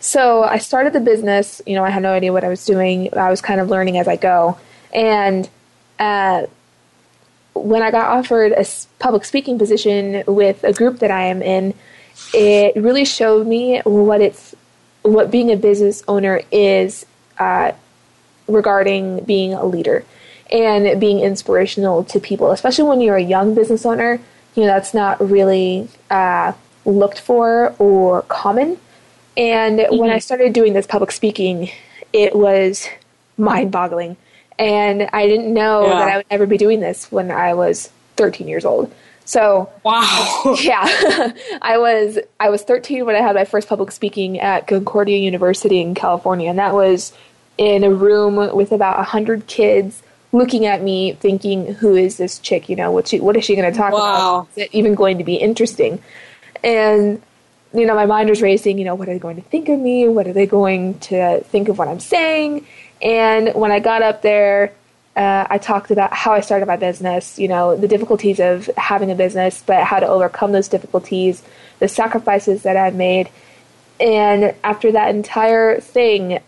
So 0.00 0.42
I 0.42 0.58
started 0.58 0.94
the 0.94 1.00
business. 1.00 1.60
You 1.66 1.74
know, 1.74 1.84
I 1.84 1.90
had 1.90 2.02
no 2.02 2.12
idea 2.12 2.32
what 2.32 2.42
I 2.42 2.48
was 2.48 2.64
doing. 2.64 3.14
I 3.16 3.30
was 3.30 3.40
kind 3.42 3.60
of 3.60 3.68
learning 3.68 3.98
as 3.98 4.08
I 4.08 4.16
go. 4.16 4.58
And 4.92 5.48
uh, 5.98 6.46
when 7.52 7.82
I 7.82 7.90
got 7.90 8.08
offered 8.08 8.52
a 8.52 8.64
public 8.98 9.24
speaking 9.26 9.58
position 9.58 10.24
with 10.26 10.64
a 10.64 10.72
group 10.72 11.00
that 11.00 11.10
I 11.10 11.24
am 11.24 11.42
in, 11.42 11.74
it 12.32 12.76
really 12.76 13.04
showed 13.04 13.46
me 13.46 13.80
what 13.84 14.20
it's 14.20 14.54
what 15.02 15.30
being 15.30 15.50
a 15.50 15.56
business 15.56 16.02
owner 16.08 16.42
is 16.50 17.06
uh, 17.38 17.72
regarding 18.46 19.24
being 19.24 19.54
a 19.54 19.64
leader 19.64 20.04
and 20.50 21.00
being 21.00 21.20
inspirational 21.20 22.04
to 22.04 22.20
people, 22.20 22.50
especially 22.50 22.84
when 22.84 23.00
you're 23.00 23.16
a 23.16 23.22
young 23.22 23.54
business 23.54 23.86
owner. 23.86 24.20
You 24.54 24.62
know, 24.62 24.68
that's 24.68 24.92
not 24.94 25.20
really 25.20 25.88
uh, 26.10 26.52
looked 26.84 27.20
for 27.20 27.74
or 27.78 28.22
common. 28.22 28.78
And 29.36 29.78
when 29.90 30.10
I 30.10 30.14
mm-hmm. 30.14 30.20
started 30.20 30.52
doing 30.52 30.72
this 30.72 30.86
public 30.86 31.12
speaking, 31.12 31.70
it 32.12 32.34
was 32.34 32.88
mind 33.38 33.72
boggling. 33.72 34.16
And 34.58 35.08
I 35.12 35.26
didn't 35.26 35.52
know 35.52 35.86
Yeah. 35.86 35.98
that 35.98 36.08
I 36.08 36.16
would 36.18 36.26
ever 36.30 36.46
be 36.46 36.58
doing 36.58 36.80
this 36.80 37.10
when 37.10 37.30
I 37.30 37.54
was 37.54 37.90
13 38.16 38.48
years 38.48 38.64
old. 38.64 38.92
So 39.24 39.70
Wow. 39.84 40.56
yeah, 40.60 41.32
I 41.62 41.78
was 41.78 42.18
I 42.40 42.50
was 42.50 42.62
13 42.62 43.06
when 43.06 43.14
I 43.14 43.20
had 43.20 43.34
my 43.36 43.44
first 43.44 43.68
public 43.68 43.92
speaking 43.92 44.40
at 44.40 44.66
Concordia 44.66 45.18
University 45.18 45.80
in 45.80 45.94
California, 45.94 46.50
and 46.50 46.58
that 46.58 46.74
was 46.74 47.12
in 47.56 47.84
a 47.84 47.90
room 47.90 48.36
with 48.54 48.72
about 48.72 48.96
100 48.96 49.46
kids 49.46 50.02
looking 50.32 50.66
at 50.66 50.82
me, 50.82 51.12
thinking, 51.12 51.74
"Who 51.74 51.94
is 51.94 52.16
this 52.16 52.38
chick? 52.38 52.68
You 52.68 52.76
know, 52.76 52.90
what 52.90 53.08
she 53.08 53.20
what 53.20 53.36
is 53.36 53.44
she 53.44 53.54
going 53.54 53.70
to 53.72 53.76
talk 53.76 53.92
Wow. 53.92 53.98
about? 54.00 54.48
Is 54.56 54.64
it 54.64 54.70
even 54.72 54.94
going 54.94 55.18
to 55.18 55.24
be 55.24 55.36
interesting?" 55.36 56.02
And 56.64 57.22
you 57.72 57.86
know, 57.86 57.94
my 57.94 58.06
mind 58.06 58.28
was 58.28 58.42
racing. 58.42 58.78
You 58.78 58.84
know, 58.84 58.94
what 58.94 59.08
are 59.08 59.12
they 59.12 59.18
going 59.18 59.36
to 59.36 59.42
think 59.42 59.68
of 59.68 59.78
me? 59.78 60.08
What 60.08 60.26
are 60.26 60.32
they 60.32 60.46
going 60.46 60.98
to 61.00 61.40
think 61.44 61.68
of 61.68 61.78
what 61.78 61.88
I'm 61.88 62.00
saying? 62.00 62.66
And 63.00 63.54
when 63.54 63.70
I 63.70 63.80
got 63.80 64.02
up 64.02 64.22
there, 64.22 64.72
uh, 65.16 65.46
I 65.48 65.58
talked 65.58 65.90
about 65.90 66.12
how 66.12 66.32
I 66.32 66.40
started 66.40 66.66
my 66.66 66.76
business, 66.76 67.38
you 67.38 67.48
know, 67.48 67.76
the 67.76 67.88
difficulties 67.88 68.40
of 68.40 68.66
having 68.76 69.10
a 69.10 69.14
business, 69.14 69.62
but 69.64 69.84
how 69.84 70.00
to 70.00 70.06
overcome 70.06 70.52
those 70.52 70.68
difficulties, 70.68 71.42
the 71.78 71.88
sacrifices 71.88 72.62
that 72.62 72.76
I've 72.76 72.94
made. 72.94 73.28
And 73.98 74.54
after 74.62 74.92
that 74.92 75.14
entire 75.14 75.80
thing, 75.80 76.40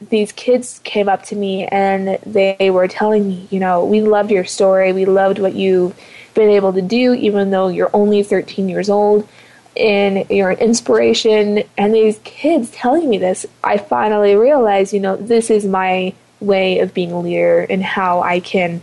these 0.00 0.32
kids 0.32 0.80
came 0.82 1.08
up 1.08 1.24
to 1.24 1.36
me 1.36 1.66
and 1.66 2.18
they 2.26 2.70
were 2.70 2.88
telling 2.88 3.28
me, 3.28 3.48
you 3.50 3.60
know, 3.60 3.84
we 3.84 4.00
loved 4.00 4.30
your 4.30 4.44
story. 4.44 4.92
We 4.92 5.04
loved 5.04 5.38
what 5.38 5.54
you've 5.54 5.98
been 6.34 6.50
able 6.50 6.72
to 6.72 6.82
do, 6.82 7.14
even 7.14 7.50
though 7.50 7.68
you're 7.68 7.90
only 7.94 8.22
13 8.22 8.68
years 8.68 8.90
old 8.90 9.28
and 9.76 10.28
you're 10.30 10.50
an 10.50 10.58
inspiration. 10.58 11.64
And 11.76 11.94
these 11.94 12.18
kids 12.24 12.70
telling 12.70 13.08
me 13.08 13.18
this, 13.18 13.46
I 13.62 13.78
finally 13.78 14.34
realized, 14.34 14.92
you 14.92 15.00
know, 15.00 15.16
this 15.16 15.50
is 15.50 15.64
my 15.64 16.14
way 16.40 16.80
of 16.80 16.92
being 16.94 17.12
a 17.12 17.20
leader 17.20 17.60
and 17.68 17.82
how 17.82 18.20
I 18.20 18.40
can 18.40 18.82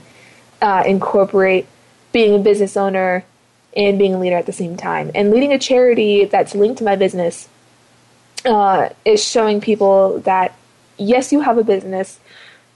uh, 0.62 0.84
incorporate 0.86 1.68
being 2.12 2.36
a 2.36 2.40
business 2.40 2.78
owner 2.78 3.26
and 3.76 3.98
being 3.98 4.14
a 4.14 4.20
leader 4.20 4.36
at 4.36 4.46
the 4.46 4.54
same 4.54 4.78
time. 4.78 5.12
And 5.16 5.32
leading 5.32 5.52
a 5.52 5.60
charity 5.60 6.26
that's 6.26 6.56
linked 6.56 6.78
to 6.80 6.84
my 6.84 6.96
business 6.96 7.48
uh, 8.46 8.90
is 9.06 9.24
showing 9.24 9.62
people 9.62 10.20
that 10.20 10.56
yes, 10.98 11.32
you 11.32 11.42
have 11.42 11.58
a 11.58 11.64
business, 11.64 12.20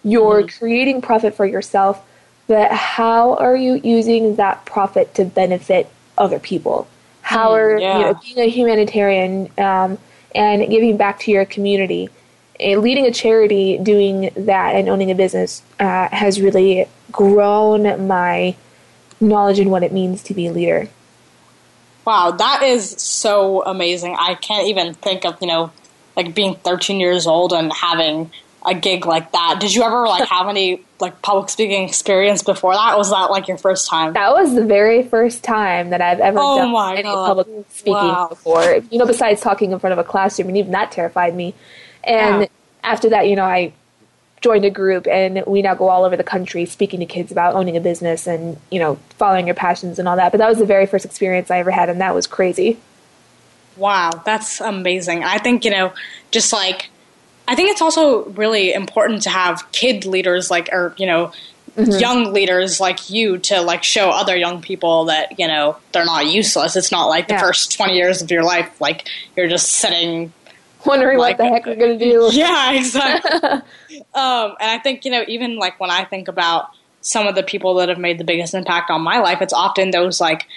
you're 0.03 0.43
mm-hmm. 0.43 0.57
creating 0.57 1.01
profit 1.01 1.35
for 1.35 1.45
yourself, 1.45 2.03
but 2.47 2.71
how 2.71 3.35
are 3.35 3.55
you 3.55 3.75
using 3.75 4.35
that 4.35 4.65
profit 4.65 5.13
to 5.15 5.25
benefit 5.25 5.89
other 6.17 6.39
people? 6.39 6.87
How 7.27 7.53
are 7.55 7.77
yeah. 7.77 7.97
you 7.97 8.05
know, 8.05 8.19
being 8.23 8.39
a 8.39 8.49
humanitarian 8.49 9.51
um, 9.57 9.97
and 10.33 10.69
giving 10.69 10.95
back 10.95 11.19
to 11.19 11.31
your 11.31 11.45
community? 11.45 12.09
And 12.57 12.81
leading 12.81 13.05
a 13.05 13.11
charity, 13.11 13.77
doing 13.77 14.31
that, 14.35 14.75
and 14.75 14.87
owning 14.87 15.11
a 15.11 15.15
business 15.15 15.61
uh, 15.77 16.07
has 16.09 16.39
really 16.39 16.87
grown 17.11 18.07
my 18.07 18.55
knowledge 19.19 19.59
in 19.59 19.69
what 19.69 19.83
it 19.83 19.91
means 19.91 20.23
to 20.23 20.33
be 20.33 20.47
a 20.47 20.53
leader. 20.53 20.87
Wow, 22.05 22.31
that 22.31 22.63
is 22.63 22.91
so 22.91 23.61
amazing. 23.65 24.15
I 24.17 24.35
can't 24.35 24.69
even 24.69 24.93
think 24.93 25.25
of, 25.25 25.37
you 25.41 25.47
know, 25.47 25.73
like 26.15 26.33
being 26.33 26.55
13 26.55 26.99
years 27.01 27.27
old 27.27 27.51
and 27.51 27.73
having 27.73 28.31
a 28.67 28.73
gig 28.73 29.05
like 29.05 29.31
that. 29.31 29.57
Did 29.59 29.73
you 29.73 29.83
ever 29.83 30.05
like 30.07 30.27
have 30.27 30.47
any 30.47 30.81
like 30.99 31.21
public 31.21 31.49
speaking 31.49 31.87
experience 31.87 32.43
before 32.43 32.73
that? 32.73 32.97
Was 32.97 33.09
that 33.11 33.31
like 33.31 33.47
your 33.47 33.57
first 33.57 33.89
time? 33.89 34.13
That 34.13 34.33
was 34.33 34.53
the 34.53 34.65
very 34.65 35.03
first 35.03 35.43
time 35.43 35.91
that 35.91 36.01
I've 36.01 36.19
ever 36.19 36.37
oh 36.39 36.57
done 36.57 36.97
any 36.97 37.03
God. 37.03 37.27
public 37.27 37.47
speaking 37.69 37.93
wow. 37.93 38.27
before. 38.27 38.81
You 38.91 38.99
know, 38.99 39.05
besides 39.05 39.41
talking 39.41 39.71
in 39.71 39.79
front 39.79 39.93
of 39.93 39.99
a 39.99 40.03
classroom, 40.03 40.49
and 40.49 40.57
even 40.57 40.71
that 40.71 40.91
terrified 40.91 41.35
me. 41.35 41.53
And 42.03 42.41
yeah. 42.41 42.47
after 42.83 43.09
that, 43.09 43.27
you 43.27 43.35
know, 43.35 43.45
I 43.45 43.73
joined 44.41 44.65
a 44.65 44.69
group, 44.69 45.07
and 45.07 45.43
we 45.47 45.61
now 45.61 45.75
go 45.75 45.87
all 45.87 46.03
over 46.03 46.17
the 46.17 46.23
country 46.23 46.65
speaking 46.65 46.99
to 46.99 47.05
kids 47.05 47.31
about 47.31 47.55
owning 47.55 47.77
a 47.77 47.81
business 47.81 48.27
and 48.27 48.57
you 48.69 48.79
know 48.79 48.95
following 49.17 49.47
your 49.47 49.55
passions 49.55 49.97
and 49.97 50.07
all 50.07 50.17
that. 50.17 50.31
But 50.31 50.39
that 50.39 50.49
was 50.49 50.59
the 50.59 50.65
very 50.65 50.85
first 50.85 51.05
experience 51.05 51.49
I 51.49 51.59
ever 51.59 51.71
had, 51.71 51.89
and 51.89 52.01
that 52.01 52.13
was 52.13 52.27
crazy. 52.27 52.77
Wow, 53.77 54.09
that's 54.25 54.59
amazing. 54.59 55.23
I 55.23 55.37
think, 55.37 55.63
you 55.63 55.71
know, 55.71 55.93
just 56.31 56.51
like, 56.51 56.89
I 57.47 57.55
think 57.55 57.71
it's 57.71 57.81
also 57.81 58.25
really 58.29 58.73
important 58.73 59.23
to 59.23 59.29
have 59.29 59.71
kid 59.71 60.05
leaders 60.05 60.51
like, 60.51 60.69
or, 60.71 60.93
you 60.97 61.05
know, 61.05 61.31
mm-hmm. 61.75 61.99
young 61.99 62.33
leaders 62.33 62.79
like 62.79 63.09
you 63.09 63.37
to 63.39 63.61
like 63.61 63.83
show 63.83 64.09
other 64.09 64.35
young 64.35 64.61
people 64.61 65.05
that, 65.05 65.39
you 65.39 65.47
know, 65.47 65.77
they're 65.93 66.05
not 66.05 66.27
useless. 66.27 66.75
It's 66.75 66.91
not 66.91 67.05
like 67.05 67.27
the 67.27 67.35
yeah. 67.35 67.41
first 67.41 67.71
20 67.75 67.95
years 67.95 68.21
of 68.21 68.29
your 68.31 68.43
life, 68.43 68.81
like 68.81 69.07
you're 69.35 69.47
just 69.47 69.69
sitting 69.69 70.33
wondering 70.85 71.17
like, 71.17 71.37
what 71.37 71.45
the 71.45 71.49
heck 71.49 71.65
we're 71.65 71.75
going 71.75 71.97
to 71.97 72.03
do. 72.03 72.29
Yeah, 72.33 72.71
exactly. 72.73 73.31
um, 74.13 74.55
and 74.59 74.71
I 74.71 74.79
think, 74.81 75.05
you 75.05 75.11
know, 75.11 75.23
even 75.27 75.57
like 75.57 75.79
when 75.79 75.89
I 75.89 76.05
think 76.05 76.27
about 76.27 76.69
some 77.01 77.27
of 77.27 77.35
the 77.35 77.43
people 77.43 77.75
that 77.75 77.89
have 77.89 77.97
made 77.97 78.17
the 78.17 78.23
biggest 78.23 78.53
impact 78.53 78.89
on 78.89 79.01
my 79.01 79.19
life, 79.19 79.41
it's 79.41 79.53
often 79.53 79.91
those 79.91 80.19
like 80.19 80.47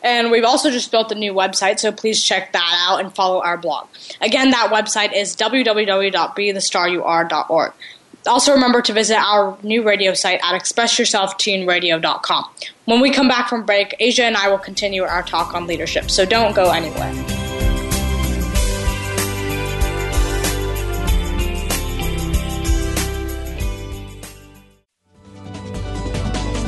And 0.04 0.30
we've 0.30 0.44
also 0.44 0.70
just 0.70 0.90
built 0.90 1.10
a 1.10 1.14
new 1.14 1.32
website, 1.32 1.78
so 1.78 1.90
please 1.90 2.22
check 2.22 2.52
that 2.52 2.86
out 2.86 3.00
and 3.00 3.14
follow 3.14 3.42
our 3.42 3.56
blog. 3.56 3.88
Again, 4.20 4.50
that 4.50 4.70
website 4.70 5.16
is 5.16 5.34
www.bethestarur.org. 5.34 7.72
Also, 8.26 8.52
remember 8.52 8.80
to 8.82 8.92
visit 8.92 9.16
our 9.16 9.56
new 9.62 9.82
radio 9.82 10.12
site 10.14 10.40
at 10.44 10.60
expressyourselfteenradio.com. 10.60 12.44
When 12.84 13.00
we 13.00 13.10
come 13.10 13.28
back 13.28 13.48
from 13.48 13.64
break, 13.64 13.96
Asya 13.98 14.24
and 14.24 14.36
I 14.36 14.50
will 14.50 14.58
continue 14.58 15.04
our 15.04 15.22
talk 15.22 15.54
on 15.54 15.66
leadership, 15.66 16.10
so 16.10 16.26
don't 16.26 16.54
go 16.54 16.70
anywhere. 16.70 17.10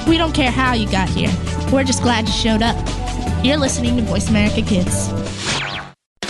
We 0.09 0.17
don't 0.17 0.33
care 0.33 0.51
how 0.51 0.73
you 0.73 0.91
got 0.91 1.11
here. 1.11 1.31
We're 1.73 1.85
just 1.85 2.03
glad 2.03 2.27
you 2.27 2.33
showed 2.33 2.63
up. 2.63 3.06
You're 3.43 3.59
listening 3.59 3.97
to 3.97 4.03
Voice 4.03 4.29
America 4.29 4.63
Kids. 4.63 5.09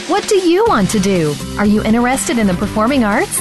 What 0.09 0.29
do 0.29 0.37
you 0.37 0.67
want 0.69 0.91
to 0.91 0.99
do? 0.99 1.35
Are 1.57 1.65
you 1.65 1.83
interested 1.83 2.39
in 2.39 2.47
the 2.47 2.55
performing 2.55 3.05
arts? 3.05 3.41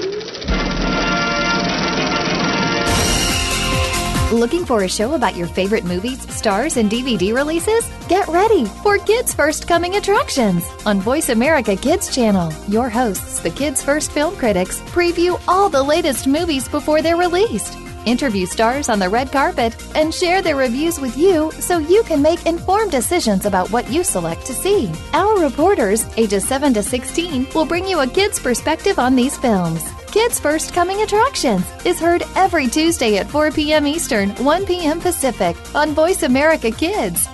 Looking 4.31 4.63
for 4.63 4.83
a 4.83 4.87
show 4.87 5.15
about 5.15 5.35
your 5.35 5.47
favorite 5.47 5.83
movies, 5.83 6.21
stars, 6.33 6.77
and 6.77 6.89
DVD 6.89 7.35
releases? 7.35 7.85
Get 8.07 8.29
ready 8.29 8.63
for 8.81 8.97
Kids 8.97 9.33
First 9.33 9.67
Coming 9.67 9.97
Attractions 9.97 10.63
on 10.85 11.01
Voice 11.01 11.27
America 11.27 11.75
Kids 11.75 12.15
Channel. 12.15 12.53
Your 12.69 12.89
hosts, 12.89 13.41
the 13.41 13.49
Kids 13.49 13.83
First 13.83 14.13
Film 14.13 14.33
Critics, 14.37 14.79
preview 14.83 15.37
all 15.49 15.67
the 15.67 15.83
latest 15.83 16.27
movies 16.27 16.69
before 16.69 17.01
they're 17.01 17.17
released, 17.17 17.77
interview 18.05 18.45
stars 18.45 18.87
on 18.87 18.99
the 18.99 19.09
red 19.09 19.33
carpet, 19.33 19.75
and 19.95 20.13
share 20.13 20.41
their 20.41 20.55
reviews 20.55 20.97
with 20.97 21.17
you 21.17 21.51
so 21.59 21.79
you 21.79 22.01
can 22.03 22.21
make 22.21 22.45
informed 22.45 22.91
decisions 22.91 23.45
about 23.45 23.69
what 23.69 23.91
you 23.91 24.01
select 24.01 24.45
to 24.45 24.53
see. 24.53 24.89
Our 25.11 25.41
reporters, 25.41 26.05
ages 26.15 26.47
7 26.47 26.73
to 26.75 26.83
16, 26.83 27.47
will 27.53 27.65
bring 27.65 27.85
you 27.85 27.99
a 27.99 28.07
kid's 28.07 28.39
perspective 28.39 28.97
on 28.97 29.13
these 29.17 29.37
films. 29.37 29.83
Kids 30.11 30.41
First 30.41 30.73
Coming 30.73 31.03
Attractions 31.03 31.65
is 31.85 31.97
heard 31.97 32.23
every 32.35 32.67
Tuesday 32.67 33.17
at 33.17 33.29
4 33.29 33.49
p.m. 33.51 33.87
Eastern, 33.87 34.31
1 34.43 34.65
p.m. 34.65 34.99
Pacific 34.99 35.55
on 35.73 35.93
Voice 35.93 36.23
America 36.23 36.69
Kids. 36.69 37.29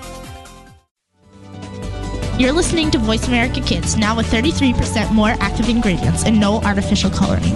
You're 2.38 2.52
listening 2.52 2.92
to 2.92 3.00
Voice 3.00 3.28
America 3.28 3.62
Kids, 3.62 3.98
now 3.98 4.16
with 4.16 4.28
33% 4.28 5.12
more 5.12 5.34
active 5.40 5.70
ingredients 5.70 6.24
and 6.24 6.40
no 6.40 6.62
artificial 6.62 7.10
coloring. 7.10 7.56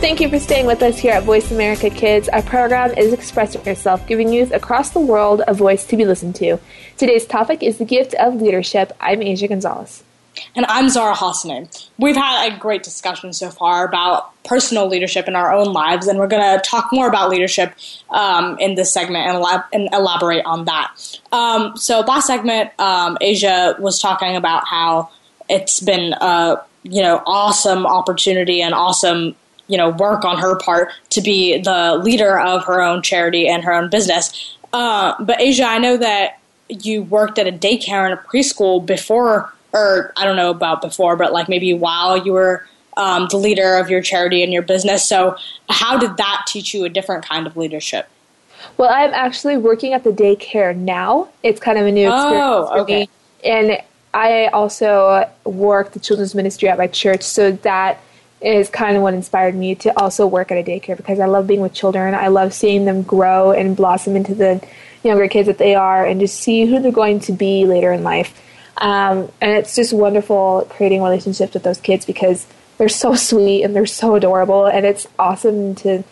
Thank 0.00 0.20
you 0.20 0.28
for 0.28 0.38
staying 0.38 0.66
with 0.66 0.80
us 0.84 0.96
here 0.96 1.12
at 1.12 1.24
Voice 1.24 1.50
America 1.50 1.90
Kids. 1.90 2.28
Our 2.28 2.40
program 2.40 2.92
is 2.92 3.12
Expressing 3.12 3.64
Yourself, 3.64 4.06
giving 4.06 4.32
youth 4.32 4.52
across 4.52 4.90
the 4.90 5.00
world 5.00 5.42
a 5.48 5.52
voice 5.52 5.84
to 5.88 5.96
be 5.96 6.04
listened 6.04 6.36
to. 6.36 6.58
Today's 6.96 7.26
topic 7.26 7.64
is 7.64 7.78
the 7.78 7.84
gift 7.84 8.14
of 8.14 8.40
leadership. 8.40 8.92
I'm 9.00 9.18
Asya 9.18 9.48
Gonzalez. 9.48 10.04
And 10.54 10.64
I'm 10.66 10.88
Zahra 10.88 11.16
Hasanian. 11.16 11.88
We've 11.98 12.14
had 12.14 12.46
a 12.46 12.56
great 12.56 12.84
discussion 12.84 13.32
so 13.32 13.50
far 13.50 13.84
about 13.84 14.32
personal 14.44 14.86
leadership 14.86 15.26
in 15.26 15.34
our 15.34 15.52
own 15.52 15.72
lives, 15.72 16.06
and 16.06 16.20
we're 16.20 16.28
going 16.28 16.42
to 16.42 16.62
talk 16.62 16.90
more 16.92 17.08
about 17.08 17.28
leadership 17.28 17.74
um, 18.10 18.56
in 18.60 18.76
this 18.76 18.94
segment 18.94 19.26
and, 19.26 19.42
elab- 19.42 19.66
and, 19.72 19.88
elaborate 19.92 20.44
on 20.46 20.66
that. 20.66 20.94
Um, 21.32 21.76
so, 21.76 22.00
last 22.00 22.28
segment, 22.28 22.70
um, 22.78 23.18
Asya 23.20 23.80
was 23.80 24.00
talking 24.00 24.36
about 24.36 24.64
how 24.64 25.10
it's 25.48 25.80
been 25.80 26.12
a 26.12 26.62
you 26.84 27.02
know 27.02 27.20
awesome 27.26 27.84
opportunity 27.84 28.62
and 28.62 28.74
awesome 28.74 29.34
you 29.68 29.76
know 29.76 29.90
work 29.90 30.24
on 30.24 30.38
her 30.38 30.56
part 30.58 30.90
to 31.10 31.20
be 31.20 31.58
the 31.58 32.00
leader 32.02 32.38
of 32.38 32.64
her 32.64 32.82
own 32.82 33.02
charity 33.02 33.48
and 33.48 33.62
her 33.64 33.72
own 33.72 33.88
business. 33.88 34.56
Uh, 34.72 35.14
but 35.22 35.38
Asya, 35.38 35.66
I 35.66 35.78
know 35.78 35.96
that 35.96 36.40
you 36.68 37.02
worked 37.02 37.38
at 37.38 37.46
a 37.46 37.52
daycare 37.52 38.10
and 38.10 38.12
a 38.12 38.22
preschool 38.22 38.84
before, 38.84 39.52
or 39.72 40.12
I 40.16 40.24
don't 40.24 40.36
know 40.36 40.50
about 40.50 40.82
before, 40.82 41.16
but 41.16 41.32
like 41.32 41.48
maybe 41.48 41.72
while 41.74 42.16
you 42.16 42.32
were 42.32 42.66
um, 42.98 43.28
the 43.30 43.36
leader 43.36 43.76
of 43.76 43.88
your 43.88 44.02
charity 44.02 44.42
and 44.42 44.52
your 44.52 44.62
business. 44.62 45.08
So, 45.08 45.36
how 45.70 45.98
did 45.98 46.16
that 46.16 46.44
teach 46.46 46.74
you 46.74 46.84
a 46.84 46.88
different 46.88 47.24
kind 47.24 47.46
of 47.46 47.56
leadership? 47.56 48.08
Well, 48.76 48.90
I'm 48.90 49.14
actually 49.14 49.56
working 49.56 49.92
at 49.92 50.04
the 50.04 50.10
daycare 50.10 50.76
now. 50.76 51.28
It's 51.42 51.60
kind 51.60 51.78
of 51.78 51.86
a 51.86 51.92
new 51.92 52.08
experience 52.08 52.42
oh, 52.44 52.66
for 52.66 52.78
okay. 52.80 53.00
me, 53.00 53.10
and 53.44 53.82
I 54.12 54.48
also 54.48 55.30
work 55.44 55.92
the 55.92 56.00
children's 56.00 56.34
ministry 56.34 56.68
at 56.68 56.76
my 56.76 56.88
church, 56.88 57.22
so 57.22 57.52
that 57.52 58.00
is 58.40 58.70
kind 58.70 58.96
of 58.96 59.02
what 59.02 59.14
inspired 59.14 59.54
me 59.54 59.74
to 59.74 59.98
also 59.98 60.26
work 60.26 60.52
at 60.52 60.58
a 60.58 60.62
daycare 60.62 60.96
because 60.96 61.18
I 61.18 61.26
love 61.26 61.46
being 61.46 61.60
with 61.60 61.74
children. 61.74 62.14
I 62.14 62.28
love 62.28 62.54
seeing 62.54 62.84
them 62.84 63.02
grow 63.02 63.50
and 63.52 63.76
blossom 63.76 64.14
into 64.16 64.34
the 64.34 64.64
younger 65.02 65.28
kids 65.28 65.46
that 65.46 65.58
they 65.58 65.74
are 65.74 66.04
and 66.06 66.20
just 66.20 66.38
see 66.40 66.66
who 66.66 66.80
they're 66.80 66.92
going 66.92 67.20
to 67.20 67.32
be 67.32 67.64
later 67.64 67.92
in 67.92 68.02
life. 68.04 68.40
Um, 68.76 69.30
and 69.40 69.50
it's 69.52 69.74
just 69.74 69.92
wonderful 69.92 70.66
creating 70.70 71.02
relationships 71.02 71.54
with 71.54 71.64
those 71.64 71.80
kids 71.80 72.04
because 72.06 72.46
they're 72.78 72.88
so 72.88 73.14
sweet 73.16 73.64
and 73.64 73.74
they're 73.74 73.86
so 73.86 74.14
adorable 74.14 74.66
and 74.66 74.86
it's 74.86 75.06
awesome 75.18 75.74
to 75.76 76.04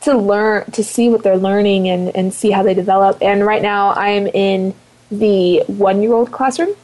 to 0.00 0.16
learn 0.16 0.64
to 0.72 0.82
see 0.84 1.08
what 1.08 1.22
they're 1.24 1.36
learning 1.36 1.88
and, 1.88 2.14
and 2.16 2.32
see 2.32 2.50
how 2.52 2.62
they 2.62 2.74
develop. 2.74 3.18
And 3.20 3.44
right 3.44 3.62
now 3.62 3.92
I'm 3.94 4.26
in 4.28 4.74
the 5.10 5.60
one 5.66 6.02
year 6.02 6.12
old 6.12 6.30
classroom 6.32 6.74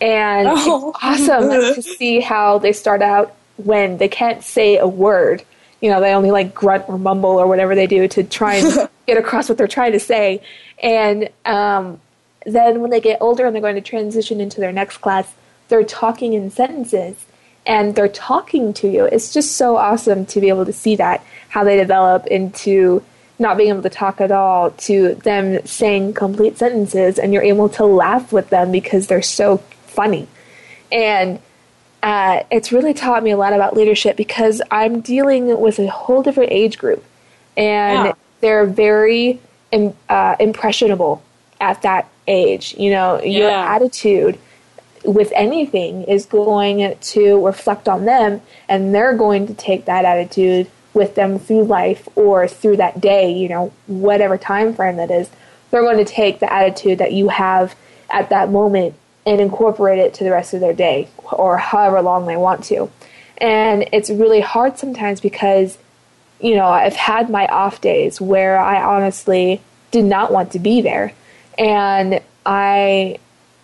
and 0.00 0.48
Oh. 0.50 0.90
it's 0.90 0.98
awesome 1.30 1.48
to 1.74 1.82
see 1.82 2.20
how 2.20 2.58
they 2.58 2.72
start 2.72 3.02
out 3.02 3.34
when 3.56 3.98
they 3.98 4.08
can't 4.08 4.42
say 4.42 4.78
a 4.78 4.86
word. 4.86 5.44
You 5.80 5.90
know, 5.90 6.00
they 6.00 6.14
only 6.14 6.30
like 6.30 6.54
grunt 6.54 6.84
or 6.88 6.98
mumble 6.98 7.30
or 7.30 7.46
whatever 7.46 7.74
they 7.74 7.86
do 7.86 8.06
to 8.08 8.22
try 8.22 8.56
and 8.56 8.88
get 9.06 9.18
across 9.18 9.48
what 9.48 9.58
they're 9.58 9.66
trying 9.66 9.92
to 9.92 10.00
say. 10.00 10.42
And 10.82 11.28
um, 11.44 12.00
then 12.46 12.80
when 12.80 12.90
they 12.90 13.00
get 13.00 13.18
older 13.20 13.46
and 13.46 13.54
they're 13.54 13.62
going 13.62 13.74
to 13.74 13.80
transition 13.80 14.40
into 14.40 14.60
their 14.60 14.72
next 14.72 14.98
class, 14.98 15.32
they're 15.68 15.84
talking 15.84 16.34
in 16.34 16.50
sentences 16.50 17.24
and 17.66 17.94
they're 17.94 18.08
talking 18.08 18.72
to 18.74 18.88
you. 18.88 19.04
It's 19.04 19.32
just 19.32 19.56
so 19.56 19.76
awesome 19.76 20.26
to 20.26 20.40
be 20.40 20.48
able 20.48 20.66
to 20.66 20.72
see 20.72 20.96
that, 20.96 21.24
how 21.48 21.64
they 21.64 21.76
develop 21.76 22.26
into 22.26 23.04
not 23.38 23.56
being 23.56 23.70
able 23.70 23.82
to 23.82 23.90
talk 23.90 24.20
at 24.20 24.30
all 24.30 24.70
to 24.70 25.14
them 25.16 25.64
saying 25.66 26.14
complete 26.14 26.58
sentences 26.58 27.18
and 27.18 27.32
you're 27.32 27.42
able 27.42 27.68
to 27.68 27.84
laugh 27.84 28.32
with 28.32 28.50
them 28.50 28.70
because 28.70 29.06
they're 29.06 29.22
so 29.22 29.58
funny. 29.86 30.28
And 30.90 31.40
uh, 32.02 32.42
it's 32.50 32.72
really 32.72 32.94
taught 32.94 33.22
me 33.22 33.30
a 33.30 33.36
lot 33.36 33.52
about 33.52 33.74
leadership 33.76 34.16
because 34.16 34.60
I'm 34.70 35.00
dealing 35.00 35.60
with 35.60 35.78
a 35.78 35.86
whole 35.88 36.22
different 36.22 36.50
age 36.52 36.78
group, 36.78 37.04
and 37.56 38.06
Yeah. 38.06 38.12
they're 38.40 38.66
very 38.66 39.38
im- 39.70 39.94
uh, 40.08 40.36
impressionable 40.40 41.22
at 41.60 41.82
that 41.82 42.08
age. 42.26 42.74
You 42.76 42.90
know, 42.90 43.20
your 43.22 43.50
attitude 43.50 44.38
with 45.04 45.32
anything 45.34 46.04
is 46.04 46.26
going 46.26 46.96
to 47.00 47.44
reflect 47.46 47.88
on 47.88 48.04
them, 48.04 48.40
and 48.68 48.94
they're 48.94 49.14
going 49.14 49.46
to 49.46 49.54
take 49.54 49.84
that 49.84 50.04
attitude 50.04 50.68
with 50.94 51.14
them 51.14 51.38
through 51.38 51.64
life 51.64 52.08
or 52.16 52.46
through 52.48 52.76
that 52.78 53.00
day. 53.00 53.30
You 53.32 53.48
know, 53.48 53.72
whatever 53.86 54.36
time 54.36 54.74
frame 54.74 54.96
that 54.96 55.10
is, 55.10 55.30
they're 55.70 55.82
going 55.82 55.98
to 55.98 56.04
take 56.04 56.40
the 56.40 56.52
attitude 56.52 56.98
that 56.98 57.12
you 57.12 57.28
have 57.28 57.74
at 58.10 58.28
that 58.30 58.50
moment 58.50 58.94
and 59.24 59.40
incorporate 59.40 59.98
it 59.98 60.14
to 60.14 60.24
the 60.24 60.30
rest 60.30 60.54
of 60.54 60.60
their 60.60 60.72
day 60.72 61.08
or 61.30 61.58
however 61.58 62.02
long 62.02 62.26
they 62.26 62.36
want 62.36 62.64
to. 62.64 62.90
And 63.38 63.88
it's 63.92 64.10
really 64.10 64.40
hard 64.40 64.78
sometimes 64.78 65.20
because, 65.20 65.78
you 66.40 66.54
know, 66.54 66.66
I've 66.66 66.94
had 66.94 67.30
my 67.30 67.46
off 67.46 67.80
days 67.80 68.20
where 68.20 68.58
I 68.58 68.82
honestly 68.82 69.60
did 69.90 70.04
not 70.04 70.32
want 70.32 70.52
to 70.52 70.58
be 70.58 70.80
there. 70.80 71.12
And 71.58 72.20
I 72.44 73.18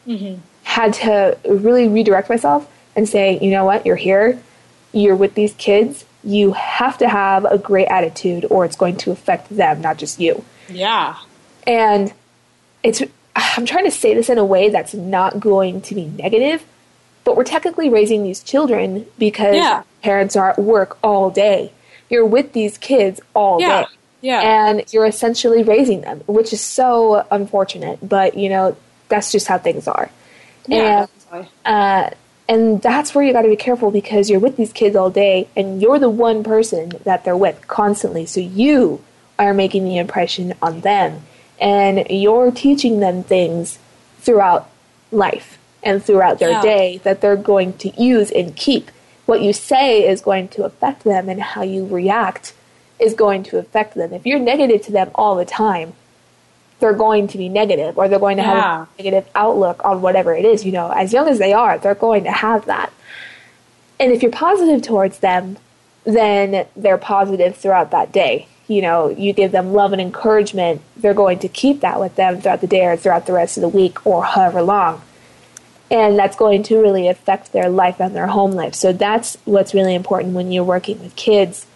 mm-hmm. 0.06 0.40
had 0.64 0.94
to 0.94 1.38
really 1.48 1.88
redirect 1.88 2.28
myself 2.28 2.70
and 2.94 3.08
say, 3.08 3.38
you 3.40 3.50
know 3.50 3.64
what, 3.64 3.86
you're 3.86 3.96
here, 3.96 4.40
you're 4.92 5.16
with 5.16 5.34
these 5.34 5.54
kids, 5.54 6.04
you 6.24 6.52
have 6.52 6.98
to 6.98 7.08
have 7.08 7.44
a 7.44 7.58
great 7.58 7.86
attitude 7.86 8.44
or 8.50 8.64
it's 8.64 8.76
going 8.76 8.96
to 8.98 9.10
affect 9.10 9.48
them, 9.48 9.80
not 9.80 9.96
just 9.96 10.20
you. 10.20 10.44
Yeah. 10.68 11.16
And 11.66 12.12
it's 12.82 13.02
I'm 13.56 13.66
trying 13.66 13.84
to 13.84 13.90
say 13.90 14.14
this 14.14 14.28
in 14.28 14.38
a 14.38 14.44
way 14.44 14.68
that's 14.68 14.94
not 14.94 15.38
going 15.40 15.80
to 15.82 15.94
be 15.94 16.06
negative, 16.06 16.64
but 17.24 17.36
we're 17.36 17.44
technically 17.44 17.88
raising 17.88 18.22
these 18.22 18.42
children 18.42 19.06
because 19.18 19.54
Yeah. 19.56 19.82
parents 20.02 20.34
are 20.36 20.50
at 20.50 20.58
work 20.58 20.98
all 21.02 21.30
day. 21.30 21.72
You're 22.10 22.24
with 22.26 22.52
these 22.52 22.78
kids 22.78 23.20
all 23.34 23.60
Yeah. 23.60 23.82
day. 23.82 23.86
Yeah. 24.20 24.40
And 24.40 24.84
you're 24.92 25.06
essentially 25.06 25.62
raising 25.62 26.00
them, 26.00 26.22
which 26.26 26.52
is 26.52 26.60
so 26.60 27.24
unfortunate, 27.30 27.98
but 28.02 28.36
you 28.36 28.48
know, 28.48 28.76
that's 29.08 29.30
just 29.30 29.46
how 29.46 29.58
things 29.58 29.86
are. 29.86 30.10
Yeah. 30.66 31.06
And 31.32 31.46
uh, 31.64 32.10
and 32.48 32.80
that's 32.82 33.14
where 33.14 33.22
you 33.22 33.32
got 33.34 33.42
to 33.42 33.48
be 33.48 33.56
careful 33.56 33.90
because 33.90 34.30
you're 34.30 34.40
with 34.40 34.56
these 34.56 34.72
kids 34.72 34.96
all 34.96 35.10
day 35.10 35.48
and 35.54 35.80
you're 35.82 35.98
the 35.98 36.08
one 36.08 36.42
person 36.42 36.92
that 37.04 37.24
they're 37.24 37.36
with 37.36 37.68
constantly. 37.68 38.24
So 38.26 38.40
you 38.40 39.02
are 39.38 39.52
making 39.54 39.84
the 39.84 39.98
impression 39.98 40.54
on 40.62 40.80
them 40.80 41.22
and 41.60 42.06
you're 42.10 42.50
teaching 42.50 43.00
them 43.00 43.22
things 43.22 43.78
throughout 44.20 44.68
life 45.10 45.58
and 45.82 46.02
throughout 46.02 46.38
their 46.38 46.50
Yeah. 46.52 46.62
day 46.62 47.00
that 47.04 47.20
they're 47.20 47.36
going 47.36 47.72
to 47.78 47.88
use 48.02 48.30
and 48.30 48.54
keep. 48.56 48.90
What 49.26 49.42
you 49.42 49.52
say 49.52 50.06
is 50.08 50.20
going 50.20 50.48
to 50.48 50.64
affect 50.64 51.04
them 51.04 51.28
and 51.28 51.40
how 51.40 51.62
you 51.62 51.86
react 51.86 52.52
is 52.98 53.14
going 53.14 53.42
to 53.44 53.58
affect 53.58 53.94
them. 53.94 54.12
If 54.12 54.26
you're 54.26 54.38
negative 54.38 54.82
to 54.86 54.92
them 54.92 55.10
all 55.14 55.36
the 55.36 55.44
time, 55.44 55.92
they're 56.80 56.92
going 56.92 57.26
to 57.28 57.38
be 57.38 57.48
negative 57.48 57.98
or 57.98 58.08
they're 58.08 58.18
going 58.18 58.36
to 58.38 58.42
have 58.42 58.56
Yeah. 58.56 58.82
a 58.98 59.02
negative 59.02 59.30
outlook 59.34 59.84
on 59.84 60.00
whatever 60.00 60.34
it 60.34 60.44
is. 60.44 60.64
You 60.64 60.72
know, 60.72 60.90
as 60.90 61.12
young 61.12 61.28
as 61.28 61.38
they 61.38 61.52
are, 61.52 61.78
they're 61.78 61.94
going 61.94 62.24
to 62.24 62.32
have 62.32 62.66
that. 62.66 62.92
And 64.00 64.12
if 64.12 64.22
you're 64.22 64.32
positive 64.32 64.82
towards 64.82 65.18
them, 65.18 65.58
then 66.04 66.66
they're 66.76 66.98
positive 66.98 67.56
throughout 67.56 67.90
that 67.90 68.12
day. 68.12 68.46
You 68.68 68.82
know, 68.82 69.08
you 69.08 69.32
give 69.32 69.50
them 69.50 69.72
love 69.72 69.92
and 69.92 70.00
encouragement, 70.00 70.82
they're 70.96 71.14
going 71.14 71.38
to 71.40 71.48
keep 71.48 71.80
that 71.80 71.98
with 71.98 72.16
them 72.16 72.40
throughout 72.40 72.60
the 72.60 72.66
day 72.66 72.84
or 72.84 72.96
throughout 72.96 73.26
the 73.26 73.32
rest 73.32 73.56
of 73.56 73.62
the 73.62 73.68
week 73.68 74.06
or 74.06 74.24
however 74.24 74.62
long. 74.62 75.02
And 75.90 76.18
that's 76.18 76.36
going 76.36 76.62
to 76.64 76.78
really 76.78 77.08
affect 77.08 77.52
their 77.52 77.70
life 77.70 77.98
and 77.98 78.14
their 78.14 78.26
home 78.26 78.52
life. 78.52 78.74
So 78.74 78.92
that's 78.92 79.38
what's 79.46 79.72
really 79.72 79.94
important 79.94 80.34
when 80.34 80.52
you're 80.52 80.64
working 80.64 81.00
with 81.00 81.16
kids 81.16 81.66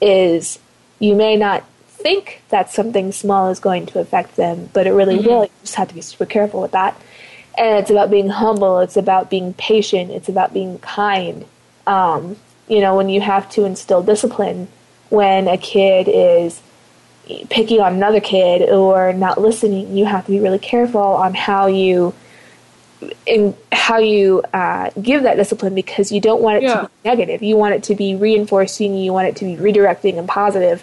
is 0.00 0.58
you 0.98 1.14
may 1.14 1.36
not 1.36 1.64
think 1.86 2.42
that 2.48 2.70
something 2.70 3.12
small 3.12 3.48
is 3.50 3.60
going 3.60 3.86
to 3.86 4.00
affect 4.00 4.36
them, 4.36 4.68
but 4.72 4.86
it 4.86 4.92
really 4.92 5.18
will. 5.18 5.44
You 5.44 5.50
just 5.62 5.76
have 5.76 5.88
to 5.88 5.94
be 5.94 6.00
super 6.00 6.26
careful 6.26 6.60
with 6.60 6.72
that. 6.72 7.00
And 7.56 7.78
it's 7.78 7.90
about 7.90 8.10
being 8.10 8.28
humble. 8.28 8.80
It's 8.80 8.96
about 8.96 9.30
being 9.30 9.54
patient. 9.54 10.10
It's 10.10 10.28
about 10.28 10.52
being 10.52 10.78
kind. 10.80 11.44
Um, 11.86 12.36
you 12.68 12.80
know, 12.80 12.96
when 12.96 13.08
you 13.08 13.20
have 13.20 13.48
to 13.50 13.64
instill 13.64 14.02
discipline 14.02 14.68
when 15.14 15.48
a 15.48 15.56
kid 15.56 16.08
is 16.08 16.60
picking 17.48 17.80
on 17.80 17.94
another 17.94 18.20
kid 18.20 18.68
or 18.68 19.12
not 19.12 19.40
listening, 19.40 19.96
you 19.96 20.04
have 20.04 20.26
to 20.26 20.30
be 20.32 20.40
really 20.40 20.58
careful 20.58 21.00
on 21.00 21.32
how 21.34 21.66
you 21.66 22.14
in 23.26 23.54
how 23.70 23.98
you 23.98 24.42
uh, 24.54 24.90
give 25.00 25.24
that 25.24 25.36
discipline 25.36 25.74
because 25.74 26.10
you 26.10 26.20
don't 26.20 26.40
want 26.40 26.58
it 26.58 26.62
Yeah. 26.64 26.74
to 26.74 26.82
be 27.02 27.08
negative. 27.08 27.42
You 27.42 27.56
want 27.56 27.74
it 27.74 27.82
to 27.84 27.94
be 27.94 28.14
reinforcing. 28.14 28.96
You 28.96 29.12
want 29.12 29.28
it 29.28 29.36
to 29.36 29.44
be 29.44 29.56
redirecting 29.56 30.18
and 30.18 30.26
positive, 30.28 30.82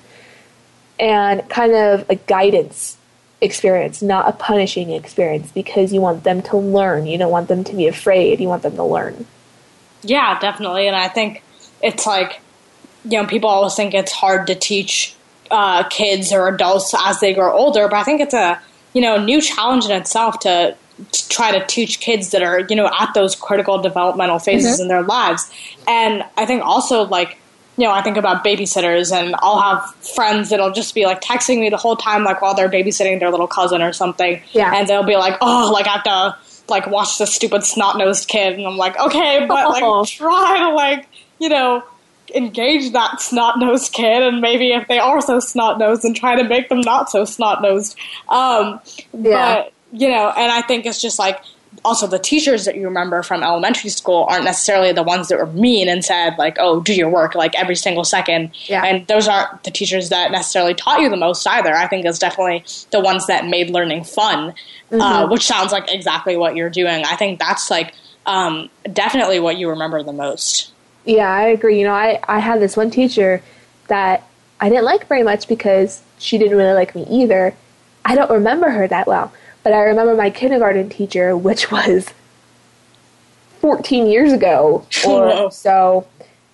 and 1.00 1.48
kind 1.50 1.74
of 1.74 2.08
a 2.10 2.16
guidance 2.16 2.98
experience, 3.40 4.04
not 4.04 4.30
a 4.30 4.34
punishing 4.34 4.92
experience, 4.92 5.52
because 5.52 5.92
you 5.92 6.00
want 6.00 6.24
them 6.24 6.44
to 6.44 6.58
learn. 6.58 7.08
You 7.08 7.18
don't 7.18 7.32
want 7.32 7.48
them 7.48 7.64
to 7.64 7.76
be 7.76 7.88
afraid. 7.88 8.40
You 8.40 8.48
want 8.48 8.62
them 8.62 8.76
to 8.76 8.84
learn. 8.84 9.26
Yeah, 10.04 10.38
definitely. 10.40 10.86
And 10.88 10.96
I 10.96 11.08
think 11.08 11.42
it's 11.82 12.06
like, 12.06 12.40
you 13.06 13.22
know, 13.22 13.26
people 13.28 13.50
always 13.50 13.76
think 13.76 13.94
it's 13.94 14.12
hard 14.12 14.48
to 14.48 14.56
teach 14.56 15.16
uh, 15.50 15.84
kids 15.90 16.32
or 16.32 16.48
adults 16.48 16.94
as 16.98 17.20
they 17.20 17.34
grow 17.34 17.52
older, 17.54 17.88
but 17.88 17.98
I 17.98 18.04
think 18.04 18.22
it's 18.22 18.34
a 18.34 18.62
you 18.94 19.02
know, 19.02 19.18
new 19.24 19.40
challenge 19.42 19.86
in 19.86 19.92
itself 19.92 20.40
to, 20.40 20.76
to 21.14 21.30
try 21.30 21.58
to 21.58 21.66
teach 21.66 22.00
kids 22.02 22.32
that 22.32 22.42
are, 22.44 22.60
you 22.70 22.76
know, 22.76 22.90
at 23.00 23.14
those 23.14 23.36
critical 23.36 23.82
developmental 23.82 24.38
phases 24.38 24.74
Mm-hmm. 24.74 24.82
in 24.84 24.88
their 24.90 25.02
lives. 25.04 25.50
And 25.88 26.24
I 26.38 26.46
think 26.46 26.62
also 26.64 27.04
like, 27.04 27.38
you 27.78 27.86
know, 27.86 27.92
I 27.92 28.02
think 28.02 28.18
about 28.18 28.44
babysitters 28.44 29.14
and 29.14 29.34
I'll 29.40 29.62
have 29.62 29.96
friends 30.14 30.50
that'll 30.50 30.72
just 30.74 30.94
be 30.94 31.06
like 31.06 31.22
texting 31.22 31.60
me 31.62 31.70
the 31.70 31.78
whole 31.78 31.96
time, 31.96 32.26
like 32.26 32.42
while 32.42 32.54
they're 32.54 32.70
babysitting 32.70 33.20
their 33.22 33.32
little 33.32 33.48
cousin 33.48 33.82
or 33.82 33.94
something. 33.94 34.42
Yeah. 34.52 34.76
And 34.76 34.88
they'll 34.90 35.04
be 35.06 35.16
like, 35.16 35.38
oh, 35.42 35.72
like 35.74 35.88
I 35.88 35.92
have 35.94 36.04
to 36.04 36.38
like 36.68 36.88
watch 36.88 37.18
this 37.18 37.34
stupid 37.34 37.64
snot 37.64 37.98
nosed 37.98 38.28
kid. 38.28 38.54
And 38.58 38.68
I'm 38.68 38.76
like, 38.78 39.00
okay, 39.00 39.46
but 39.48 39.66
Oh. 39.82 40.02
like 40.02 40.10
try 40.10 40.58
to 40.60 40.70
like, 40.76 41.08
you 41.40 41.48
know, 41.48 41.82
engage 42.36 42.92
that 42.94 43.22
snot 43.22 43.60
nosed 43.60 43.94
kid 43.94 44.24
and 44.24 44.42
maybe 44.42 44.72
if 44.72 44.88
they 44.88 45.00
are 45.00 45.22
so 45.22 45.40
snot 45.40 45.78
nosed 45.80 46.04
and 46.06 46.16
try 46.16 46.36
to 46.36 46.44
make 46.48 46.70
them 46.70 46.82
not 46.82 47.10
so 47.10 47.26
snot 47.26 47.62
nosed. 47.62 47.98
Um, 48.30 48.80
Yeah. 49.14 49.64
But, 49.64 49.74
you 49.94 50.10
know, 50.10 50.30
and 50.30 50.52
I 50.52 50.62
think 50.62 50.86
it's 50.86 51.02
just 51.02 51.20
like, 51.20 51.40
also 51.86 52.06
the 52.06 52.20
teachers 52.20 52.66
that 52.66 52.76
you 52.76 52.84
remember 52.84 53.24
from 53.24 53.42
elementary 53.42 53.90
school 53.90 54.28
aren't 54.30 54.44
necessarily 54.44 54.92
the 54.92 55.02
ones 55.04 55.30
that 55.30 55.38
were 55.40 55.46
mean 55.48 55.88
and 55.88 56.04
said 56.04 56.36
like 56.38 56.58
oh 56.60 56.82
do 56.82 56.94
your 56.94 57.10
work 57.10 57.34
like 57.34 57.56
every 57.56 57.78
single 57.78 58.04
second 58.04 58.52
Yeah. 58.66 58.84
and 58.86 59.08
those 59.08 59.28
aren't 59.28 59.64
the 59.64 59.72
teachers 59.72 60.10
that 60.10 60.32
necessarily 60.32 60.74
taught 60.76 61.00
you 61.00 61.10
the 61.10 61.16
most 61.18 61.48
either 61.48 61.74
i 61.74 61.88
think 61.88 62.06
it's 62.06 62.20
definitely 62.20 62.66
the 62.92 63.00
ones 63.00 63.26
that 63.28 63.48
made 63.48 63.70
learning 63.70 64.04
fun 64.04 64.54
uh, 64.92 65.28
which 65.30 65.48
sounds 65.48 65.72
like 65.72 65.86
exactly 65.92 66.36
what 66.36 66.56
you're 66.58 66.70
doing 66.70 67.04
i 67.06 67.16
think 67.16 67.40
that's 67.40 67.72
like 67.72 67.94
um, 68.26 68.70
definitely 68.92 69.40
what 69.40 69.58
you 69.58 69.70
remember 69.70 70.04
the 70.04 70.14
most 70.14 70.72
Yeah, 71.06 71.30
I 71.30 71.44
agree. 71.44 71.80
You 71.80 71.86
know, 71.86 71.94
I, 71.94 72.20
I 72.28 72.40
had 72.40 72.62
this 72.62 72.78
one 72.78 72.92
teacher 72.92 73.42
that 73.88 74.28
I 74.60 74.70
didn't 74.70 74.86
like 74.86 75.08
very 75.08 75.24
much 75.24 75.48
because 75.48 76.02
she 76.20 76.38
didn't 76.38 76.58
really 76.58 76.74
like 76.74 76.96
me 76.96 77.06
either. 77.10 77.56
I 78.06 78.16
don't 78.16 78.30
remember 78.30 78.70
her 78.70 78.88
that 78.88 79.08
well, 79.08 79.34
but 79.64 79.74
I 79.74 79.82
remember 79.82 80.16
my 80.16 80.30
kindergarten 80.30 80.90
teacher, 80.90 81.36
which 81.48 81.72
was 81.72 82.14
14 83.60 84.08
years 84.08 84.32
ago 84.32 84.86
Whoa. 85.04 85.44
or 85.46 85.52
so. 85.52 86.08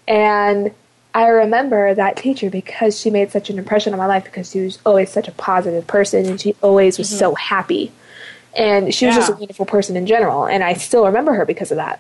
And 0.08 0.72
I 1.14 1.28
remember 1.28 1.94
that 1.94 2.16
teacher 2.16 2.50
because 2.50 3.00
she 3.00 3.10
made 3.10 3.32
such 3.32 3.50
an 3.50 3.58
impression 3.58 3.94
on 3.94 4.00
my 4.00 4.06
life 4.06 4.24
because 4.24 4.52
she 4.52 4.62
was 4.62 4.80
always 4.86 5.10
such 5.10 5.28
a 5.28 5.32
positive 5.32 5.88
person 5.88 6.26
and 6.26 6.40
she 6.40 6.56
always 6.62 6.98
was 6.98 7.10
mm-hmm. 7.10 7.18
so 7.18 7.36
happy. 7.36 7.92
And 8.56 8.94
she 8.94 9.06
was 9.06 9.16
just 9.16 9.30
a 9.30 9.34
Yeah. 9.34 9.40
wonderful 9.40 9.66
person 9.66 9.98
in 9.98 10.06
general. 10.06 10.46
And 10.46 10.64
I 10.64 10.74
still 10.74 11.06
remember 11.06 11.34
her 11.34 11.46
because 11.46 11.72
of 11.72 11.78
that. 11.78 12.00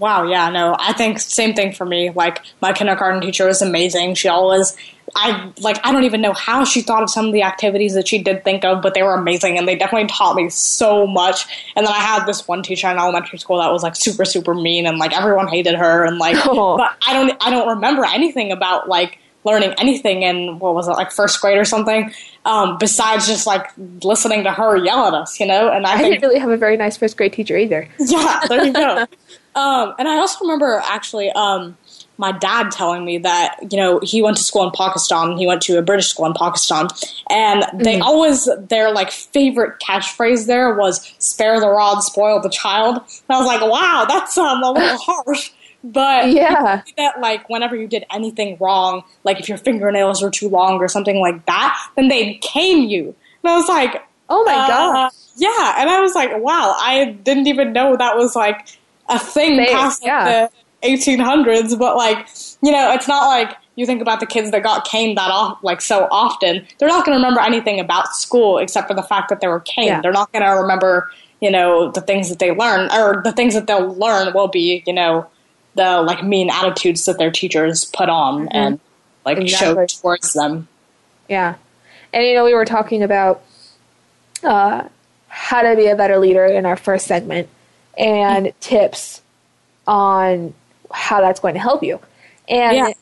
Wow, 0.00 0.24
yeah, 0.24 0.48
no, 0.48 0.74
I 0.78 0.94
think 0.94 1.18
same 1.20 1.54
thing 1.54 1.72
for 1.72 1.84
me. 1.84 2.10
Like 2.10 2.40
my 2.62 2.72
kindergarten 2.72 3.20
teacher 3.20 3.46
was 3.46 3.60
amazing. 3.60 4.14
She 4.14 4.28
always, 4.28 4.74
I 5.14 5.52
like, 5.60 5.78
I 5.84 5.92
don't 5.92 6.04
even 6.04 6.22
know 6.22 6.32
how 6.32 6.64
she 6.64 6.80
thought 6.80 7.02
of 7.02 7.10
some 7.10 7.26
of 7.26 7.32
the 7.34 7.42
activities 7.42 7.92
that 7.94 8.08
she 8.08 8.22
did 8.22 8.42
think 8.42 8.64
of, 8.64 8.80
but 8.80 8.94
they 8.94 9.02
were 9.02 9.12
amazing, 9.14 9.58
and 9.58 9.68
they 9.68 9.76
definitely 9.76 10.08
taught 10.08 10.36
me 10.36 10.48
so 10.48 11.06
much. 11.06 11.44
And 11.76 11.86
then 11.86 11.92
I 11.92 11.98
had 11.98 12.24
this 12.24 12.48
one 12.48 12.62
teacher 12.62 12.88
in 12.88 12.96
elementary 12.98 13.38
school 13.38 13.58
that 13.58 13.70
was 13.70 13.82
like 13.82 13.94
super, 13.94 14.24
super 14.24 14.54
mean, 14.54 14.86
and 14.86 14.96
like 14.98 15.12
everyone 15.14 15.48
hated 15.48 15.74
her, 15.74 16.04
and 16.06 16.16
like, 16.18 16.36
Oh. 16.46 16.78
but 16.78 16.96
I 17.06 17.12
don't, 17.12 17.36
I 17.46 17.50
don't 17.50 17.68
remember 17.68 18.04
anything 18.06 18.52
about 18.52 18.88
like 18.88 19.18
learning 19.44 19.74
anything 19.78 20.22
in 20.22 20.58
what 20.58 20.74
was 20.74 20.86
it 20.88 20.92
like 20.92 21.10
first 21.12 21.40
grade 21.42 21.58
or 21.58 21.64
something, 21.64 22.10
um, 22.46 22.78
besides 22.78 23.26
just 23.26 23.46
like 23.46 23.66
listening 24.02 24.44
to 24.44 24.52
her 24.52 24.76
yell 24.76 25.06
at 25.06 25.14
us, 25.14 25.38
you 25.40 25.46
know. 25.46 25.70
And 25.70 25.86
I, 25.86 25.94
I 25.94 25.98
think 25.98 26.14
didn't 26.14 26.28
really 26.28 26.40
have 26.40 26.50
a 26.50 26.56
very 26.56 26.76
nice 26.78 26.96
first 26.96 27.16
grade 27.18 27.32
teacher 27.34 27.56
either. 27.58 27.86
yeah, 27.98 28.40
there 28.48 28.64
you 28.64 28.72
go. 28.72 29.06
um, 29.54 29.94
and 29.98 30.08
I 30.08 30.16
also 30.16 30.44
remember 30.44 30.80
actually 30.84 31.30
um, 31.32 31.76
my 32.18 32.32
dad 32.32 32.70
telling 32.70 33.04
me 33.04 33.18
that 33.18 33.56
you 33.70 33.78
know 33.78 33.98
he 34.02 34.22
went 34.22 34.36
to 34.36 34.42
school 34.44 34.62
in 34.64 34.70
Pakistan. 34.70 35.36
He 35.36 35.46
went 35.46 35.62
to 35.62 35.78
a 35.78 35.82
British 35.82 36.08
school 36.08 36.26
in 36.26 36.34
Pakistan, 36.34 36.88
and 37.30 37.64
they 37.78 37.98
always 37.98 38.48
their 38.68 38.92
like 38.92 39.10
favorite 39.10 39.80
catchphrase 39.80 40.46
there 40.46 40.74
was 40.74 41.02
"spare 41.18 41.58
the 41.60 41.68
rod, 41.68 42.00
spoil 42.00 42.40
the 42.40 42.50
child." 42.50 42.96
And 42.96 43.36
I 43.36 43.38
was 43.38 43.46
like, 43.46 43.60
wow, 43.62 44.06
that's 44.08 44.36
um, 44.38 44.62
a 44.62 44.70
little 44.70 44.98
harsh. 45.02 45.50
But 45.82 46.30
Yeah. 46.32 46.82
that 46.96 47.20
like 47.20 47.48
whenever 47.48 47.74
you 47.74 47.88
did 47.88 48.04
anything 48.12 48.56
wrong, 48.60 49.02
like 49.24 49.40
if 49.40 49.48
your 49.48 49.58
fingernails 49.58 50.22
were 50.22 50.30
too 50.30 50.48
long 50.48 50.78
or 50.78 50.88
something 50.88 51.20
like 51.20 51.46
that, 51.46 51.76
then 51.96 52.08
they'd 52.08 52.40
cane 52.42 52.88
you. 52.88 53.14
And 53.42 53.52
I 53.52 53.56
was 53.56 53.68
like, 53.68 54.06
Oh 54.28 54.44
my 54.44 54.54
uh, 54.54 54.66
god. 54.66 55.10
yeah, 55.36 55.74
and 55.80 55.88
I 55.90 56.00
was 56.00 56.14
like, 56.14 56.30
wow, 56.42 56.76
I 56.78 57.06
didn't 57.22 57.46
even 57.46 57.72
know 57.72 57.96
that 57.96 58.16
was 58.16 58.36
like 58.36 58.66
a 59.10 59.18
thing 59.18 59.56
Thing, 59.56 59.74
past 59.74 60.02
like, 60.02 60.06
yeah. 60.06 60.48
the 60.82 60.88
1800s. 60.88 61.78
But 61.78 61.96
like, 61.96 62.28
you 62.62 62.72
know, 62.72 62.92
it's 62.92 63.08
not 63.08 63.26
like 63.26 63.56
you 63.76 63.86
think 63.86 64.00
about 64.02 64.20
the 64.20 64.26
kids 64.26 64.50
that 64.50 64.62
got 64.62 64.86
caned 64.86 65.16
that 65.18 65.30
off 65.30 65.58
like 65.62 65.80
so 65.80 66.06
often. 66.10 66.66
They're 66.78 66.88
not 66.88 67.04
going 67.04 67.16
to 67.16 67.22
remember 67.22 67.40
anything 67.40 67.80
about 67.80 68.14
school 68.14 68.58
except 68.58 68.88
for 68.88 68.94
the 68.94 69.02
fact 69.02 69.28
that 69.28 69.40
they 69.40 69.48
were 69.48 69.60
caned. 69.60 69.86
Yeah. 69.86 70.00
They're 70.00 70.12
not 70.12 70.32
going 70.32 70.44
to 70.44 70.50
remember, 70.52 71.10
you 71.40 71.50
know, 71.50 71.90
the 71.90 72.00
things 72.00 72.28
that 72.28 72.38
they 72.38 72.50
learn 72.52 72.90
or 72.92 73.22
the 73.22 73.32
things 73.32 73.54
that 73.54 73.66
they'll 73.66 73.94
learn 73.94 74.32
will 74.34 74.48
be, 74.48 74.82
you 74.86 74.92
know, 74.92 75.26
the 75.74 76.02
like 76.02 76.24
mean 76.24 76.50
attitudes 76.50 77.04
that 77.04 77.18
their 77.18 77.30
teachers 77.30 77.84
put 77.84 78.08
on 78.08 78.48
and 78.48 78.80
like 79.24 79.38
Exactly. 79.38 79.86
show 79.86 80.00
towards 80.00 80.32
them. 80.32 80.68
Yeah. 81.28 81.54
And 82.12 82.24
you 82.24 82.34
know, 82.34 82.44
we 82.44 82.54
were 82.54 82.64
talking 82.64 83.02
about 83.02 83.42
uh, 84.42 84.88
how 85.28 85.62
to 85.62 85.76
be 85.76 85.86
a 85.86 85.94
better 85.96 86.18
leader 86.18 86.44
in 86.44 86.66
our 86.66 86.76
first 86.76 87.06
segment 87.06 87.48
and 87.98 88.52
tips 88.60 89.22
on 89.86 90.54
how 90.92 91.20
that's 91.20 91.40
going 91.40 91.54
to 91.54 91.60
help 91.60 91.82
you. 91.82 92.00
And 92.48 92.76
Yeah. 92.76 92.92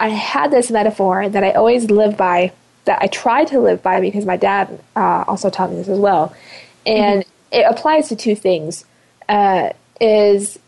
I 0.00 0.08
had 0.08 0.50
this 0.50 0.70
metaphor 0.70 1.28
that 1.28 1.42
I 1.42 1.52
always 1.52 1.90
live 1.90 2.16
by, 2.16 2.52
that 2.84 3.02
I 3.02 3.08
try 3.08 3.44
to 3.46 3.58
live 3.60 3.82
by 3.82 4.00
because 4.00 4.24
my 4.24 4.36
dad 4.36 4.80
uh, 4.94 5.24
also 5.26 5.50
taught 5.50 5.70
me 5.70 5.76
this 5.76 5.88
as 5.88 5.98
well. 5.98 6.34
And 6.86 7.24
it 7.50 7.64
applies 7.68 8.08
to 8.08 8.16
two 8.16 8.34
things. 8.36 8.84
Uh, 9.28 9.70
is 10.00 10.58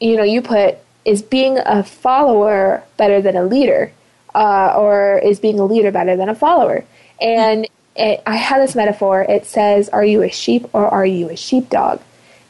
you 0.00 0.16
know, 0.16 0.24
you 0.24 0.42
put 0.42 0.78
is 1.04 1.22
being 1.22 1.58
a 1.58 1.82
follower 1.84 2.82
better 2.96 3.22
than 3.22 3.36
a 3.36 3.44
leader, 3.44 3.92
uh, 4.34 4.74
or 4.76 5.18
is 5.18 5.40
being 5.40 5.58
a 5.58 5.64
leader 5.64 5.90
better 5.90 6.16
than 6.16 6.28
a 6.28 6.34
follower? 6.34 6.84
And 7.20 7.68
it, 7.94 8.22
I 8.26 8.36
had 8.36 8.60
this 8.60 8.74
metaphor. 8.74 9.22
It 9.22 9.46
says, 9.46 9.88
"Are 9.90 10.04
you 10.04 10.22
a 10.22 10.30
sheep 10.30 10.68
or 10.74 10.86
are 10.88 11.06
you 11.06 11.30
a 11.30 11.36
sheepdog?" 11.36 12.00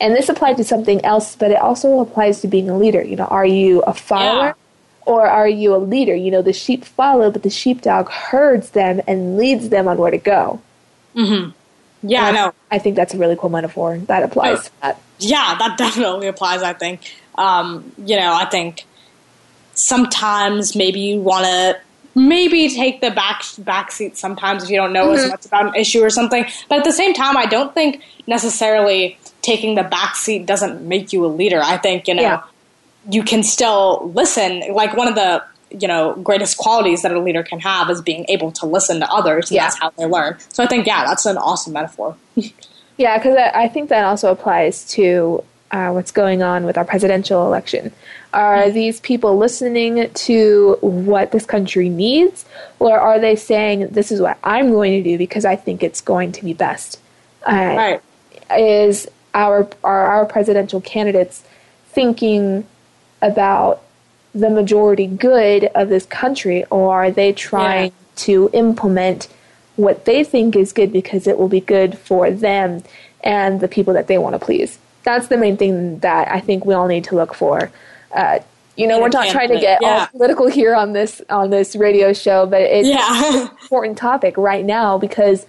And 0.01 0.15
this 0.15 0.29
applies 0.29 0.57
to 0.59 0.65
something 0.65 1.05
else, 1.05 1.37
but 1.37 1.51
it 1.51 1.59
also 1.61 2.01
applies 2.01 2.41
to 2.43 2.49
being 2.49 2.69
a 2.69 2.77
leader. 2.77 3.03
You 3.03 3.17
know, 3.17 3.25
are 3.25 3.47
you 3.47 3.81
a 3.83 3.95
follower 3.95 4.47
Yeah. 4.49 4.53
or 5.07 5.27
are 5.27 5.49
you 5.49 5.75
a 5.75 5.79
leader? 5.79 6.15
You 6.15 6.31
know, 6.31 6.43
the 6.43 6.53
sheep 6.53 6.85
follow, 6.85 7.31
but 7.31 7.43
the 7.43 7.51
sheepdog 7.51 8.11
herds 8.11 8.71
them 8.71 9.01
and 9.07 9.39
leads 9.39 9.71
them 9.71 9.89
on 9.89 9.97
where 9.99 10.11
to 10.11 10.19
go. 10.19 10.61
Yeah, 11.15 12.27
And 12.29 12.37
know. 12.37 12.53
I 12.71 12.79
think 12.79 12.95
that's 12.95 13.15
a 13.15 13.19
really 13.19 13.37
cool 13.37 13.49
metaphor 13.51 13.99
that 14.07 14.23
applies 14.23 14.65
to 14.65 14.71
that. 14.83 15.01
yeah, 15.19 15.57
that 15.59 15.79
definitely 15.79 16.27
applies. 16.29 16.63
I 16.63 16.73
think. 16.75 17.01
Um, 17.37 17.91
you 17.99 18.17
know, 18.17 18.35
I 18.35 18.45
think 18.45 18.85
sometimes 19.75 20.77
maybe 20.77 21.01
you 21.01 21.21
want 21.21 21.45
to 21.47 21.79
maybe 22.15 22.69
take 22.71 23.01
the 23.01 23.11
back 23.11 23.43
back 23.59 23.93
seat 23.93 24.17
sometimes 24.17 24.65
if 24.65 24.71
you 24.71 24.77
don't 24.77 24.93
know 24.93 25.13
as 25.13 25.29
much 25.29 25.45
about 25.47 25.67
an 25.67 25.75
issue 25.75 26.01
or 26.03 26.11
something. 26.11 26.47
But 26.69 26.79
at 26.79 26.85
the 26.85 26.93
same 26.93 27.13
time, 27.15 27.37
I 27.37 27.47
don't 27.47 27.75
think 27.75 28.03
necessarily 28.27 29.19
taking 29.51 29.75
the 29.81 29.83
back 29.97 30.13
seat 30.25 30.43
doesn't 30.53 30.77
make 30.95 31.07
you 31.15 31.21
a 31.25 31.31
leader. 31.41 31.61
I 31.75 31.77
think 31.85 32.09
you 32.09 32.15
know 32.15 32.23
Yeah. 32.29 32.43
you 33.17 33.23
can 33.23 33.43
still 33.43 34.11
listen. 34.21 34.51
Like 34.83 34.93
one 35.03 35.09
of 35.09 35.15
the 35.23 35.31
you 35.83 35.89
know 35.93 36.03
greatest 36.29 36.55
qualities 36.65 37.01
that 37.03 37.13
a 37.13 37.21
leader 37.27 37.43
can 37.43 37.61
have 37.61 37.91
is 37.95 38.01
being 38.11 38.25
able 38.35 38.51
to 38.61 38.65
listen 38.77 39.01
to 39.05 39.09
others. 39.19 39.45
Yeah. 39.51 39.63
that's 39.65 39.79
how 39.83 39.91
they 39.99 40.07
learn. 40.07 40.33
So 40.55 40.63
I 40.65 40.67
think 40.67 40.87
yeah, 40.87 41.05
that's 41.09 41.27
an 41.27 41.39
awesome 41.39 41.73
metaphor. 41.73 42.17
Yeah, 42.99 43.19
because 43.19 43.37
I 43.37 43.65
I 43.65 43.69
think 43.75 43.91
that 43.91 44.05
also 44.11 44.33
applies 44.37 44.77
to 44.97 45.05
uh, 45.71 45.91
what's 45.97 46.13
going 46.23 46.41
on 46.53 46.65
with 46.65 46.77
our 46.79 46.85
presidential 46.93 47.41
election. 47.51 47.93
Are 48.33 48.71
these 48.71 49.01
people 49.01 49.37
listening 49.37 49.95
to 50.29 50.79
what 50.81 51.31
this 51.31 51.45
country 51.45 51.89
needs, 51.91 52.47
or 52.79 52.99
are 52.99 53.19
they 53.21 53.37
saying, 53.37 53.89
this 53.99 54.11
is 54.11 54.19
what 54.27 54.39
I'm 54.43 54.71
going 54.71 54.93
to 54.93 55.03
do 55.11 55.19
because 55.19 55.45
I 55.45 55.57
think 55.57 55.83
it's 55.83 56.01
going 56.01 56.33
to 56.39 56.43
be 56.49 56.55
best? 56.55 56.99
Uh, 57.47 57.75
Right. 57.85 58.01
Is 58.57 59.07
our, 59.37 59.69
are 59.85 60.07
our 60.07 60.25
presidential 60.27 60.81
candidates 60.81 61.45
thinking 61.91 62.67
about 63.23 63.83
the 64.35 64.51
majority 64.51 65.07
good 65.07 65.65
of 65.75 65.89
this 65.89 66.05
country, 66.07 66.65
or 66.71 66.93
are 66.95 67.11
they 67.11 67.33
trying 67.33 67.93
to 68.17 68.51
implement 68.53 69.29
what 69.77 70.05
they 70.07 70.25
think 70.25 70.57
is 70.57 70.73
good 70.73 70.93
because 70.93 71.27
it 71.27 71.39
will 71.39 71.49
be 71.49 71.61
good 71.61 71.97
for 71.99 72.31
them 72.31 72.83
and 73.23 73.61
the 73.61 73.69
people 73.69 73.95
that 73.95 74.09
they 74.09 74.19
want 74.19 74.35
to 74.35 74.39
please? 74.39 74.79
That's 75.05 75.29
the 75.29 75.37
main 75.37 75.57
thing 75.57 76.01
that 76.01 76.29
I 76.31 76.41
think 76.41 76.65
we 76.65 76.75
all 76.75 76.89
need 76.89 77.05
to 77.05 77.15
look 77.15 77.33
for. 77.35 77.71
Uh, 78.13 78.41
you 78.77 78.87
know, 78.87 79.01
we're 79.01 79.09
not 79.09 79.29
trying 79.29 79.49
to 79.49 79.59
get 79.61 79.83
all 79.83 80.07
political 80.09 80.49
here 80.49 80.75
on 80.75 80.93
this 80.93 81.23
on 81.31 81.49
this 81.51 81.77
radio 81.77 82.13
show, 82.13 82.45
but 82.47 82.61
it's 82.61 82.89
Yeah. 82.89 83.43
an 83.43 83.51
important 83.63 83.97
topic 83.97 84.37
right 84.37 84.65
now 84.65 84.99
because 84.99 85.47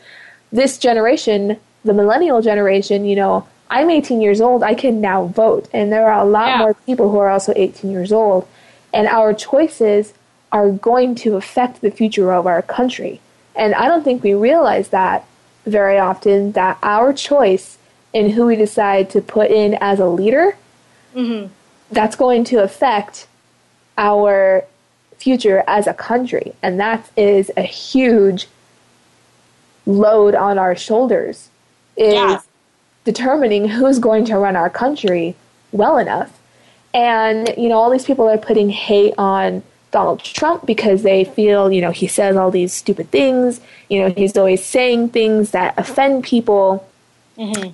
this 0.51 0.77
generation, 0.77 1.57
the 1.83 1.93
millennial 1.93 2.41
generation, 2.41 3.03
you 3.05 3.15
know, 3.17 3.45
I'm 3.69 3.89
18 3.89 4.21
years 4.21 4.39
old. 4.41 4.63
I 4.63 4.73
can 4.73 5.01
now 5.01 5.25
vote, 5.25 5.67
and 5.73 5.91
there 5.91 6.09
are 6.11 6.19
a 6.21 6.25
lot 6.25 6.47
Yeah. 6.49 6.57
more 6.59 6.73
people 6.85 7.11
who 7.11 7.17
are 7.19 7.29
also 7.29 7.53
18 7.55 7.91
years 7.91 8.11
old, 8.11 8.47
and 8.93 9.07
our 9.07 9.33
choices 9.33 10.13
are 10.51 10.69
going 10.71 11.13
to 11.15 11.35
affect 11.35 11.81
the 11.81 11.91
future 11.91 12.31
of 12.33 12.47
our 12.47 12.61
country. 12.61 13.19
And 13.55 13.75
I 13.75 13.87
don't 13.87 14.03
think 14.03 14.23
we 14.23 14.33
realize 14.33 14.89
that 14.89 15.25
very 15.65 15.99
often 15.99 16.53
that 16.53 16.77
our 16.81 17.11
choice 17.11 17.77
in 18.13 18.29
who 18.31 18.45
we 18.45 18.55
decide 18.55 19.09
to 19.09 19.21
put 19.21 19.51
in 19.51 19.77
as 19.81 19.99
a 19.99 20.07
leader, 20.07 20.55
Mm-hmm. 21.15 21.47
that's 21.91 22.15
going 22.15 22.43
to 22.45 22.61
affect 22.63 23.27
our 23.97 24.63
future 25.17 25.63
as 25.67 25.87
a 25.87 25.93
country. 25.93 26.53
And 26.61 26.79
that 26.79 27.09
is 27.17 27.49
a 27.57 27.63
huge 27.63 28.47
load 29.85 30.35
on 30.35 30.57
our 30.59 30.75
shoulders 30.75 31.49
is 31.95 32.13
Yeah. 32.13 32.39
Determining 33.11 33.69
who's 33.69 33.99
going 33.99 34.25
to 34.25 34.37
run 34.37 34.55
our 34.55 34.69
country 34.69 35.35
well 35.71 35.97
enough. 35.97 36.31
And, 36.93 37.53
you 37.57 37.69
know, 37.69 37.77
all 37.79 37.89
these 37.89 38.05
people 38.05 38.27
are 38.29 38.37
putting 38.37 38.69
hate 38.69 39.13
on 39.17 39.63
Donald 39.91 40.19
Trump 40.19 40.65
because 40.65 41.03
they 41.03 41.23
feel, 41.23 41.71
you 41.71 41.81
know, 41.81 41.91
he 41.91 42.07
says 42.07 42.35
all 42.35 42.51
these 42.51 42.73
stupid 42.73 43.09
things. 43.09 43.61
You 43.89 44.01
know, 44.01 44.09
he's 44.09 44.35
always 44.35 44.63
saying 44.63 45.09
things 45.09 45.51
that 45.51 45.73
offend 45.77 46.25
people. 46.25 46.85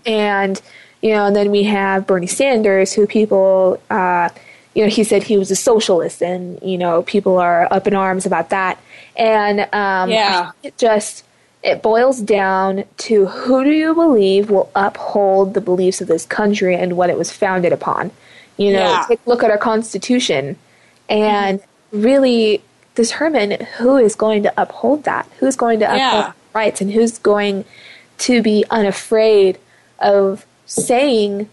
And, 0.05 0.61
you 1.01 1.09
know, 1.13 1.25
and 1.27 1.36
then 1.36 1.49
we 1.51 1.63
have 1.63 2.05
Bernie 2.05 2.27
Sanders, 2.27 2.93
who 2.93 3.07
people, 3.07 3.81
uh, 3.89 4.29
you 4.75 4.84
know, 4.84 4.89
he 4.89 5.03
said 5.03 5.23
he 5.23 5.38
was 5.38 5.51
a 5.51 5.55
socialist, 5.55 6.21
and, 6.21 6.59
you 6.61 6.77
know, 6.77 7.03
people 7.03 7.38
are 7.38 7.67
up 7.71 7.88
in 7.88 7.93
arms 7.93 8.25
about 8.25 8.49
that. 8.49 8.77
And 9.15 9.61
um, 9.73 10.09
Yeah. 10.09 10.51
it 10.63 10.77
just, 10.77 11.23
it 11.64 11.82
boils 11.82 12.20
down 12.20 12.84
to 12.97 13.26
who 13.26 13.64
do 13.64 13.72
you 13.72 13.93
believe 13.95 14.49
will 14.49 14.70
uphold 14.76 15.53
the 15.53 15.61
beliefs 15.61 16.01
of 16.01 16.07
this 16.07 16.26
country 16.26 16.76
and 16.76 16.97
what 16.97 17.09
it 17.09 17.18
was 17.18 17.32
founded 17.32 17.72
upon. 17.72 18.11
You 18.57 18.74
know, 18.74 18.80
Yeah. 18.80 19.05
take 19.07 19.20
a 19.26 19.30
look 19.30 19.43
at 19.43 19.49
our 19.49 19.57
Constitution 19.57 20.57
and 21.09 21.61
really 21.91 22.61
determine 22.95 23.51
who 23.78 23.97
is 23.97 24.14
going 24.14 24.43
to 24.43 24.53
uphold 24.57 25.05
that, 25.05 25.28
who's 25.39 25.55
going 25.55 25.80
to 25.80 25.86
uphold 25.86 26.26
Yeah. 26.26 26.32
rights, 26.53 26.82
and 26.82 26.91
who's 26.91 27.18
going 27.18 27.66
to 28.20 28.41
be 28.41 28.66
unafraid 28.70 29.57
of 29.99 30.45
saying 30.66 31.49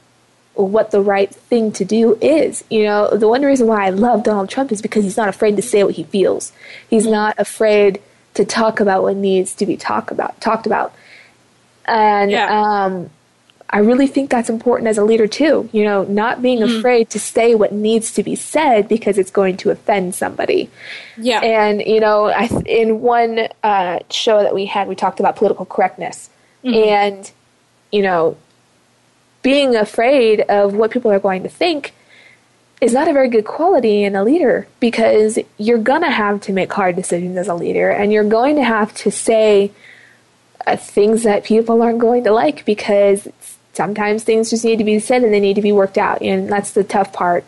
what 0.54 0.90
the 0.90 1.00
right 1.00 1.32
thing 1.34 1.72
to 1.72 1.84
do 1.84 2.18
is. 2.20 2.64
You 2.68 2.82
know, 2.82 3.08
the 3.16 3.28
one 3.28 3.42
reason 3.42 3.66
why 3.66 3.86
I 3.86 3.90
love 3.90 4.24
Donald 4.24 4.48
Trump 4.50 4.72
is 4.72 4.82
because 4.82 5.04
he's 5.04 5.16
not 5.16 5.28
afraid 5.28 5.56
to 5.56 5.62
say 5.62 5.84
what 5.84 5.94
he 5.94 6.02
feels. 6.04 6.52
He's 6.88 7.06
not 7.06 7.34
afraid 7.38 8.00
to 8.40 8.44
talk 8.44 8.80
about 8.80 9.02
what 9.02 9.16
needs 9.16 9.54
to 9.54 9.66
be 9.66 9.76
talk 9.76 10.10
about 10.10 10.40
talked 10.40 10.66
about. 10.66 10.92
And 11.86 12.30
Yeah. 12.30 12.48
um 12.50 13.10
I 13.72 13.78
really 13.78 14.08
think 14.08 14.30
that's 14.30 14.50
important 14.50 14.88
as 14.88 14.98
a 14.98 15.04
leader 15.04 15.28
too. 15.28 15.68
You 15.72 15.84
know, 15.84 16.02
not 16.02 16.42
being 16.42 16.60
afraid 16.60 17.08
to 17.10 17.20
say 17.20 17.54
what 17.54 17.70
needs 17.72 18.10
to 18.14 18.22
be 18.24 18.34
said 18.34 18.88
because 18.88 19.16
it's 19.16 19.30
going 19.30 19.56
to 19.58 19.70
offend 19.70 20.16
somebody. 20.16 20.68
Yeah. 21.16 21.40
And 21.40 21.80
you 21.80 22.00
know, 22.00 22.24
I 22.42 22.48
th- 22.48 22.66
in 22.66 23.00
one 23.00 23.46
uh, 23.62 24.00
show 24.10 24.42
that 24.42 24.54
we 24.54 24.66
had, 24.66 24.88
we 24.88 24.96
talked 24.96 25.20
about 25.20 25.36
political 25.36 25.66
correctness, 25.66 26.30
and 26.64 27.30
you 27.92 28.02
know, 28.02 28.36
being 29.42 29.76
afraid 29.76 30.40
of 30.42 30.74
what 30.74 30.90
people 30.90 31.10
are 31.12 31.20
going 31.20 31.42
to 31.44 31.48
think 31.48 31.94
is 32.80 32.92
not 32.92 33.08
a 33.08 33.12
very 33.12 33.28
good 33.28 33.44
quality 33.44 34.04
in 34.04 34.16
a 34.16 34.24
leader 34.24 34.66
because 34.80 35.38
you're 35.58 35.78
gonna 35.78 36.10
have 36.10 36.40
to 36.42 36.52
make 36.52 36.72
hard 36.72 36.96
decisions 36.96 37.36
as 37.36 37.48
a 37.48 37.54
leader, 37.54 37.90
and 37.90 38.12
you're 38.12 38.24
going 38.24 38.56
to 38.56 38.64
have 38.64 38.94
to 38.94 39.10
say 39.10 39.70
uh, 40.66 40.76
things 40.76 41.22
that 41.24 41.44
people 41.44 41.82
aren't 41.82 41.98
going 41.98 42.24
to 42.24 42.32
like 42.32 42.64
because 42.64 43.28
sometimes 43.72 44.24
things 44.24 44.50
just 44.50 44.64
need 44.64 44.78
to 44.78 44.84
be 44.84 44.98
said 44.98 45.22
and 45.22 45.32
they 45.32 45.40
need 45.40 45.54
to 45.54 45.62
be 45.62 45.72
worked 45.72 45.98
out, 45.98 46.22
and 46.22 46.48
that's 46.48 46.72
the 46.72 46.84
tough 46.84 47.12
part 47.12 47.44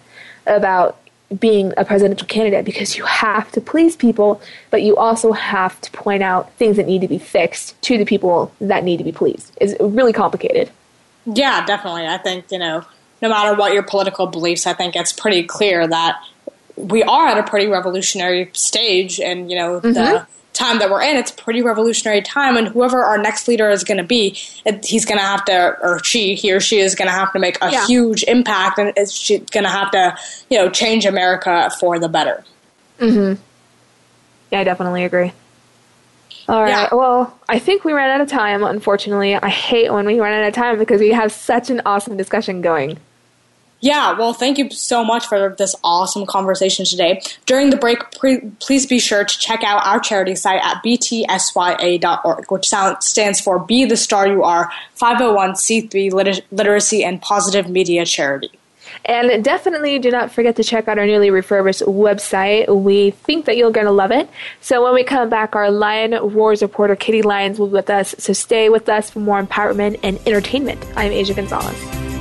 about 0.47 0.99
being 1.39 1.73
a 1.77 1.85
presidential 1.85 2.27
candidate 2.27 2.65
because 2.65 2.97
you 2.97 3.05
have 3.05 3.51
to 3.53 3.61
please 3.61 3.97
people, 3.97 4.41
but 4.71 4.83
you 4.83 4.97
also 4.97 5.33
have 5.33 5.81
to 5.81 5.91
point 5.93 6.23
out 6.23 6.53
things 6.55 6.77
that 6.77 6.87
need 6.87 7.01
to 7.01 7.09
be 7.09 7.19
fixed 7.19 7.81
to 7.83 7.97
the 7.97 8.05
people 8.05 8.53
that 8.61 8.85
need 8.85 8.99
to 8.99 9.05
be 9.05 9.13
pleased. 9.13 9.51
It's 9.61 9.75
really 9.81 10.13
complicated. 10.13 10.71
Yeah, 11.25 11.65
definitely. 11.65 12.07
I 12.07 12.19
think, 12.19 12.51
you 12.51 12.59
know, 12.59 12.85
no 13.23 13.29
matter 13.29 13.55
what 13.57 13.73
your 13.73 13.83
political 13.85 14.27
beliefs, 14.27 14.67
I 14.67 14.75
think 14.75 14.97
it's 14.97 15.13
pretty 15.13 15.45
clear 15.45 15.87
that 15.87 16.21
we 16.77 17.03
are 17.03 17.29
at 17.29 17.39
a 17.39 17.43
pretty 17.45 17.69
revolutionary 17.69 18.51
stage 18.53 19.21
and, 19.21 19.51
you 19.51 19.57
know, 19.57 19.79
the 19.81 20.27
time 20.53 20.79
that 20.81 20.91
we're 20.91 21.03
in, 21.03 21.17
it's 21.17 21.31
a 21.31 21.35
pretty 21.35 21.63
revolutionary 21.63 22.21
time 22.21 22.57
and 22.57 22.69
whoever 22.69 23.03
our 23.05 23.17
next 23.19 23.47
leader 23.49 23.71
is 23.71 23.85
going 23.85 23.99
to 23.99 24.05
be, 24.05 24.37
it, 24.67 24.85
he's 24.85 25.05
going 25.05 25.19
to 25.19 25.25
have 25.25 25.45
to, 25.45 25.77
or 25.83 26.03
she, 26.03 26.35
he 26.35 26.53
or 26.53 26.61
she 26.61 26.79
is 26.79 26.95
going 26.95 27.07
to 27.09 27.13
have 27.15 27.33
to 27.33 27.39
make 27.39 27.57
a 27.63 27.71
Yeah. 27.71 27.87
huge 27.87 28.25
impact 28.25 28.79
and 28.79 28.93
it's 28.97 29.13
she's 29.13 29.41
going 29.51 29.65
to 29.65 29.71
have 29.71 29.91
to, 29.93 30.17
you 30.51 30.59
know, 30.59 30.69
change 30.69 31.07
America 31.07 31.71
for 31.79 31.99
the 31.99 32.09
better. 32.09 32.45
Mm-hmm. 32.99 33.41
Yeah, 34.51 34.61
I 34.61 34.65
definitely 34.65 35.05
agree. 35.05 35.33
All 36.49 36.61
right. 36.63 36.69
Yeah. 36.71 36.89
Well, 36.95 37.39
I 37.49 37.59
think 37.59 37.85
we 37.85 37.93
ran 37.93 38.11
out 38.11 38.21
of 38.21 38.29
time, 38.29 38.65
unfortunately. 38.65 39.35
I 39.35 39.49
hate 39.49 39.93
when 39.93 40.07
we 40.07 40.19
run 40.21 40.33
out 40.33 40.47
of 40.47 40.53
time 40.55 40.79
because 40.79 41.01
we 41.01 41.11
have 41.11 41.33
such 41.33 41.71
an 41.71 41.83
awesome 41.87 42.17
discussion 42.17 42.61
going. 42.63 42.99
Yeah, 43.83 44.17
well, 44.17 44.33
thank 44.33 44.59
you 44.59 44.71
so 44.71 45.05
much 45.05 45.27
for 45.27 45.57
this 45.59 45.75
awesome 45.83 46.25
conversation 46.25 46.85
today. 46.87 47.21
During 47.47 47.71
the 47.71 47.77
break, 47.77 47.99
pre- 48.17 48.39
please 48.61 48.87
be 48.87 49.01
sure 49.01 49.25
to 49.25 49.39
check 49.39 49.65
out 49.65 49.85
our 49.85 49.99
charity 49.99 50.37
site 50.37 50.61
at 50.63 50.81
btsya.org, 50.85 52.51
which 52.53 52.69
sound, 52.69 53.03
stands 53.03 53.41
for 53.41 53.59
Be 53.59 53.85
the 53.85 53.97
Star 53.97 54.29
You 54.29 54.45
Are 54.45 54.71
501c3 55.01 56.13
Liter- 56.13 56.43
Literacy 56.53 57.03
and 57.03 57.21
Positive 57.21 57.69
Media 57.69 58.07
Charity. 58.07 58.53
And 59.05 59.43
definitely 59.43 59.99
do 59.99 60.13
not 60.13 60.31
forget 60.31 60.55
to 60.57 60.63
check 60.63 60.87
out 60.87 60.99
our 60.99 61.07
newly 61.07 61.31
refurbished 61.31 61.83
website. 61.83 62.69
We 62.69 63.11
think 63.11 63.47
that 63.47 63.57
you're 63.57 63.73
going 63.73 63.87
to 63.87 63.93
love 63.93 64.13
it. 64.13 64.31
So 64.61 64.85
when 64.85 64.95
we 64.95 65.03
come 65.03 65.29
back, 65.29 65.57
our 65.57 65.73
Lion 65.73 66.13
Roars 66.13 66.63
reporter 66.63 66.95
Katie 66.95 67.23
Lyons 67.23 67.59
will 67.59 67.67
be 67.67 67.73
with 67.73 67.91
us. 67.91 68.15
So 68.19 68.33
stay 68.33 68.69
with 68.69 68.89
us 68.89 69.11
for 69.11 69.19
more 69.19 69.43
empowerment 69.43 69.99
and 70.05 70.21
entertainment. 70.25 70.85
I'm 70.95 71.11
Asya 71.11 71.35
Gonzalez. 71.35 72.12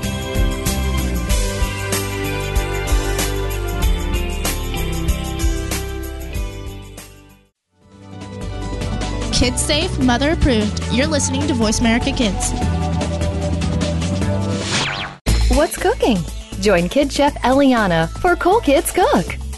Kids 9.41 9.59
safe, 9.59 9.97
mother 9.97 10.33
approved. 10.33 10.83
You're 10.91 11.07
listening 11.07 11.47
to 11.47 11.55
Voice 11.55 11.79
America 11.79 12.11
Kids. 12.11 12.51
What's 15.57 15.75
cooking? 15.75 16.19
Join 16.59 16.87
Kid 16.87 17.11
Chef 17.11 17.33
Eliana 17.41 18.07
for 18.19 18.35
Cool 18.35 18.59
Kids 18.59 18.91
Cook. 18.91 19.25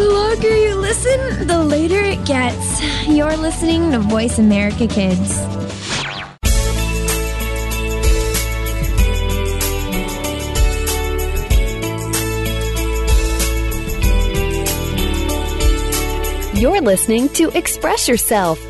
The 0.00 0.56
you 0.56 0.74
listen, 0.76 1.46
the 1.46 1.62
later 1.62 2.00
it 2.00 2.24
gets. 2.24 2.82
You're 3.06 3.36
listening 3.36 3.90
to 3.90 3.98
Voice 3.98 4.38
America 4.38 4.86
Kids. 4.86 5.38
You're 16.58 16.80
listening 16.80 17.28
to 17.30 17.50
Express 17.54 18.08
Yourself 18.08 18.69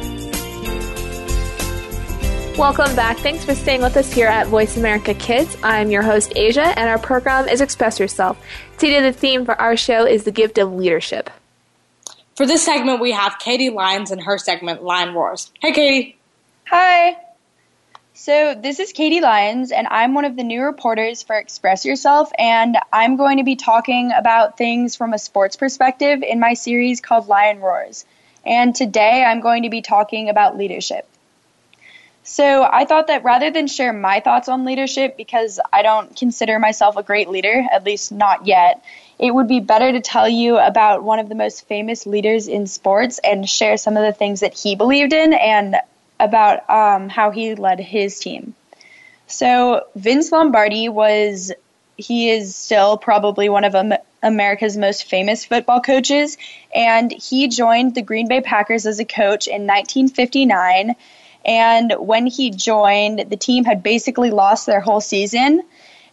Welcome 2.57 2.93
back. 2.97 3.17
Thanks 3.17 3.45
for 3.45 3.55
staying 3.55 3.81
with 3.81 3.95
us 3.95 4.11
here 4.11 4.27
at 4.27 4.47
Voice 4.47 4.75
America 4.75 5.13
Kids. 5.13 5.55
I'm 5.63 5.89
your 5.89 6.01
host, 6.01 6.31
Asya, 6.31 6.73
and 6.75 6.89
our 6.89 6.99
program 6.99 7.47
is 7.47 7.61
Express 7.61 7.97
Yourself. 7.97 8.37
Today, 8.77 9.01
the 9.01 9.13
theme 9.13 9.45
for 9.45 9.59
our 9.59 9.77
show 9.77 10.05
is 10.05 10.25
the 10.25 10.31
gift 10.31 10.57
of 10.57 10.73
leadership. 10.73 11.29
For 12.35 12.45
this 12.45 12.63
segment, 12.63 12.99
we 12.99 13.13
have 13.13 13.39
Katie 13.39 13.69
Lyons 13.69 14.11
and 14.11 14.21
her 14.21 14.37
segment, 14.37 14.83
Lion 14.83 15.13
Roars. 15.13 15.49
Hey, 15.61 15.71
Katie. 15.71 16.17
Hi. 16.67 17.17
So, 18.13 18.53
this 18.53 18.79
is 18.79 18.91
Katie 18.91 19.21
Lyons, 19.21 19.71
and 19.71 19.87
I'm 19.87 20.13
one 20.13 20.25
of 20.25 20.35
the 20.35 20.43
new 20.43 20.61
reporters 20.61 21.23
for 21.23 21.37
Express 21.37 21.85
Yourself, 21.85 22.31
and 22.37 22.77
I'm 22.91 23.15
going 23.15 23.37
to 23.37 23.43
be 23.45 23.55
talking 23.55 24.11
about 24.15 24.57
things 24.57 24.97
from 24.97 25.13
a 25.13 25.19
sports 25.19 25.55
perspective 25.55 26.21
in 26.21 26.39
my 26.39 26.53
series 26.53 26.99
called 26.99 27.27
Lion 27.27 27.59
Roars. 27.59 28.05
And 28.45 28.75
today, 28.75 29.23
I'm 29.23 29.39
going 29.39 29.63
to 29.63 29.69
be 29.69 29.81
talking 29.81 30.29
about 30.29 30.57
leadership. 30.57 31.07
So 32.23 32.67
I 32.71 32.85
thought 32.85 33.07
that 33.07 33.23
rather 33.23 33.49
than 33.49 33.67
share 33.67 33.93
my 33.93 34.19
thoughts 34.19 34.47
on 34.47 34.63
leadership, 34.63 35.17
because 35.17 35.59
I 35.73 35.81
don't 35.81 36.15
consider 36.15 36.59
myself 36.59 36.95
a 36.95 37.03
great 37.03 37.29
leader, 37.29 37.65
at 37.71 37.83
least 37.83 38.11
not 38.11 38.45
yet, 38.45 38.83
it 39.17 39.33
would 39.33 39.47
be 39.47 39.59
better 39.59 39.91
to 39.91 40.01
tell 40.01 40.29
you 40.29 40.57
about 40.57 41.03
one 41.03 41.19
of 41.19 41.29
the 41.29 41.35
most 41.35 41.67
famous 41.67 42.05
leaders 42.05 42.47
in 42.47 42.67
sports 42.67 43.19
and 43.23 43.49
share 43.49 43.77
some 43.77 43.97
of 43.97 44.03
the 44.03 44.13
things 44.13 44.41
that 44.41 44.53
he 44.53 44.75
believed 44.75 45.13
in 45.13 45.33
and 45.33 45.75
about 46.19 46.69
um, 46.69 47.09
how 47.09 47.31
he 47.31 47.55
led 47.55 47.79
his 47.79 48.19
team. 48.19 48.53
So 49.25 49.85
Vince 49.95 50.31
Lombardi 50.31 50.89
was, 50.89 51.51
he 51.97 52.29
is 52.29 52.55
still 52.55 52.97
probably 52.97 53.49
one 53.49 53.63
of 53.63 53.75
America's 54.21 54.77
most 54.77 55.05
famous 55.05 55.45
football 55.45 55.81
coaches, 55.81 56.37
and 56.75 57.11
he 57.11 57.47
joined 57.47 57.95
the 57.95 58.01
Green 58.03 58.27
Bay 58.27 58.41
Packers 58.41 58.85
as 58.85 58.99
a 58.99 59.05
coach 59.05 59.47
in 59.47 59.65
1959 59.65 60.95
and 61.45 61.93
when 61.97 62.27
he 62.27 62.51
joined, 62.51 63.19
the 63.29 63.37
team 63.37 63.65
had 63.65 63.83
basically 63.83 64.31
lost 64.31 64.65
their 64.65 64.79
whole 64.79 65.01
season. 65.01 65.63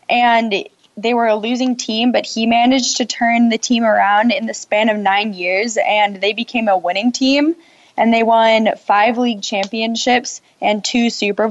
And 0.08 0.68
they 0.96 1.14
were 1.14 1.26
a 1.26 1.36
losing 1.36 1.76
team, 1.76 2.12
but 2.12 2.26
he 2.26 2.46
managed 2.46 2.96
to 2.96 3.04
turn 3.04 3.50
the 3.50 3.58
team 3.58 3.84
around 3.84 4.32
in 4.32 4.46
the 4.46 4.54
span 4.54 4.88
of 4.88 4.96
nine 4.96 5.32
years, 5.32 5.76
and 5.76 6.20
they 6.20 6.32
became 6.32 6.68
a 6.68 6.78
winning 6.78 7.12
team. 7.12 7.54
And 7.96 8.12
they 8.12 8.22
won 8.22 8.76
five 8.76 9.18
league 9.18 9.42
championships 9.42 10.40
and 10.60 10.84
two 10.84 11.10
Super 11.10 11.50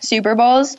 Super 0.00 0.34
Bowls. 0.34 0.76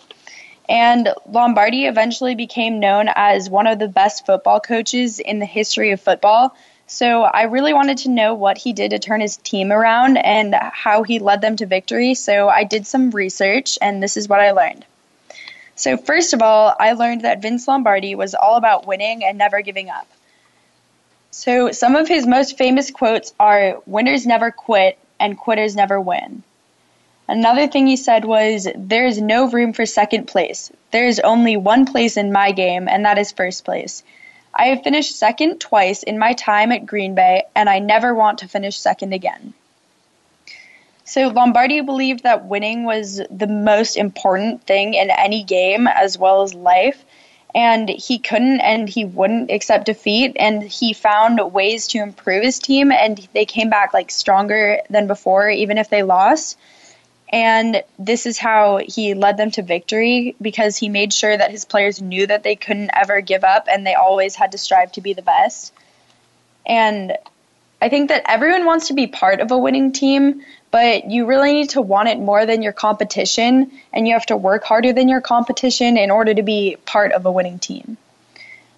And 0.68 1.10
Lombardi 1.28 1.86
eventually 1.86 2.34
became 2.34 2.80
known 2.80 3.10
as 3.14 3.50
one 3.50 3.68
of 3.68 3.78
the 3.78 3.90
best 3.90 4.26
football 4.26 4.62
coaches 4.62 5.20
in 5.20 5.40
the 5.40 5.46
history 5.46 5.92
of 5.92 6.00
football 6.00 6.56
so 6.92 7.24
I 7.24 7.44
really 7.44 7.74
wanted 7.74 8.00
to 8.00 8.10
know 8.10 8.34
what 8.34 8.58
he 8.58 8.74
did 8.74 8.92
to 8.92 9.00
turn 9.00 9.22
his 9.22 9.38
team 9.38 9.72
around 9.72 10.18
and 10.18 10.54
how 10.54 11.04
he 11.04 11.20
led 11.20 11.40
them 11.40 11.56
to 11.56 11.66
victory. 11.66 12.16
So 12.16 12.50
I 12.50 12.66
did 12.66 12.86
some 12.86 13.12
research, 13.12 13.78
and 13.82 14.04
this 14.04 14.18
is 14.18 14.28
what 14.28 14.42
I 14.42 14.52
learned. 14.52 14.84
So, 15.76 15.96
first 15.96 16.34
of 16.34 16.42
all, 16.42 16.76
I 16.78 16.92
learned 16.92 17.22
that 17.22 17.42
Vince 17.42 17.66
Lombardi 17.66 18.14
was 18.14 18.36
all 18.36 18.58
about 18.58 18.88
winning 18.88 19.24
and 19.24 19.38
never 19.38 19.62
giving 19.62 19.90
up. 19.90 20.06
So, 21.32 21.72
some 21.72 21.96
of 21.96 22.10
his 22.10 22.28
most 22.28 22.58
famous 22.58 22.92
quotes 22.92 23.34
are 23.40 23.82
Winners 23.86 24.28
never 24.28 24.52
quit 24.52 25.00
and 25.18 25.38
quitters 25.38 25.78
never 25.78 26.00
win. 26.00 26.44
Another 27.26 27.68
thing 27.68 27.88
he 27.88 27.96
said 27.96 28.26
was, 28.26 28.68
There 28.76 29.06
is 29.06 29.22
no 29.22 29.48
room 29.48 29.72
for 29.72 29.86
second 29.86 30.28
place. 30.28 30.70
There 30.92 31.08
is 31.08 31.22
only 31.22 31.56
one 31.56 31.86
place 31.86 32.18
in 32.18 32.34
my 32.34 32.52
game, 32.52 32.90
and 32.90 33.06
that 33.06 33.18
is 33.18 33.32
first 33.32 33.64
place. 33.64 34.04
I 34.62 34.66
have 34.66 34.84
finished 34.84 35.18
second 35.18 35.60
twice 35.60 36.04
in 36.04 36.20
my 36.20 36.34
time 36.34 36.72
at 36.72 36.86
Green 36.86 37.16
Bay, 37.16 37.46
and 37.56 37.68
I 37.68 37.80
never 37.80 38.14
want 38.14 38.38
to 38.40 38.48
finish 38.48 38.78
second 38.78 39.12
again. 39.12 39.56
So 41.04 41.30
Lombardi 41.30 41.82
believed 41.82 42.22
that 42.22 42.46
winning 42.46 42.84
was 42.84 43.20
the 43.32 43.48
most 43.48 43.98
important 43.98 44.68
thing 44.68 44.94
in 44.94 45.10
any 45.10 45.42
game 45.42 45.88
as 45.88 46.16
well 46.16 46.44
as 46.44 46.54
life. 46.54 47.04
And 47.56 47.90
he 47.90 48.20
couldn't 48.20 48.60
and 48.60 48.88
he 48.88 49.04
wouldn't 49.04 49.50
accept 49.50 49.88
defeat. 49.88 50.38
And 50.40 50.62
he 50.62 50.94
found 50.94 51.40
ways 51.52 51.88
to 51.88 51.98
improve 51.98 52.44
his 52.44 52.60
team, 52.60 52.92
and 52.92 53.18
they 53.34 53.46
came 53.46 53.72
back 53.72 53.96
like 53.96 54.12
stronger 54.12 54.82
than 54.92 55.08
before, 55.08 55.50
even 55.50 55.80
if 55.80 55.90
they 55.90 56.04
lost. 56.04 56.56
And 57.32 57.84
this 57.98 58.26
is 58.26 58.38
how 58.38 58.78
he 58.78 59.14
led 59.14 59.38
them 59.38 59.52
to 59.52 59.62
victory 59.62 60.36
because 60.42 60.78
he 60.78 60.90
made 60.90 61.14
sure 61.14 61.36
that 61.36 61.52
his 61.52 61.64
players 61.64 62.02
knew 62.02 62.28
that 62.28 62.44
they 62.44 62.56
couldn't 62.56 62.92
ever 62.94 63.22
give 63.22 63.44
up 63.44 63.68
and 63.72 63.88
they 63.88 63.96
always 63.96 64.36
had 64.36 64.52
to 64.52 64.58
strive 64.58 64.92
to 64.94 65.02
be 65.02 65.14
the 65.14 65.22
best. 65.22 65.74
And 66.66 67.18
I 67.82 67.90
think 67.90 68.10
that 68.10 68.24
everyone 68.26 68.66
wants 68.66 68.90
to 68.90 68.94
be 68.94 69.08
part 69.08 69.40
of 69.40 69.52
a 69.52 69.58
winning 69.58 69.92
team, 69.92 70.44
but 70.70 71.10
you 71.10 71.26
really 71.26 71.54
need 71.54 71.70
to 71.72 71.82
want 71.82 72.10
it 72.10 72.20
more 72.20 72.46
than 72.46 72.62
your 72.62 72.74
competition, 72.74 73.72
and 73.92 74.08
you 74.08 74.14
have 74.14 74.28
to 74.28 74.38
work 74.38 74.64
harder 74.64 74.94
than 74.94 75.10
your 75.10 75.22
competition 75.22 75.98
in 75.98 76.12
order 76.12 76.34
to 76.34 76.44
be 76.44 76.78
part 76.86 77.12
of 77.12 77.26
a 77.26 77.32
winning 77.32 77.58
team. 77.58 77.98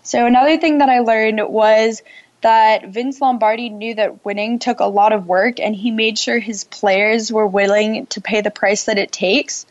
So, 0.04 0.26
another 0.26 0.58
thing 0.58 0.78
that 0.78 0.90
I 0.90 1.00
learned 1.00 1.42
was 1.50 2.02
that 2.44 2.88
Vince 2.88 3.20
Lombardi 3.20 3.70
knew 3.70 3.96
that 3.96 4.24
winning 4.24 4.60
took 4.60 4.80
a 4.80 4.86
lot 4.86 5.14
of 5.14 5.28
work 5.28 5.60
and 5.60 5.76
he 5.76 5.92
made 5.92 6.20
sure 6.20 6.40
his 6.40 6.66
players 6.66 7.32
were 7.32 7.48
willing 7.48 8.06
to 8.08 8.22
pay 8.22 8.42
the 8.42 8.52
price 8.52 8.86
that 8.86 8.98
it 8.98 9.12
takes. 9.12 9.66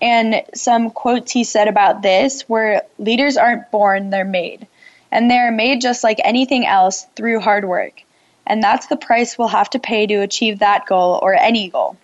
And 0.00 0.42
some 0.54 0.90
quotes 0.90 1.32
he 1.32 1.44
said 1.44 1.68
about 1.68 2.02
this 2.02 2.46
were 2.48 2.82
leaders 2.98 3.38
aren't 3.38 3.70
born, 3.70 4.10
they're 4.10 4.24
made. 4.24 4.66
And 5.10 5.30
they're 5.30 5.50
made 5.50 5.80
just 5.80 6.04
like 6.04 6.20
anything 6.22 6.66
else 6.66 7.06
through 7.16 7.40
hard 7.40 7.64
work. 7.64 8.02
And 8.46 8.62
that's 8.62 8.86
the 8.86 8.96
price 8.96 9.38
we'll 9.38 9.48
have 9.48 9.70
to 9.70 9.78
pay 9.78 10.06
to 10.06 10.16
achieve 10.16 10.58
that 10.58 10.86
goal 10.86 11.18
or 11.22 11.34
any 11.34 11.70
goal. 11.70 11.96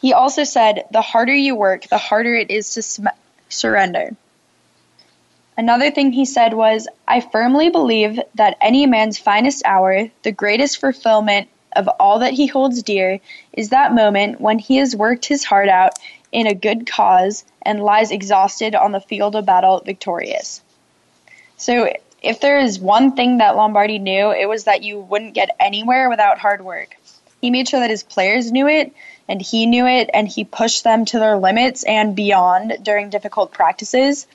He 0.00 0.12
also 0.12 0.44
said, 0.44 0.84
the 0.90 1.00
harder 1.00 1.34
you 1.34 1.54
work, 1.54 1.88
the 1.88 1.98
harder 1.98 2.34
it 2.34 2.50
is 2.50 2.74
to 2.74 2.82
sm- 2.82 3.06
surrender. 3.48 4.16
Another 5.56 5.90
thing 5.90 6.12
he 6.12 6.24
said 6.24 6.54
was, 6.54 6.88
I 7.06 7.20
firmly 7.20 7.70
believe 7.70 8.18
that 8.34 8.56
any 8.60 8.86
man's 8.86 9.18
finest 9.18 9.62
hour, 9.64 10.08
the 10.22 10.32
greatest 10.32 10.78
fulfillment 10.78 11.48
of 11.76 11.88
all 12.00 12.20
that 12.20 12.32
he 12.32 12.46
holds 12.46 12.82
dear, 12.82 13.20
is 13.52 13.68
that 13.68 13.94
moment 13.94 14.40
when 14.40 14.58
he 14.58 14.76
has 14.76 14.96
worked 14.96 15.26
his 15.26 15.44
heart 15.44 15.68
out 15.68 15.92
in 16.32 16.48
a 16.48 16.54
good 16.54 16.90
cause 16.90 17.44
and 17.62 17.82
lies 17.82 18.10
exhausted 18.10 18.74
on 18.74 18.90
the 18.90 19.00
field 19.00 19.36
of 19.36 19.46
battle 19.46 19.80
victorious. 19.80 20.60
So, 21.56 21.92
if 22.20 22.40
there 22.40 22.58
is 22.58 22.80
one 22.80 23.14
thing 23.14 23.38
that 23.38 23.54
Lombardi 23.54 23.98
knew, 23.98 24.32
it 24.32 24.48
was 24.48 24.64
that 24.64 24.82
you 24.82 24.98
wouldn't 24.98 25.34
get 25.34 25.54
anywhere 25.60 26.08
without 26.08 26.38
hard 26.38 26.64
work. 26.64 26.96
He 27.40 27.50
made 27.50 27.68
sure 27.68 27.80
that 27.80 27.90
his 27.90 28.02
players 28.02 28.50
knew 28.50 28.66
it, 28.66 28.92
and 29.28 29.40
he 29.40 29.66
knew 29.66 29.86
it, 29.86 30.10
and 30.12 30.26
he 30.26 30.44
pushed 30.44 30.82
them 30.82 31.04
to 31.06 31.18
their 31.18 31.36
limits 31.36 31.84
and 31.84 32.16
beyond 32.16 32.78
during 32.82 33.10
difficult 33.10 33.52
practices. 33.52 34.26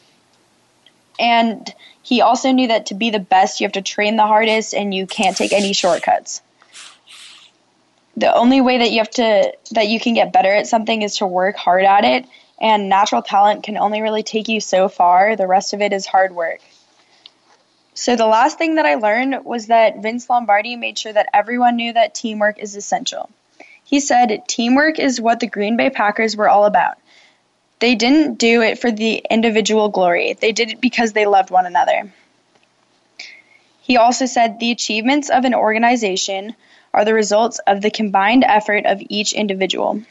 And 1.20 1.72
he 2.02 2.22
also 2.22 2.52
knew 2.52 2.70
that 2.70 2.88
to 2.88 2.96
be 2.96 3.10
the 3.10 3.20
best, 3.20 3.60
you 3.60 3.66
have 3.66 3.74
to 3.74 3.82
train 3.82 4.16
the 4.16 4.26
hardest 4.26 4.74
and 4.74 4.94
you 4.94 5.06
can't 5.06 5.36
take 5.36 5.54
any 5.54 5.74
shortcuts. 5.74 6.42
The 8.18 8.34
only 8.34 8.62
way 8.62 8.80
that 8.80 8.92
you 8.92 8.98
have 8.98 9.12
to 9.12 9.54
that 9.72 9.88
you 9.88 10.00
can 10.00 10.14
get 10.14 10.34
better 10.34 10.54
at 10.54 10.68
something 10.68 11.02
is 11.02 11.18
to 11.18 11.28
work 11.28 11.56
hard 11.56 11.84
at 11.84 12.04
it, 12.04 12.26
and 12.60 12.90
natural 12.90 13.22
talent 13.22 13.64
can 13.64 13.78
only 13.78 14.02
really 14.02 14.24
take 14.24 14.50
you 14.50 14.60
so 14.60 14.90
far. 14.90 15.36
The 15.36 15.48
rest 15.48 15.74
of 15.74 15.82
it 15.82 15.94
is 15.94 16.06
hard 16.06 16.34
work. 16.34 16.60
So 17.94 18.16
the 18.16 18.26
last 18.26 18.58
thing 18.58 18.76
that 18.76 18.86
I 18.86 18.96
learned 18.96 19.46
was 19.46 19.68
that 19.68 20.02
Vince 20.02 20.30
Lombardi 20.30 20.76
made 20.76 20.98
sure 20.98 21.14
that 21.14 21.30
everyone 21.34 21.76
knew 21.76 21.94
that 21.94 22.16
teamwork 22.16 22.58
is 22.58 22.76
essential. 22.76 23.30
He 23.84 24.00
said 24.00 24.44
teamwork 24.48 25.00
is 25.00 25.20
what 25.20 25.40
the 25.40 25.48
Green 25.48 25.76
Bay 25.76 25.90
Packers 25.90 26.36
were 26.36 26.50
all 26.50 26.66
about. 26.66 26.98
They 27.80 27.96
didn't 27.96 28.36
do 28.36 28.62
it 28.62 28.80
for 28.80 28.92
the 28.92 29.26
individual 29.30 29.90
glory, 29.90 30.34
they 30.34 30.52
did 30.52 30.72
it 30.72 30.82
because 30.82 31.14
they 31.14 31.26
loved 31.26 31.50
one 31.50 31.66
another. 31.66 32.12
He 33.82 33.98
also 33.98 34.26
said 34.26 34.60
the 34.60 34.72
achievements 34.72 35.30
of 35.30 35.46
an 35.46 35.56
organization 35.56 36.56
are 36.94 37.06
the 37.06 37.14
results 37.14 37.60
of 37.66 37.82
the 37.82 37.90
combined 37.90 38.44
effort 38.44 38.86
of 38.86 39.02
each 39.10 39.34
individual. 39.34 40.02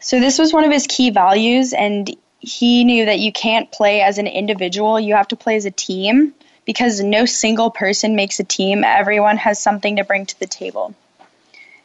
So, 0.00 0.18
this 0.18 0.38
was 0.38 0.52
one 0.52 0.64
of 0.64 0.72
his 0.72 0.86
key 0.86 1.10
values, 1.10 1.72
and 1.72 2.14
he 2.40 2.84
knew 2.84 3.04
that 3.04 3.18
you 3.18 3.32
can't 3.32 3.70
play 3.70 4.00
as 4.00 4.18
an 4.18 4.26
individual, 4.26 4.98
you 4.98 5.14
have 5.14 5.28
to 5.28 5.36
play 5.36 5.56
as 5.56 5.66
a 5.66 5.70
team 5.70 6.34
because 6.64 7.00
no 7.00 7.26
single 7.26 7.70
person 7.70 8.16
makes 8.16 8.40
a 8.40 8.44
team. 8.44 8.82
Everyone 8.84 9.36
has 9.36 9.58
something 9.58 9.96
to 9.96 10.04
bring 10.04 10.26
to 10.26 10.38
the 10.40 10.46
table. 10.46 10.94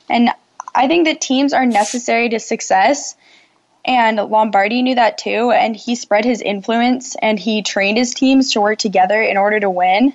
And 0.09 0.29
I 0.73 0.87
think 0.87 1.05
that 1.05 1.21
teams 1.21 1.53
are 1.53 1.65
necessary 1.65 2.29
to 2.29 2.39
success, 2.39 3.15
and 3.85 4.17
Lombardi 4.17 4.81
knew 4.81 4.95
that 4.95 5.17
too, 5.17 5.51
and 5.51 5.75
he 5.75 5.95
spread 5.95 6.25
his 6.25 6.41
influence 6.41 7.15
and 7.21 7.39
he 7.39 7.61
trained 7.61 7.97
his 7.97 8.13
teams 8.13 8.51
to 8.53 8.61
work 8.61 8.79
together 8.79 9.21
in 9.21 9.37
order 9.37 9.59
to 9.59 9.69
win 9.69 10.13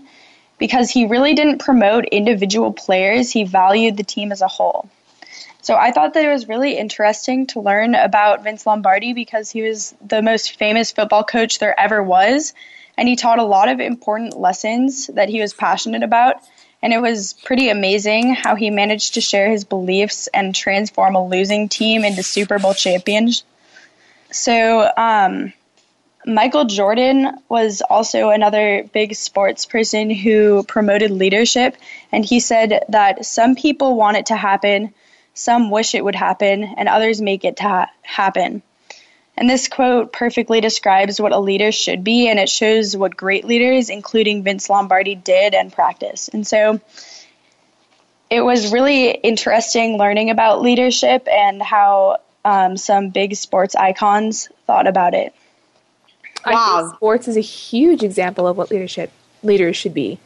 because 0.59 0.91
he 0.91 1.07
really 1.07 1.35
didn't 1.35 1.59
promote 1.59 2.05
individual 2.05 2.73
players, 2.73 3.31
he 3.31 3.45
valued 3.45 3.97
the 3.97 4.05
team 4.05 4.31
as 4.31 4.43
a 4.43 4.49
whole. 4.49 4.89
So 5.62 5.75
I 5.75 5.91
thought 5.91 6.14
that 6.14 6.25
it 6.25 6.29
was 6.29 6.49
really 6.49 6.77
interesting 6.77 7.47
to 7.49 7.61
learn 7.61 7.95
about 7.95 8.45
Vince 8.45 8.66
Lombardi 8.66 9.12
because 9.12 9.51
he 9.51 9.62
was 9.62 9.95
the 10.07 10.23
most 10.23 10.59
famous 10.59 10.93
football 10.93 11.25
coach 11.25 11.59
there 11.59 11.79
ever 11.79 12.03
was, 12.03 12.55
and 12.97 13.09
he 13.09 13.16
taught 13.16 13.39
a 13.39 13.45
lot 13.45 13.68
of 13.68 13.81
important 13.81 14.39
lessons 14.39 15.07
that 15.09 15.29
he 15.29 15.41
was 15.41 15.55
passionate 15.55 16.03
about. 16.03 16.37
And 16.83 16.95
it 16.95 17.01
was 17.01 17.35
pretty 17.45 17.68
amazing 17.68 18.35
how 18.35 18.55
he 18.55 18.71
managed 18.71 19.14
to 19.14 19.21
share 19.21 19.51
his 19.51 19.64
beliefs 19.64 20.29
and 20.33 20.55
transform 20.55 21.14
a 21.14 21.27
losing 21.27 21.68
team 21.68 22.05
into 22.05 22.23
Super 22.23 22.59
Bowl 22.59 22.73
champions. 22.73 23.45
So, 24.31 24.91
um, 24.97 25.53
Michael 26.26 26.66
Jordan 26.66 27.39
was 27.49 27.81
also 27.81 28.28
another 28.28 28.85
big 28.93 29.14
sports 29.14 29.64
person 29.64 30.11
who 30.11 30.62
promoted 30.64 31.11
leadership, 31.11 31.76
and 32.12 32.24
he 32.24 32.41
said 32.41 32.85
that 32.91 33.24
some 33.24 33.55
people 33.55 33.97
want 33.97 34.18
it 34.18 34.26
to 34.26 34.37
happen, 34.37 34.93
some 35.33 35.70
wish 35.70 35.95
it 35.95 36.05
would 36.05 36.14
happen, 36.14 36.62
and 36.62 36.89
others 36.89 37.22
make 37.22 37.45
it 37.45 37.57
to 37.57 37.62
ha- 37.62 37.91
happen. 38.03 38.62
And 39.37 39.49
this 39.49 39.68
quote 39.68 40.12
perfectly 40.12 40.61
describes 40.61 41.18
what 41.18 41.33
a 41.33 41.39
leader 41.39 41.72
should 41.72 42.05
be, 42.05 42.28
and 42.28 42.39
it 42.39 42.51
shows 42.51 42.95
what 42.95 43.16
great 43.16 43.47
leaders, 43.47 43.89
including 43.89 44.43
Vince 44.43 44.68
Lombardi, 44.68 45.14
did 45.14 45.55
and 45.55 45.72
practiced. 45.72 46.35
And 46.35 46.47
so 46.47 46.81
it 48.28 48.43
was 48.43 48.72
really 48.72 49.11
interesting 49.11 49.97
learning 49.97 50.28
about 50.28 50.61
leadership 50.61 51.26
and 51.28 51.62
how 51.62 52.18
um, 52.45 52.76
some 52.76 53.11
big 53.11 53.34
sports 53.36 53.74
icons 53.74 54.49
thought 54.66 54.86
about 54.86 55.14
it. 55.14 55.34
I 56.45 56.53
Wow. 56.55 56.80
think 56.82 56.95
sports 56.97 57.28
is 57.28 57.36
a 57.36 57.41
huge 57.41 58.03
example 58.03 58.47
of 58.47 58.57
what 58.57 58.70
leadership 58.70 59.11
leaders 59.43 59.76
should 59.76 59.93
be. 59.95 60.18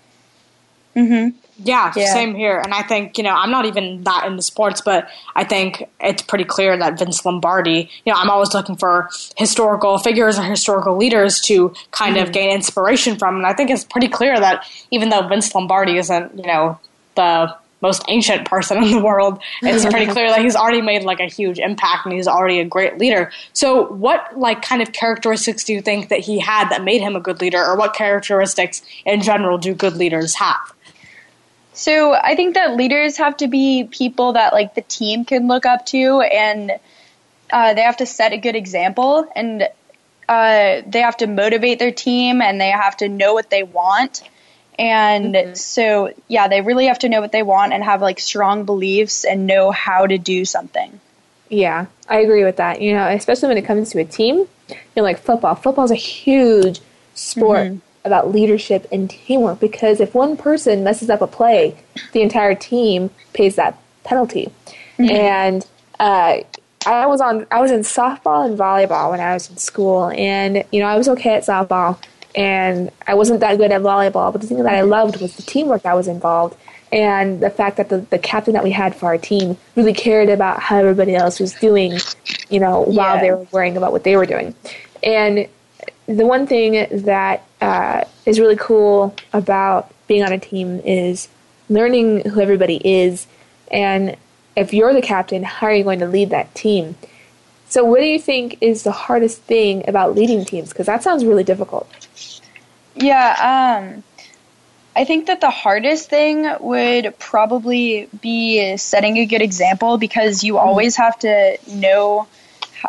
Mm-hmm. 0.97 1.37
Yeah, 1.65 1.93
Yeah. 1.97 2.13
same 2.13 2.35
here. 2.35 2.59
And 2.59 2.73
I 2.75 2.83
think, 2.83 3.17
you 3.19 3.25
know, 3.25 3.35
I'm 3.35 3.51
not 3.51 3.65
even 3.65 4.03
that 4.05 4.25
into 4.27 4.43
sports, 4.43 4.81
but 4.81 5.09
I 5.37 5.45
think 5.45 5.89
it's 6.01 6.23
pretty 6.23 6.45
clear 6.45 6.77
that 6.77 6.99
Vince 6.99 7.25
Lombardi, 7.25 7.89
you 8.05 8.13
know, 8.13 8.19
I'm 8.19 8.31
always 8.31 8.55
looking 8.55 8.77
for 8.77 9.09
historical 9.37 9.99
figures 9.99 10.39
or 10.39 10.43
historical 10.43 10.97
leaders 10.97 11.41
to 11.43 11.73
kind 11.93 12.17
of 12.17 12.33
gain 12.33 12.51
inspiration 12.53 13.17
from. 13.17 13.37
And 13.37 13.47
I 13.47 13.53
think 13.55 13.71
it's 13.71 13.85
pretty 13.85 14.09
clear 14.09 14.39
that 14.39 14.65
even 14.91 15.09
though 15.11 15.27
Vince 15.27 15.53
Lombardi 15.55 15.97
isn't, 15.99 16.37
you 16.37 16.47
know, 16.47 16.79
the 17.17 17.55
most 17.85 18.03
ancient 18.09 18.49
person 18.49 18.83
in 18.83 18.91
the 18.91 18.99
world, 18.99 19.39
it's 19.63 19.85
pretty 19.85 20.11
clear 20.11 20.29
that 20.31 20.41
he's 20.41 20.57
already 20.57 20.81
made 20.81 21.03
like 21.03 21.21
a 21.21 21.27
huge 21.27 21.59
impact 21.59 22.07
and 22.07 22.15
he's 22.15 22.27
already 22.27 22.59
a 22.59 22.65
great 22.65 22.99
leader. 22.99 23.31
So 23.53 23.93
what 23.93 24.37
like 24.37 24.63
kind 24.63 24.81
of 24.81 24.93
characteristics 24.93 25.65
do 25.65 25.75
you 25.75 25.83
think 25.83 26.09
that 26.09 26.21
he 26.21 26.39
had 26.39 26.71
that 26.71 26.83
made 26.83 27.03
him 27.03 27.15
a 27.15 27.21
good 27.21 27.41
leader 27.41 27.63
or 27.63 27.77
what 27.77 27.95
characteristics 27.95 28.83
in 29.05 29.21
general 29.21 29.59
do 29.59 29.75
good 29.75 29.97
leaders 29.97 30.35
have? 30.37 30.73
So 31.75 32.15
I 32.15 32.37
think 32.37 32.55
that 32.55 32.77
leaders 32.77 33.17
have 33.19 33.37
to 33.39 33.49
be 33.49 33.85
people 33.91 34.33
that 34.33 34.53
like 34.53 34.75
the 34.75 34.83
team 34.83 35.25
can 35.25 35.49
look 35.49 35.67
up 35.67 35.85
to, 35.87 36.21
and 36.21 36.73
uh, 37.51 37.75
they 37.75 37.83
have 37.83 37.97
to 37.97 38.07
set 38.07 38.33
a 38.33 38.39
good 38.39 38.55
example, 38.55 39.27
and 39.35 39.69
uh, 40.29 40.83
they 40.87 41.01
have 41.01 41.17
to 41.17 41.27
motivate 41.27 41.81
their 41.81 41.91
team, 41.91 42.41
and 42.41 42.61
they 42.61 42.71
have 42.71 42.97
to 42.99 43.09
know 43.09 43.35
what 43.35 43.51
they 43.51 43.65
want. 43.65 44.23
And 44.79 45.35
mm-hmm. 45.35 45.55
so, 45.55 46.13
yeah, 46.29 46.49
they 46.49 46.61
really 46.61 46.87
have 46.87 46.99
to 47.01 47.09
know 47.09 47.21
what 47.21 47.33
they 47.33 47.43
want 47.43 47.73
and 47.73 47.85
have 47.85 48.03
like 48.03 48.19
strong 48.19 48.65
beliefs 48.65 49.25
and 49.25 49.47
know 49.47 49.71
how 49.71 50.07
to 50.07 50.19
do 50.19 50.45
something. 50.45 51.01
Yeah, 51.49 51.87
I 52.09 52.21
agree 52.21 52.45
with 52.45 52.57
that. 52.57 52.81
You 52.81 52.95
know, 52.95 53.09
especially 53.09 53.49
when 53.49 53.59
it 53.59 53.65
comes 53.65 53.91
to 53.91 54.01
a 54.01 54.05
team, 54.05 54.39
you 54.69 54.77
know, 54.97 55.03
like 55.03 55.19
football. 55.19 55.55
Football 55.55 55.85
is 55.85 55.91
a 55.91 55.97
huge 55.97 56.81
sport 57.15 57.69
mm-hmm. 57.69 57.79
about 58.05 58.33
leadership 58.33 58.87
and 58.91 59.09
teamwork 59.09 59.61
because 59.61 60.01
if 60.01 60.15
one 60.15 60.37
person 60.37 60.83
messes 60.83 61.11
up 61.11 61.23
a 61.23 61.27
play, 61.27 61.77
the 62.13 62.23
entire 62.23 62.55
team 62.55 63.11
pays 63.33 63.57
that 63.57 63.79
penalty. 64.03 64.51
Mm-hmm. 64.99 65.11
And 65.11 65.67
uh, 66.01 66.39
I 66.87 67.07
was 67.07 67.21
on, 67.21 67.47
I 67.51 67.61
was 67.61 67.71
in 67.71 67.81
softball 67.81 68.47
and 68.47 68.59
volleyball 68.59 69.11
when 69.11 69.21
I 69.21 69.35
was 69.35 69.51
in 69.51 69.57
school, 69.57 70.11
and 70.11 70.65
you 70.71 70.81
know, 70.81 70.87
I 70.87 70.97
was 70.97 71.09
okay 71.09 71.35
at 71.35 71.45
softball, 71.45 71.99
and 72.35 72.91
I 73.07 73.15
wasn't 73.15 73.41
that 73.41 73.59
good 73.59 73.71
at 73.73 73.81
volleyball. 73.83 74.33
But 74.33 74.41
the 74.41 74.47
thing 74.47 74.63
that 74.63 74.73
I 74.73 74.83
loved 74.83 75.21
was 75.21 75.37
the 75.37 75.43
teamwork 75.43 75.83
that 75.83 75.95
was 75.95 76.09
involved 76.09 76.57
and 76.93 77.41
the 77.41 77.51
fact 77.51 77.77
that 77.77 77.89
the, 77.89 77.99
the 77.99 78.19
captain 78.19 78.55
that 78.55 78.63
we 78.65 78.71
had 78.71 78.95
for 78.95 79.07
our 79.07 79.19
team 79.19 79.57
really 79.77 79.93
cared 79.93 80.29
about 80.29 80.61
how 80.61 80.79
everybody 80.79 81.15
else 81.15 81.41
was 81.41 81.53
doing, 81.55 81.99
you 82.51 82.61
know, 82.61 82.83
while 82.83 83.17
Yeah. 83.17 83.21
they 83.21 83.31
were 83.33 83.47
worrying 83.51 83.77
about 83.77 83.93
what 83.93 84.05
they 84.05 84.17
were 84.17 84.27
doing. 84.27 84.55
And 85.03 85.49
the 86.07 86.27
one 86.27 86.47
thing 86.47 86.87
that 87.05 87.43
uh, 87.61 88.05
is 88.27 88.39
really 88.39 88.57
cool 88.57 89.15
about 89.33 89.91
being 90.07 90.23
on 90.23 90.33
a 90.33 90.39
team 90.39 90.81
is 90.85 91.29
learning 91.69 92.29
who 92.31 92.41
everybody 92.41 92.81
is. 92.85 93.27
And 93.73 94.17
if 94.57 94.73
you're 94.73 94.93
the 94.93 95.03
captain, 95.03 95.43
how 95.43 95.67
are 95.69 95.75
you 95.75 95.83
going 95.85 96.01
to 96.01 96.07
lead 96.07 96.31
that 96.31 96.55
team? 96.55 96.97
So, 97.69 97.85
what 97.85 97.99
do 98.01 98.07
you 98.07 98.21
think 98.21 98.59
is 98.61 98.85
the 98.85 98.93
hardest 98.93 99.41
thing 99.43 99.83
about 99.89 100.15
leading 100.15 100.45
teams? 100.45 100.69
Because 100.69 100.87
that 100.87 101.03
sounds 101.03 101.25
really 101.25 101.43
difficult. 101.43 101.89
Yeah, 102.97 103.83
um, 103.97 104.05
I 104.97 105.05
think 105.05 105.27
that 105.27 105.41
the 105.41 105.51
hardest 105.51 106.09
thing 106.09 106.49
would 106.61 107.19
probably 107.19 108.09
be 108.21 108.77
setting 108.77 109.17
a 109.17 109.27
good 109.27 109.43
example 109.43 109.99
because 109.99 110.45
you 110.45 110.59
always 110.59 110.97
have 110.97 111.19
to 111.21 111.59
know 111.69 112.29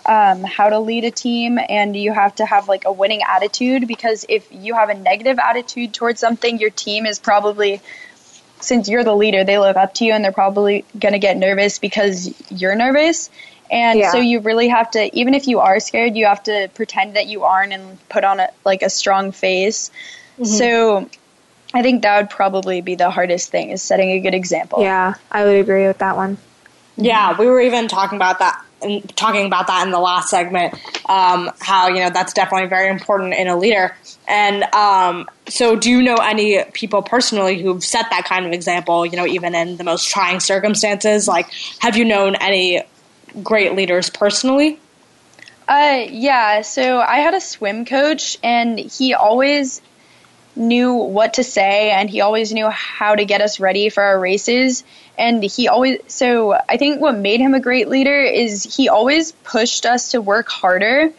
um, 0.06 0.44
how 0.44 0.70
to 0.70 0.80
lead 0.80 1.06
a 1.06 1.12
team 1.12 1.58
and 1.70 1.96
you 1.96 2.14
have 2.14 2.36
to 2.36 2.46
have 2.46 2.68
like 2.68 2.86
a 2.86 2.92
winning 2.92 3.22
attitude 3.28 3.88
because 3.88 4.26
if 4.30 4.48
you 4.52 4.76
have 4.76 4.90
a 4.90 4.94
negative 4.94 5.40
attitude 5.40 5.94
towards 5.94 6.20
something, 6.20 6.60
your 6.60 6.70
team 6.70 7.06
is 7.06 7.18
probably 7.18 7.82
since 8.62 8.88
you're 8.88 9.04
the 9.04 9.16
leader, 9.16 9.44
they 9.44 9.58
look 9.58 9.78
up 9.78 9.94
to 9.96 10.06
you 10.06 10.14
and 10.14 10.24
they're 10.24 10.32
probably 10.32 10.86
going 10.98 11.14
to 11.14 11.20
get 11.20 11.38
nervous 11.38 11.80
because 11.80 12.34
you're 12.50 12.76
nervous. 12.76 13.30
And 13.72 14.00
Yeah. 14.00 14.12
so 14.12 14.18
you 14.18 14.40
really 14.40 14.68
have 14.68 14.92
to, 14.92 15.16
even 15.18 15.34
if 15.34 15.48
you 15.48 15.60
are 15.60 15.80
scared, 15.80 16.16
you 16.16 16.26
have 16.26 16.44
to 16.44 16.70
pretend 16.76 17.16
that 17.16 17.28
you 17.28 17.44
aren't 17.44 17.74
and 17.74 17.98
put 18.10 18.24
on 18.24 18.40
a, 18.40 18.50
like 18.64 18.82
a 18.82 18.90
strong 18.90 19.32
face. 19.32 19.92
So 20.44 21.10
I 21.74 21.82
think 21.82 22.02
that 22.04 22.18
would 22.18 22.30
probably 22.30 22.82
be 22.82 22.96
the 22.96 23.10
hardest 23.10 23.52
thing 23.52 23.70
is 23.70 23.82
setting 23.82 24.10
a 24.12 24.20
good 24.20 24.34
example. 24.34 24.82
Yeah, 24.82 25.16
I 25.32 25.46
would 25.46 25.60
agree 25.60 25.88
with 25.88 25.98
that 26.00 26.16
one. 26.16 26.38
Yeah, 26.98 27.38
we 27.38 27.48
were 27.48 27.60
even 27.62 27.88
talking 27.88 28.16
about 28.16 28.40
that 28.40 28.64
and 28.82 29.16
talking 29.16 29.46
about 29.46 29.68
that 29.68 29.86
in 29.86 29.92
the 29.92 30.00
last 30.00 30.30
segment. 30.30 30.74
Um, 31.10 31.52
how 31.60 31.88
you 31.88 32.00
know 32.00 32.10
that's 32.10 32.34
definitely 32.34 32.68
very 32.68 32.90
important 32.90 33.34
in 33.34 33.48
a 33.48 33.58
leader. 33.58 33.96
And 34.28 34.64
um, 34.74 35.28
so, 35.48 35.76
do 35.76 35.90
you 35.90 36.02
know 36.02 36.16
any 36.16 36.64
people 36.74 37.02
personally 37.02 37.62
who've 37.62 37.84
set 37.84 38.10
that 38.12 38.26
kind 38.26 38.46
of 38.46 38.54
example? 38.54 39.06
You 39.06 39.18
know, 39.18 39.28
even 39.28 39.56
in 39.56 39.78
the 39.78 39.84
most 39.84 40.10
trying 40.10 40.40
circumstances. 40.40 41.28
Like, 41.28 41.48
have 41.80 41.98
you 41.98 42.06
known 42.06 42.36
any 42.36 42.84
great 43.44 43.76
leaders 43.76 44.10
personally? 44.10 44.80
Uh, 45.68 46.06
yeah. 46.10 46.62
So 46.62 47.00
I 47.00 47.18
had 47.18 47.34
a 47.34 47.42
swim 47.42 47.86
coach, 47.86 48.38
and 48.44 48.78
he 48.78 49.14
always 49.14 49.82
knew 50.56 50.94
what 50.94 51.34
to 51.36 51.44
say, 51.44 51.92
and 51.92 52.10
he 52.10 52.22
always 52.22 52.54
knew 52.54 52.70
how 52.70 53.16
to 53.16 53.26
get 53.26 53.42
us 53.42 53.60
ready 53.60 53.90
for 53.90 54.04
our 54.04 54.20
races. 54.20 54.84
And 55.18 55.44
he 55.44 55.68
always, 55.68 56.00
so 56.08 56.54
I 56.54 56.78
think 56.78 57.02
what 57.02 57.18
made 57.18 57.40
him 57.40 57.54
a 57.54 57.60
great 57.60 57.90
leader 57.90 58.22
is 58.22 58.64
he 58.64 58.90
always 58.90 59.32
pushed 59.32 59.86
us 59.86 60.12
to 60.12 60.22
work 60.22 60.48
harder, 60.48 61.12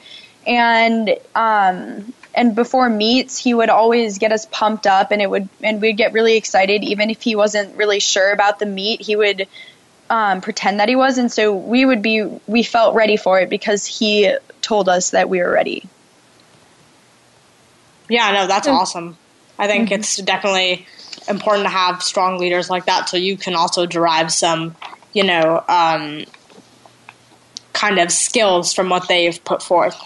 and 0.47 1.11
um, 1.35 2.13
and 2.35 2.55
before 2.55 2.89
meets, 2.89 3.39
he 3.39 3.55
would 3.55 3.71
always 3.71 4.19
get 4.19 4.33
us 4.33 4.47
pumped 4.51 4.87
up, 4.87 5.11
and 5.11 5.21
it 5.21 5.29
would, 5.29 5.49
and 5.63 5.81
we'd 5.81 5.97
get 5.97 6.13
really 6.13 6.37
excited, 6.37 6.85
even 6.85 7.11
if 7.11 7.23
he 7.23 7.35
wasn't 7.35 7.75
really 7.77 7.99
sure 7.99 8.31
about 8.33 8.59
the 8.59 8.67
meet. 8.67 9.01
He 9.01 9.17
would 9.17 9.49
um, 10.11 10.41
pretend 10.41 10.81
that 10.81 10.89
he 10.89 10.97
was, 10.97 11.19
and 11.19 11.31
so 11.31 11.55
we 11.55 11.85
would 11.85 12.03
be 12.03 12.25
we 12.47 12.63
felt 12.63 12.95
ready 12.95 13.17
for 13.17 13.41
it 13.41 13.51
because 13.51 13.87
he 13.87 14.35
told 14.63 14.89
us 14.89 15.11
that 15.11 15.29
we 15.29 15.41
were 15.41 15.51
ready. 15.51 15.89
Yeah, 18.09 18.33
no, 18.33 18.47
that's 18.47 18.69
awesome. 18.69 19.17
I 19.59 19.67
think 19.67 19.91
it's 19.91 20.17
definitely 20.17 20.87
important 21.29 21.65
to 21.65 21.71
have 21.71 22.03
strong 22.03 22.39
leaders 22.39 22.71
like 22.71 22.87
that, 22.87 23.09
so 23.09 23.17
you 23.17 23.37
can 23.37 23.55
also 23.55 23.87
derive 23.87 24.33
some, 24.33 24.77
you 25.13 25.25
know, 25.25 25.65
um, 25.69 26.25
kind 27.73 27.99
of 27.99 28.13
skills 28.13 28.73
from 28.73 28.89
what 28.89 29.09
they've 29.09 29.43
put 29.45 29.63
forth. 29.63 29.97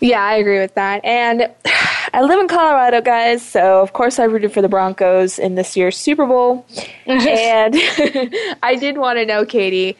Yeah, 0.00 0.22
I 0.22 0.34
agree 0.34 0.58
with 0.60 0.74
that. 0.74 1.04
And 1.04 1.50
I 2.18 2.22
live 2.22 2.40
in 2.40 2.48
Colorado, 2.48 3.00
guys, 3.00 3.46
so 3.46 3.80
of 3.80 3.92
course 3.92 4.18
I 4.18 4.24
rooted 4.24 4.50
for 4.50 4.60
the 4.60 4.68
Broncos 4.68 5.38
in 5.38 5.54
this 5.54 5.76
year's 5.76 5.96
Super 5.96 6.26
Bowl. 6.26 6.66
and 7.06 7.76
I 8.60 8.76
did 8.76 8.98
want 8.98 9.20
to 9.20 9.24
know, 9.24 9.44
Katie, 9.44 9.96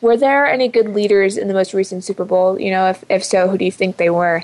were 0.00 0.16
there 0.16 0.46
any 0.46 0.66
good 0.66 0.88
leaders 0.88 1.36
in 1.36 1.46
the 1.46 1.54
most 1.54 1.74
recent 1.74 2.02
Super 2.02 2.24
Bowl? 2.24 2.60
You 2.60 2.72
know, 2.72 2.90
if, 2.90 3.04
if 3.08 3.22
so, 3.22 3.46
who 3.46 3.56
do 3.56 3.64
you 3.64 3.70
think 3.70 3.98
they 3.98 4.10
were? 4.10 4.42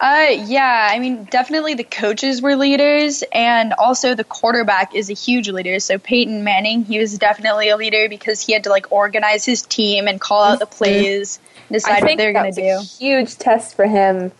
Uh, 0.00 0.26
yeah, 0.44 0.88
I 0.90 0.98
mean, 0.98 1.22
definitely 1.26 1.74
the 1.74 1.84
coaches 1.84 2.42
were 2.42 2.56
leaders, 2.56 3.22
and 3.32 3.74
also 3.74 4.16
the 4.16 4.24
quarterback 4.24 4.92
is 4.92 5.08
a 5.08 5.14
huge 5.14 5.48
leader. 5.48 5.78
So 5.78 5.98
Peyton 5.98 6.42
Manning, 6.42 6.84
he 6.84 6.98
was 6.98 7.16
definitely 7.16 7.68
a 7.68 7.76
leader 7.76 8.08
because 8.08 8.44
he 8.44 8.52
had 8.52 8.64
to 8.64 8.70
like 8.70 8.90
organize 8.90 9.44
his 9.44 9.62
team 9.62 10.08
and 10.08 10.20
call 10.20 10.42
out 10.42 10.58
the 10.58 10.66
plays, 10.66 11.38
and 11.68 11.74
decide 11.74 12.02
what 12.02 12.16
they're 12.16 12.32
going 12.32 12.52
to 12.52 12.60
was 12.60 12.98
do. 12.98 13.04
huge 13.04 13.36
test 13.36 13.76
for 13.76 13.86
him 13.86 14.32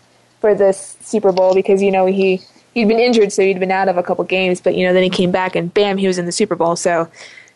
for 0.45 0.53
this 0.53 0.95
Super 1.01 1.31
Bowl 1.31 1.55
because 1.55 1.81
you 1.81 1.89
know 1.89 2.05
he 2.05 2.39
he'd 2.75 2.87
been 2.87 2.99
injured, 2.99 3.33
so 3.33 3.41
he'd 3.41 3.59
been 3.59 3.71
out 3.71 3.89
of 3.89 3.97
a 3.97 4.03
couple 4.03 4.23
games, 4.25 4.61
but 4.61 4.75
you 4.75 4.85
know 4.85 4.93
then 4.93 5.01
he 5.01 5.09
came 5.09 5.31
back 5.31 5.55
and 5.55 5.73
bam, 5.73 5.97
he 5.97 6.05
was 6.05 6.19
in 6.19 6.27
the 6.27 6.31
Super 6.31 6.55
Bowl. 6.55 6.75
So 6.75 7.09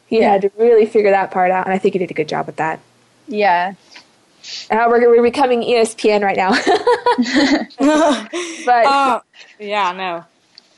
he 0.08 0.20
Yeah. 0.22 0.32
had 0.32 0.42
to 0.42 0.52
really 0.58 0.88
figure 0.88 1.12
that 1.12 1.30
part 1.30 1.52
out, 1.52 1.68
and 1.68 1.74
I 1.74 1.78
think 1.78 1.94
he 1.94 2.00
did 2.00 2.10
a 2.10 2.16
good 2.16 2.28
job 2.28 2.48
with 2.48 2.56
that. 2.56 2.80
Yeah. 3.28 3.74
Uh, 4.72 4.86
we're, 4.90 5.08
we're 5.08 5.22
becoming 5.22 5.62
ESPN 5.62 6.24
right 6.24 6.36
now. 6.36 6.50
but 8.66 8.86
uh, 8.86 9.20
yeah, 9.60 9.92
no. 9.92 10.26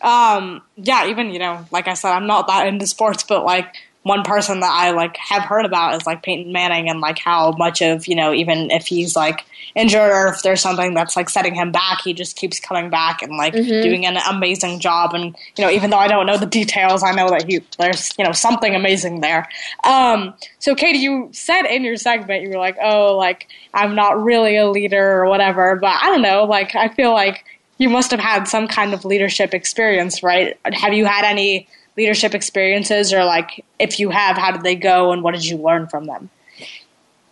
Um, 0.05 0.61
yeah, 0.75 1.07
even 1.07 1.29
you 1.31 1.39
know, 1.39 1.65
like 1.71 1.87
I 1.87 1.93
said, 1.93 2.11
I'm 2.11 2.27
not 2.27 2.47
that 2.47 2.67
into 2.67 2.87
sports, 2.87 3.23
but 3.23 3.45
like 3.45 3.73
one 4.03 4.23
person 4.23 4.61
that 4.61 4.71
I 4.71 4.91
like 4.91 5.15
have 5.17 5.43
heard 5.43 5.65
about 5.65 5.95
is 5.95 6.07
like 6.07 6.23
Peyton 6.23 6.51
Manning 6.51 6.89
and 6.89 7.01
like 7.01 7.19
how 7.19 7.51
much 7.51 7.81
of 7.81 8.07
you 8.07 8.15
know 8.15 8.33
even 8.33 8.71
if 8.71 8.87
he's 8.87 9.15
like 9.15 9.45
injured 9.75 10.11
or 10.11 10.27
if 10.27 10.41
there's 10.41 10.59
something 10.59 10.93
that's 10.93 11.15
like 11.15 11.29
setting 11.29 11.53
him 11.53 11.71
back, 11.71 12.01
he 12.03 12.13
just 12.13 12.35
keeps 12.35 12.59
coming 12.59 12.89
back 12.89 13.21
and 13.21 13.37
like 13.37 13.53
mm-hmm. 13.53 13.81
doing 13.81 14.05
an 14.05 14.17
amazing 14.29 14.79
job. 14.79 15.13
And 15.13 15.35
you 15.55 15.63
know 15.63 15.69
even 15.69 15.91
though 15.91 15.97
I 15.97 16.07
don't 16.07 16.25
know 16.25 16.37
the 16.37 16.45
details, 16.45 17.03
I 17.03 17.11
know 17.11 17.29
that 17.29 17.45
he 17.47 17.61
there's 17.77 18.11
you 18.17 18.25
know 18.25 18.31
something 18.31 18.75
amazing 18.75 19.21
there. 19.21 19.47
Um, 19.83 20.33
so 20.59 20.73
Katie, 20.73 20.99
you 20.99 21.29
said 21.31 21.63
in 21.63 21.83
your 21.83 21.97
segment 21.97 22.41
you 22.43 22.49
were 22.49 22.57
like, 22.57 22.77
oh, 22.81 23.15
like 23.15 23.47
I'm 23.73 23.93
not 23.93 24.21
really 24.21 24.57
a 24.57 24.67
leader 24.67 25.21
or 25.21 25.29
whatever, 25.29 25.75
but 25.75 25.99
I 26.01 26.07
don't 26.07 26.23
know, 26.23 26.45
like 26.45 26.75
I 26.75 26.89
feel 26.89 27.13
like 27.13 27.45
you 27.77 27.89
must 27.89 28.11
have 28.11 28.19
had 28.19 28.47
some 28.47 28.67
kind 28.67 28.93
of 28.93 29.05
leadership 29.05 29.55
experience, 29.55 30.21
right? 30.21 30.55
Have 30.71 30.93
you 30.93 31.05
had 31.05 31.25
any 31.25 31.67
leadership 32.01 32.33
experiences 32.33 33.13
or 33.13 33.23
like 33.23 33.63
if 33.77 33.99
you 33.99 34.09
have 34.09 34.35
how 34.37 34.51
did 34.51 34.63
they 34.63 34.75
go 34.75 35.11
and 35.11 35.21
what 35.21 35.35
did 35.35 35.45
you 35.45 35.57
learn 35.57 35.87
from 35.87 36.05
them 36.05 36.29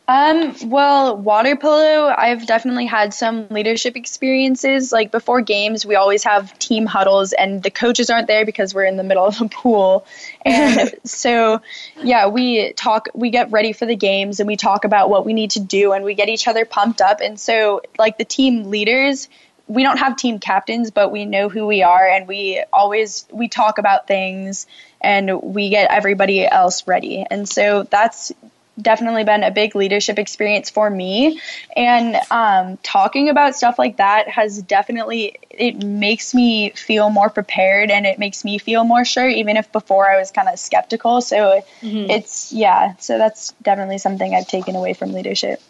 um, 0.10 0.56
well, 0.66 1.16
water 1.16 1.56
polo, 1.56 2.12
I've 2.18 2.48
definitely 2.48 2.88
had 2.88 3.14
some 3.14 3.48
leadership 3.50 3.96
experiences. 3.96 4.92
Like 4.92 5.12
before 5.12 5.40
games, 5.42 5.86
we 5.86 5.94
always 5.94 6.24
have 6.24 6.58
team 6.58 6.88
huddles, 6.88 7.32
and 7.32 7.62
the 7.62 7.70
coaches 7.70 8.10
aren't 8.10 8.26
there 8.26 8.44
because 8.44 8.74
we're 8.74 8.86
in 8.86 8.98
the 8.98 9.04
middle 9.04 9.24
of 9.24 9.40
a 9.40 9.48
pool. 9.48 10.08
And 10.44 10.96
so, 11.04 11.62
yeah, 12.02 12.28
we 12.28 12.74
talk, 12.74 13.10
we 13.14 13.30
get 13.30 13.52
ready 13.52 13.72
for 13.72 13.86
the 13.86 13.96
games, 13.96 14.40
and 14.40 14.48
we 14.48 14.56
talk 14.56 14.84
about 14.84 15.12
what 15.12 15.28
we 15.28 15.34
need 15.34 15.52
to 15.52 15.60
do, 15.60 15.92
and 15.92 16.04
we 16.04 16.16
get 16.16 16.28
each 16.28 16.48
other 16.48 16.66
pumped 16.66 17.02
up. 17.02 17.22
And 17.22 17.40
so, 17.40 17.84
like 18.00 18.18
the 18.18 18.26
team 18.26 18.72
leaders, 18.72 19.30
we 19.70 19.84
don't 19.84 19.98
have 19.98 20.18
team 20.18 20.40
captains, 20.40 20.92
but 20.92 21.12
we 21.12 21.26
know 21.26 21.48
who 21.48 21.66
we 21.66 21.84
are, 21.84 22.06
and 22.06 22.28
we 22.28 22.62
always 22.74 23.26
we 23.32 23.48
talk 23.48 23.78
about 23.78 24.08
things, 24.08 24.68
and 25.00 25.42
we 25.42 25.70
get 25.70 25.92
everybody 25.92 26.46
else 26.46 26.88
ready. 26.88 27.26
And 27.30 27.48
so 27.48 27.84
that's 27.84 28.34
definitely 28.82 29.24
been 29.24 29.44
a 29.44 29.52
big 29.52 29.76
leadership 29.76 30.18
experience 30.18 30.70
for 30.70 30.90
me 30.90 31.40
and 31.76 32.16
um, 32.32 32.78
talking 32.78 33.30
about 33.30 33.56
stuff 33.56 33.78
like 33.78 33.98
that 33.98 34.28
has 34.30 34.62
definitely 34.62 35.38
it 35.50 35.84
makes 35.84 36.34
me 36.34 36.70
feel 36.72 37.10
more 37.10 37.30
prepared 37.30 37.92
and 37.92 38.06
it 38.06 38.20
makes 38.20 38.46
me 38.46 38.58
feel 38.58 38.84
more 38.84 39.04
sure 39.04 39.28
even 39.28 39.58
if 39.58 39.72
before 39.72 40.10
i 40.10 40.18
was 40.18 40.32
kind 40.32 40.48
of 40.48 40.58
skeptical 40.58 41.22
so 41.22 41.62
mm-hmm. 41.82 42.10
it's 42.10 42.54
yeah 42.54 42.96
so 42.98 43.18
that's 43.18 43.52
definitely 43.62 43.98
something 43.98 44.34
i've 44.34 44.48
taken 44.48 44.76
away 44.76 44.94
from 44.94 45.12
leadership 45.12 45.62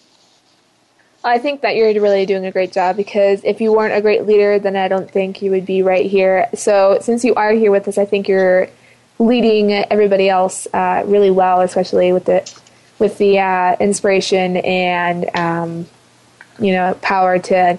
I 1.24 1.38
think 1.38 1.62
that 1.62 1.76
you're 1.76 1.94
really 2.02 2.26
doing 2.26 2.46
a 2.46 2.52
great 2.52 2.72
job 2.72 2.96
because 2.96 3.44
if 3.44 3.60
you 3.60 3.74
weren't 3.74 3.94
a 3.94 4.02
great 4.02 4.26
leader, 4.26 4.58
then 4.58 4.76
I 4.78 4.88
don't 4.88 5.10
think 5.10 5.42
you 5.42 5.52
would 5.52 5.66
be 5.66 5.82
right 5.82 6.06
here. 6.06 6.48
So 6.54 7.00
since 7.02 7.26
you 7.26 7.36
are 7.36 7.52
here 7.52 7.72
with 7.72 7.88
us, 7.88 7.98
I 7.98 8.06
think 8.06 8.28
you're 8.30 8.70
leading 9.20 9.72
everybody 9.72 10.30
else 10.30 10.66
uh, 10.74 11.04
really 11.06 11.30
well, 11.30 11.62
especially 11.62 12.14
with 12.14 12.26
the 12.26 12.60
with 13.00 13.18
the 13.18 13.40
uh, 13.40 13.76
inspiration 13.80 14.58
and 14.58 15.36
um, 15.36 15.88
you 16.58 16.72
know 16.72 16.98
power 17.02 17.38
to 17.38 17.78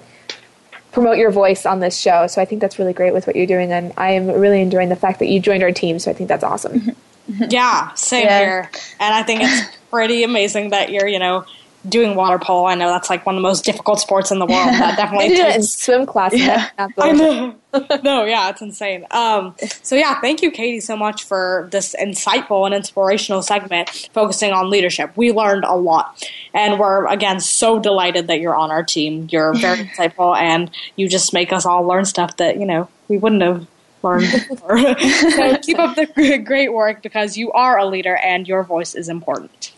promote 0.91 1.17
your 1.17 1.31
voice 1.31 1.65
on 1.65 1.79
this 1.79 1.97
show. 1.97 2.27
So 2.27 2.41
I 2.41 2.45
think 2.45 2.61
that's 2.61 2.77
really 2.77 2.93
great 2.93 3.13
with 3.13 3.25
what 3.25 3.35
you're 3.35 3.47
doing, 3.47 3.71
and 3.71 3.91
I 3.97 4.11
am 4.11 4.27
really 4.27 4.61
enjoying 4.61 4.89
the 4.89 4.95
fact 4.95 5.19
that 5.19 5.27
you 5.27 5.39
joined 5.39 5.63
our 5.63 5.71
team. 5.71 5.97
So 5.97 6.11
I 6.11 6.13
think 6.13 6.27
that's 6.27 6.43
awesome. 6.43 6.95
Yeah, 7.49 7.93
same 7.93 8.25
yeah. 8.25 8.39
here, 8.39 8.71
and 8.99 9.13
I 9.13 9.23
think 9.23 9.41
it's 9.43 9.77
pretty 9.89 10.23
amazing 10.23 10.71
that 10.71 10.91
you're 10.91 11.07
you 11.07 11.19
know 11.19 11.45
doing 11.87 12.15
water 12.15 12.39
polo. 12.39 12.65
I 12.65 12.75
know 12.75 12.89
that's 12.89 13.09
like 13.09 13.25
one 13.25 13.35
of 13.35 13.41
the 13.41 13.47
most 13.47 13.65
difficult 13.65 13.99
sports 13.99 14.31
in 14.31 14.39
the 14.39 14.45
world. 14.45 14.67
That 14.67 14.97
definitely 14.97 15.29
did 15.29 15.47
it 15.47 15.55
in 15.55 15.63
swim 15.63 16.05
class. 16.05 16.33
Yeah. 16.33 16.69
I 16.97 17.11
know. 17.11 17.55
no, 18.03 18.25
yeah, 18.25 18.49
it's 18.49 18.61
insane. 18.61 19.05
Um, 19.11 19.55
so 19.81 19.95
yeah, 19.95 20.19
thank 20.19 20.41
you, 20.41 20.51
Katie, 20.51 20.81
so 20.81 20.97
much 20.97 21.23
for 21.23 21.69
this 21.71 21.95
insightful 21.99 22.65
and 22.65 22.75
inspirational 22.75 23.41
segment 23.41 24.09
focusing 24.13 24.51
on 24.51 24.69
leadership. 24.69 25.15
We 25.15 25.31
learned 25.31 25.63
a 25.63 25.75
lot, 25.75 26.21
and 26.53 26.79
we're 26.79 27.07
again 27.07 27.39
so 27.39 27.79
delighted 27.79 28.27
that 28.27 28.41
you're 28.41 28.55
on 28.55 28.71
our 28.71 28.83
team. 28.83 29.27
You're 29.31 29.53
very 29.53 29.77
insightful, 29.85 30.35
and 30.35 30.69
you 30.95 31.07
just 31.07 31.33
make 31.33 31.53
us 31.53 31.65
all 31.65 31.83
learn 31.83 32.05
stuff 32.05 32.37
that 32.37 32.57
you 32.57 32.65
know 32.65 32.89
we 33.07 33.17
wouldn't 33.17 33.41
have 33.41 33.65
learned 34.03 34.31
before. 34.49 34.79
so 34.99 35.57
keep 35.59 35.79
up 35.79 35.95
the 35.95 36.41
great 36.45 36.73
work 36.73 37.01
because 37.01 37.37
you 37.37 37.51
are 37.53 37.77
a 37.77 37.85
leader, 37.85 38.17
and 38.17 38.47
your 38.47 38.63
voice 38.63 38.95
is 38.95 39.07
important. 39.07 39.71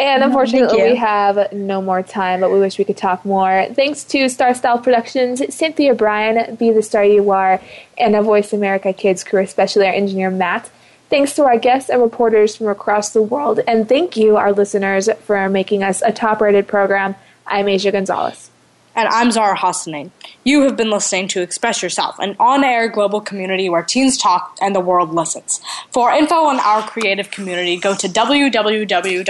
And 0.00 0.22
mm-hmm. 0.22 0.30
unfortunately, 0.30 0.82
we 0.82 0.96
have 0.96 1.52
no 1.52 1.82
more 1.82 2.02
time, 2.02 2.40
but 2.40 2.50
we 2.50 2.58
wish 2.58 2.78
we 2.78 2.86
could 2.86 2.96
talk 2.96 3.22
more. 3.26 3.66
Thanks 3.74 4.02
to 4.04 4.30
Star 4.30 4.54
Style 4.54 4.78
Productions, 4.78 5.42
Cynthia 5.54 5.94
Brian, 5.94 6.54
Be 6.54 6.70
the 6.70 6.82
Star 6.82 7.04
You 7.04 7.30
Are, 7.30 7.60
and 7.98 8.16
a 8.16 8.22
Voice 8.22 8.54
America 8.54 8.94
Kids 8.94 9.22
crew, 9.22 9.42
especially 9.42 9.86
our 9.86 9.92
engineer 9.92 10.30
Matt. 10.30 10.70
Thanks 11.10 11.34
to 11.34 11.44
our 11.44 11.58
guests 11.58 11.90
and 11.90 12.00
reporters 12.00 12.56
from 12.56 12.68
across 12.68 13.10
the 13.10 13.20
world, 13.20 13.60
and 13.68 13.86
thank 13.86 14.16
you, 14.16 14.38
our 14.38 14.52
listeners, 14.52 15.10
for 15.24 15.48
making 15.50 15.82
us 15.82 16.00
a 16.00 16.12
top 16.12 16.40
rated 16.40 16.66
program. 16.66 17.14
I'm 17.46 17.66
Asya 17.66 17.92
Gonzalez. 17.92 18.50
And 18.94 19.08
I'm 19.08 19.30
Zahra 19.30 19.56
Hasanian. 19.56 20.10
You 20.44 20.62
have 20.62 20.76
been 20.76 20.90
listening 20.90 21.28
to 21.28 21.40
Express 21.42 21.82
Yourself, 21.82 22.18
an 22.18 22.34
on 22.40 22.64
air 22.64 22.88
global 22.88 23.20
community 23.20 23.68
where 23.68 23.82
teens 23.82 24.18
talk 24.18 24.56
and 24.60 24.74
the 24.74 24.80
world 24.80 25.14
listens. 25.14 25.60
For 25.90 26.10
info 26.10 26.34
on 26.34 26.58
our 26.60 26.82
creative 26.82 27.30
community, 27.30 27.76
go 27.76 27.94
to 27.94 28.08
www.btsya.org. 28.08 29.26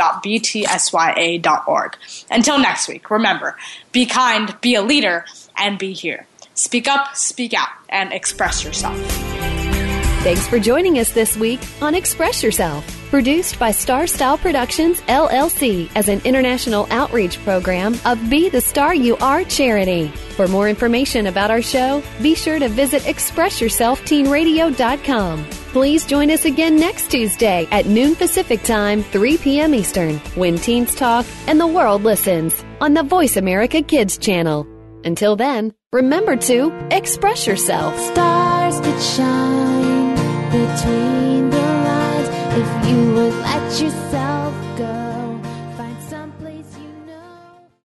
Until 2.31 2.59
next 2.59 2.89
week, 2.89 3.11
remember 3.11 3.57
be 3.93 4.07
kind, 4.07 4.61
be 4.61 4.75
a 4.75 4.83
leader, 4.83 5.25
and 5.57 5.79
be 5.79 5.93
here. 5.93 6.27
Speak 6.55 6.89
up, 6.89 7.15
speak 7.17 7.55
out, 7.55 7.69
and 7.89 8.13
express 8.13 8.65
yourself. 8.65 8.99
Thanks 10.23 10.47
for 10.47 10.59
joining 10.59 10.99
us 10.99 11.13
this 11.13 11.37
week 11.37 11.61
on 11.81 11.95
Express 11.95 12.43
Yourself, 12.43 12.85
produced 13.11 13.59
by 13.59 13.73
Star 13.73 14.07
Style 14.07 14.39
Productions 14.39 15.01
LLC 15.03 15.91
as 15.95 16.09
an 16.09 16.23
international 16.25 16.87
outreach 16.91 17.37
program 17.45 17.95
of 18.07 18.31
Be 18.31 18.49
the 18.49 18.61
Star 18.61 18.95
You 18.95 19.17
Are 19.19 19.45
charity. 19.45 20.09
For 20.37 20.49
more 20.49 20.69
information 20.69 21.27
about 21.27 21.51
our 21.51 21.61
show, 21.61 22.03
be 22.23 22.35
sure 22.35 22.59
to 22.59 22.69
visit 22.69 23.03
ExpressYourselfTeenRadio.com. 23.03 25.45
Please 25.73 26.07
join 26.07 26.31
us 26.31 26.47
again 26.47 26.77
next 26.77 27.11
Tuesday 27.11 27.69
at 27.71 27.85
noon 27.87 28.17
Pacific 28.17 28.63
Time, 28.63 29.03
3 29.03 29.37
p.m. 29.39 29.75
Eastern, 29.75 30.17
when 30.35 30.57
teens 30.57 30.95
talk 30.95 31.27
and 31.47 31.61
the 31.61 31.67
world 31.67 32.03
listens 32.03 32.65
on 32.81 32.95
the 32.95 33.03
Voice 33.03 33.37
America 33.37 33.83
Kids 33.83 34.17
channel. 34.17 34.67
Until 35.05 35.37
then, 35.37 35.75
remember 35.93 36.37
to 36.37 36.73
express 36.91 37.47
yourself. 37.47 37.95
Stars 37.99 38.81
that 38.81 39.01
shine 39.01 40.15
between 40.51 41.30
you 43.79 43.85
yourself 43.85 44.30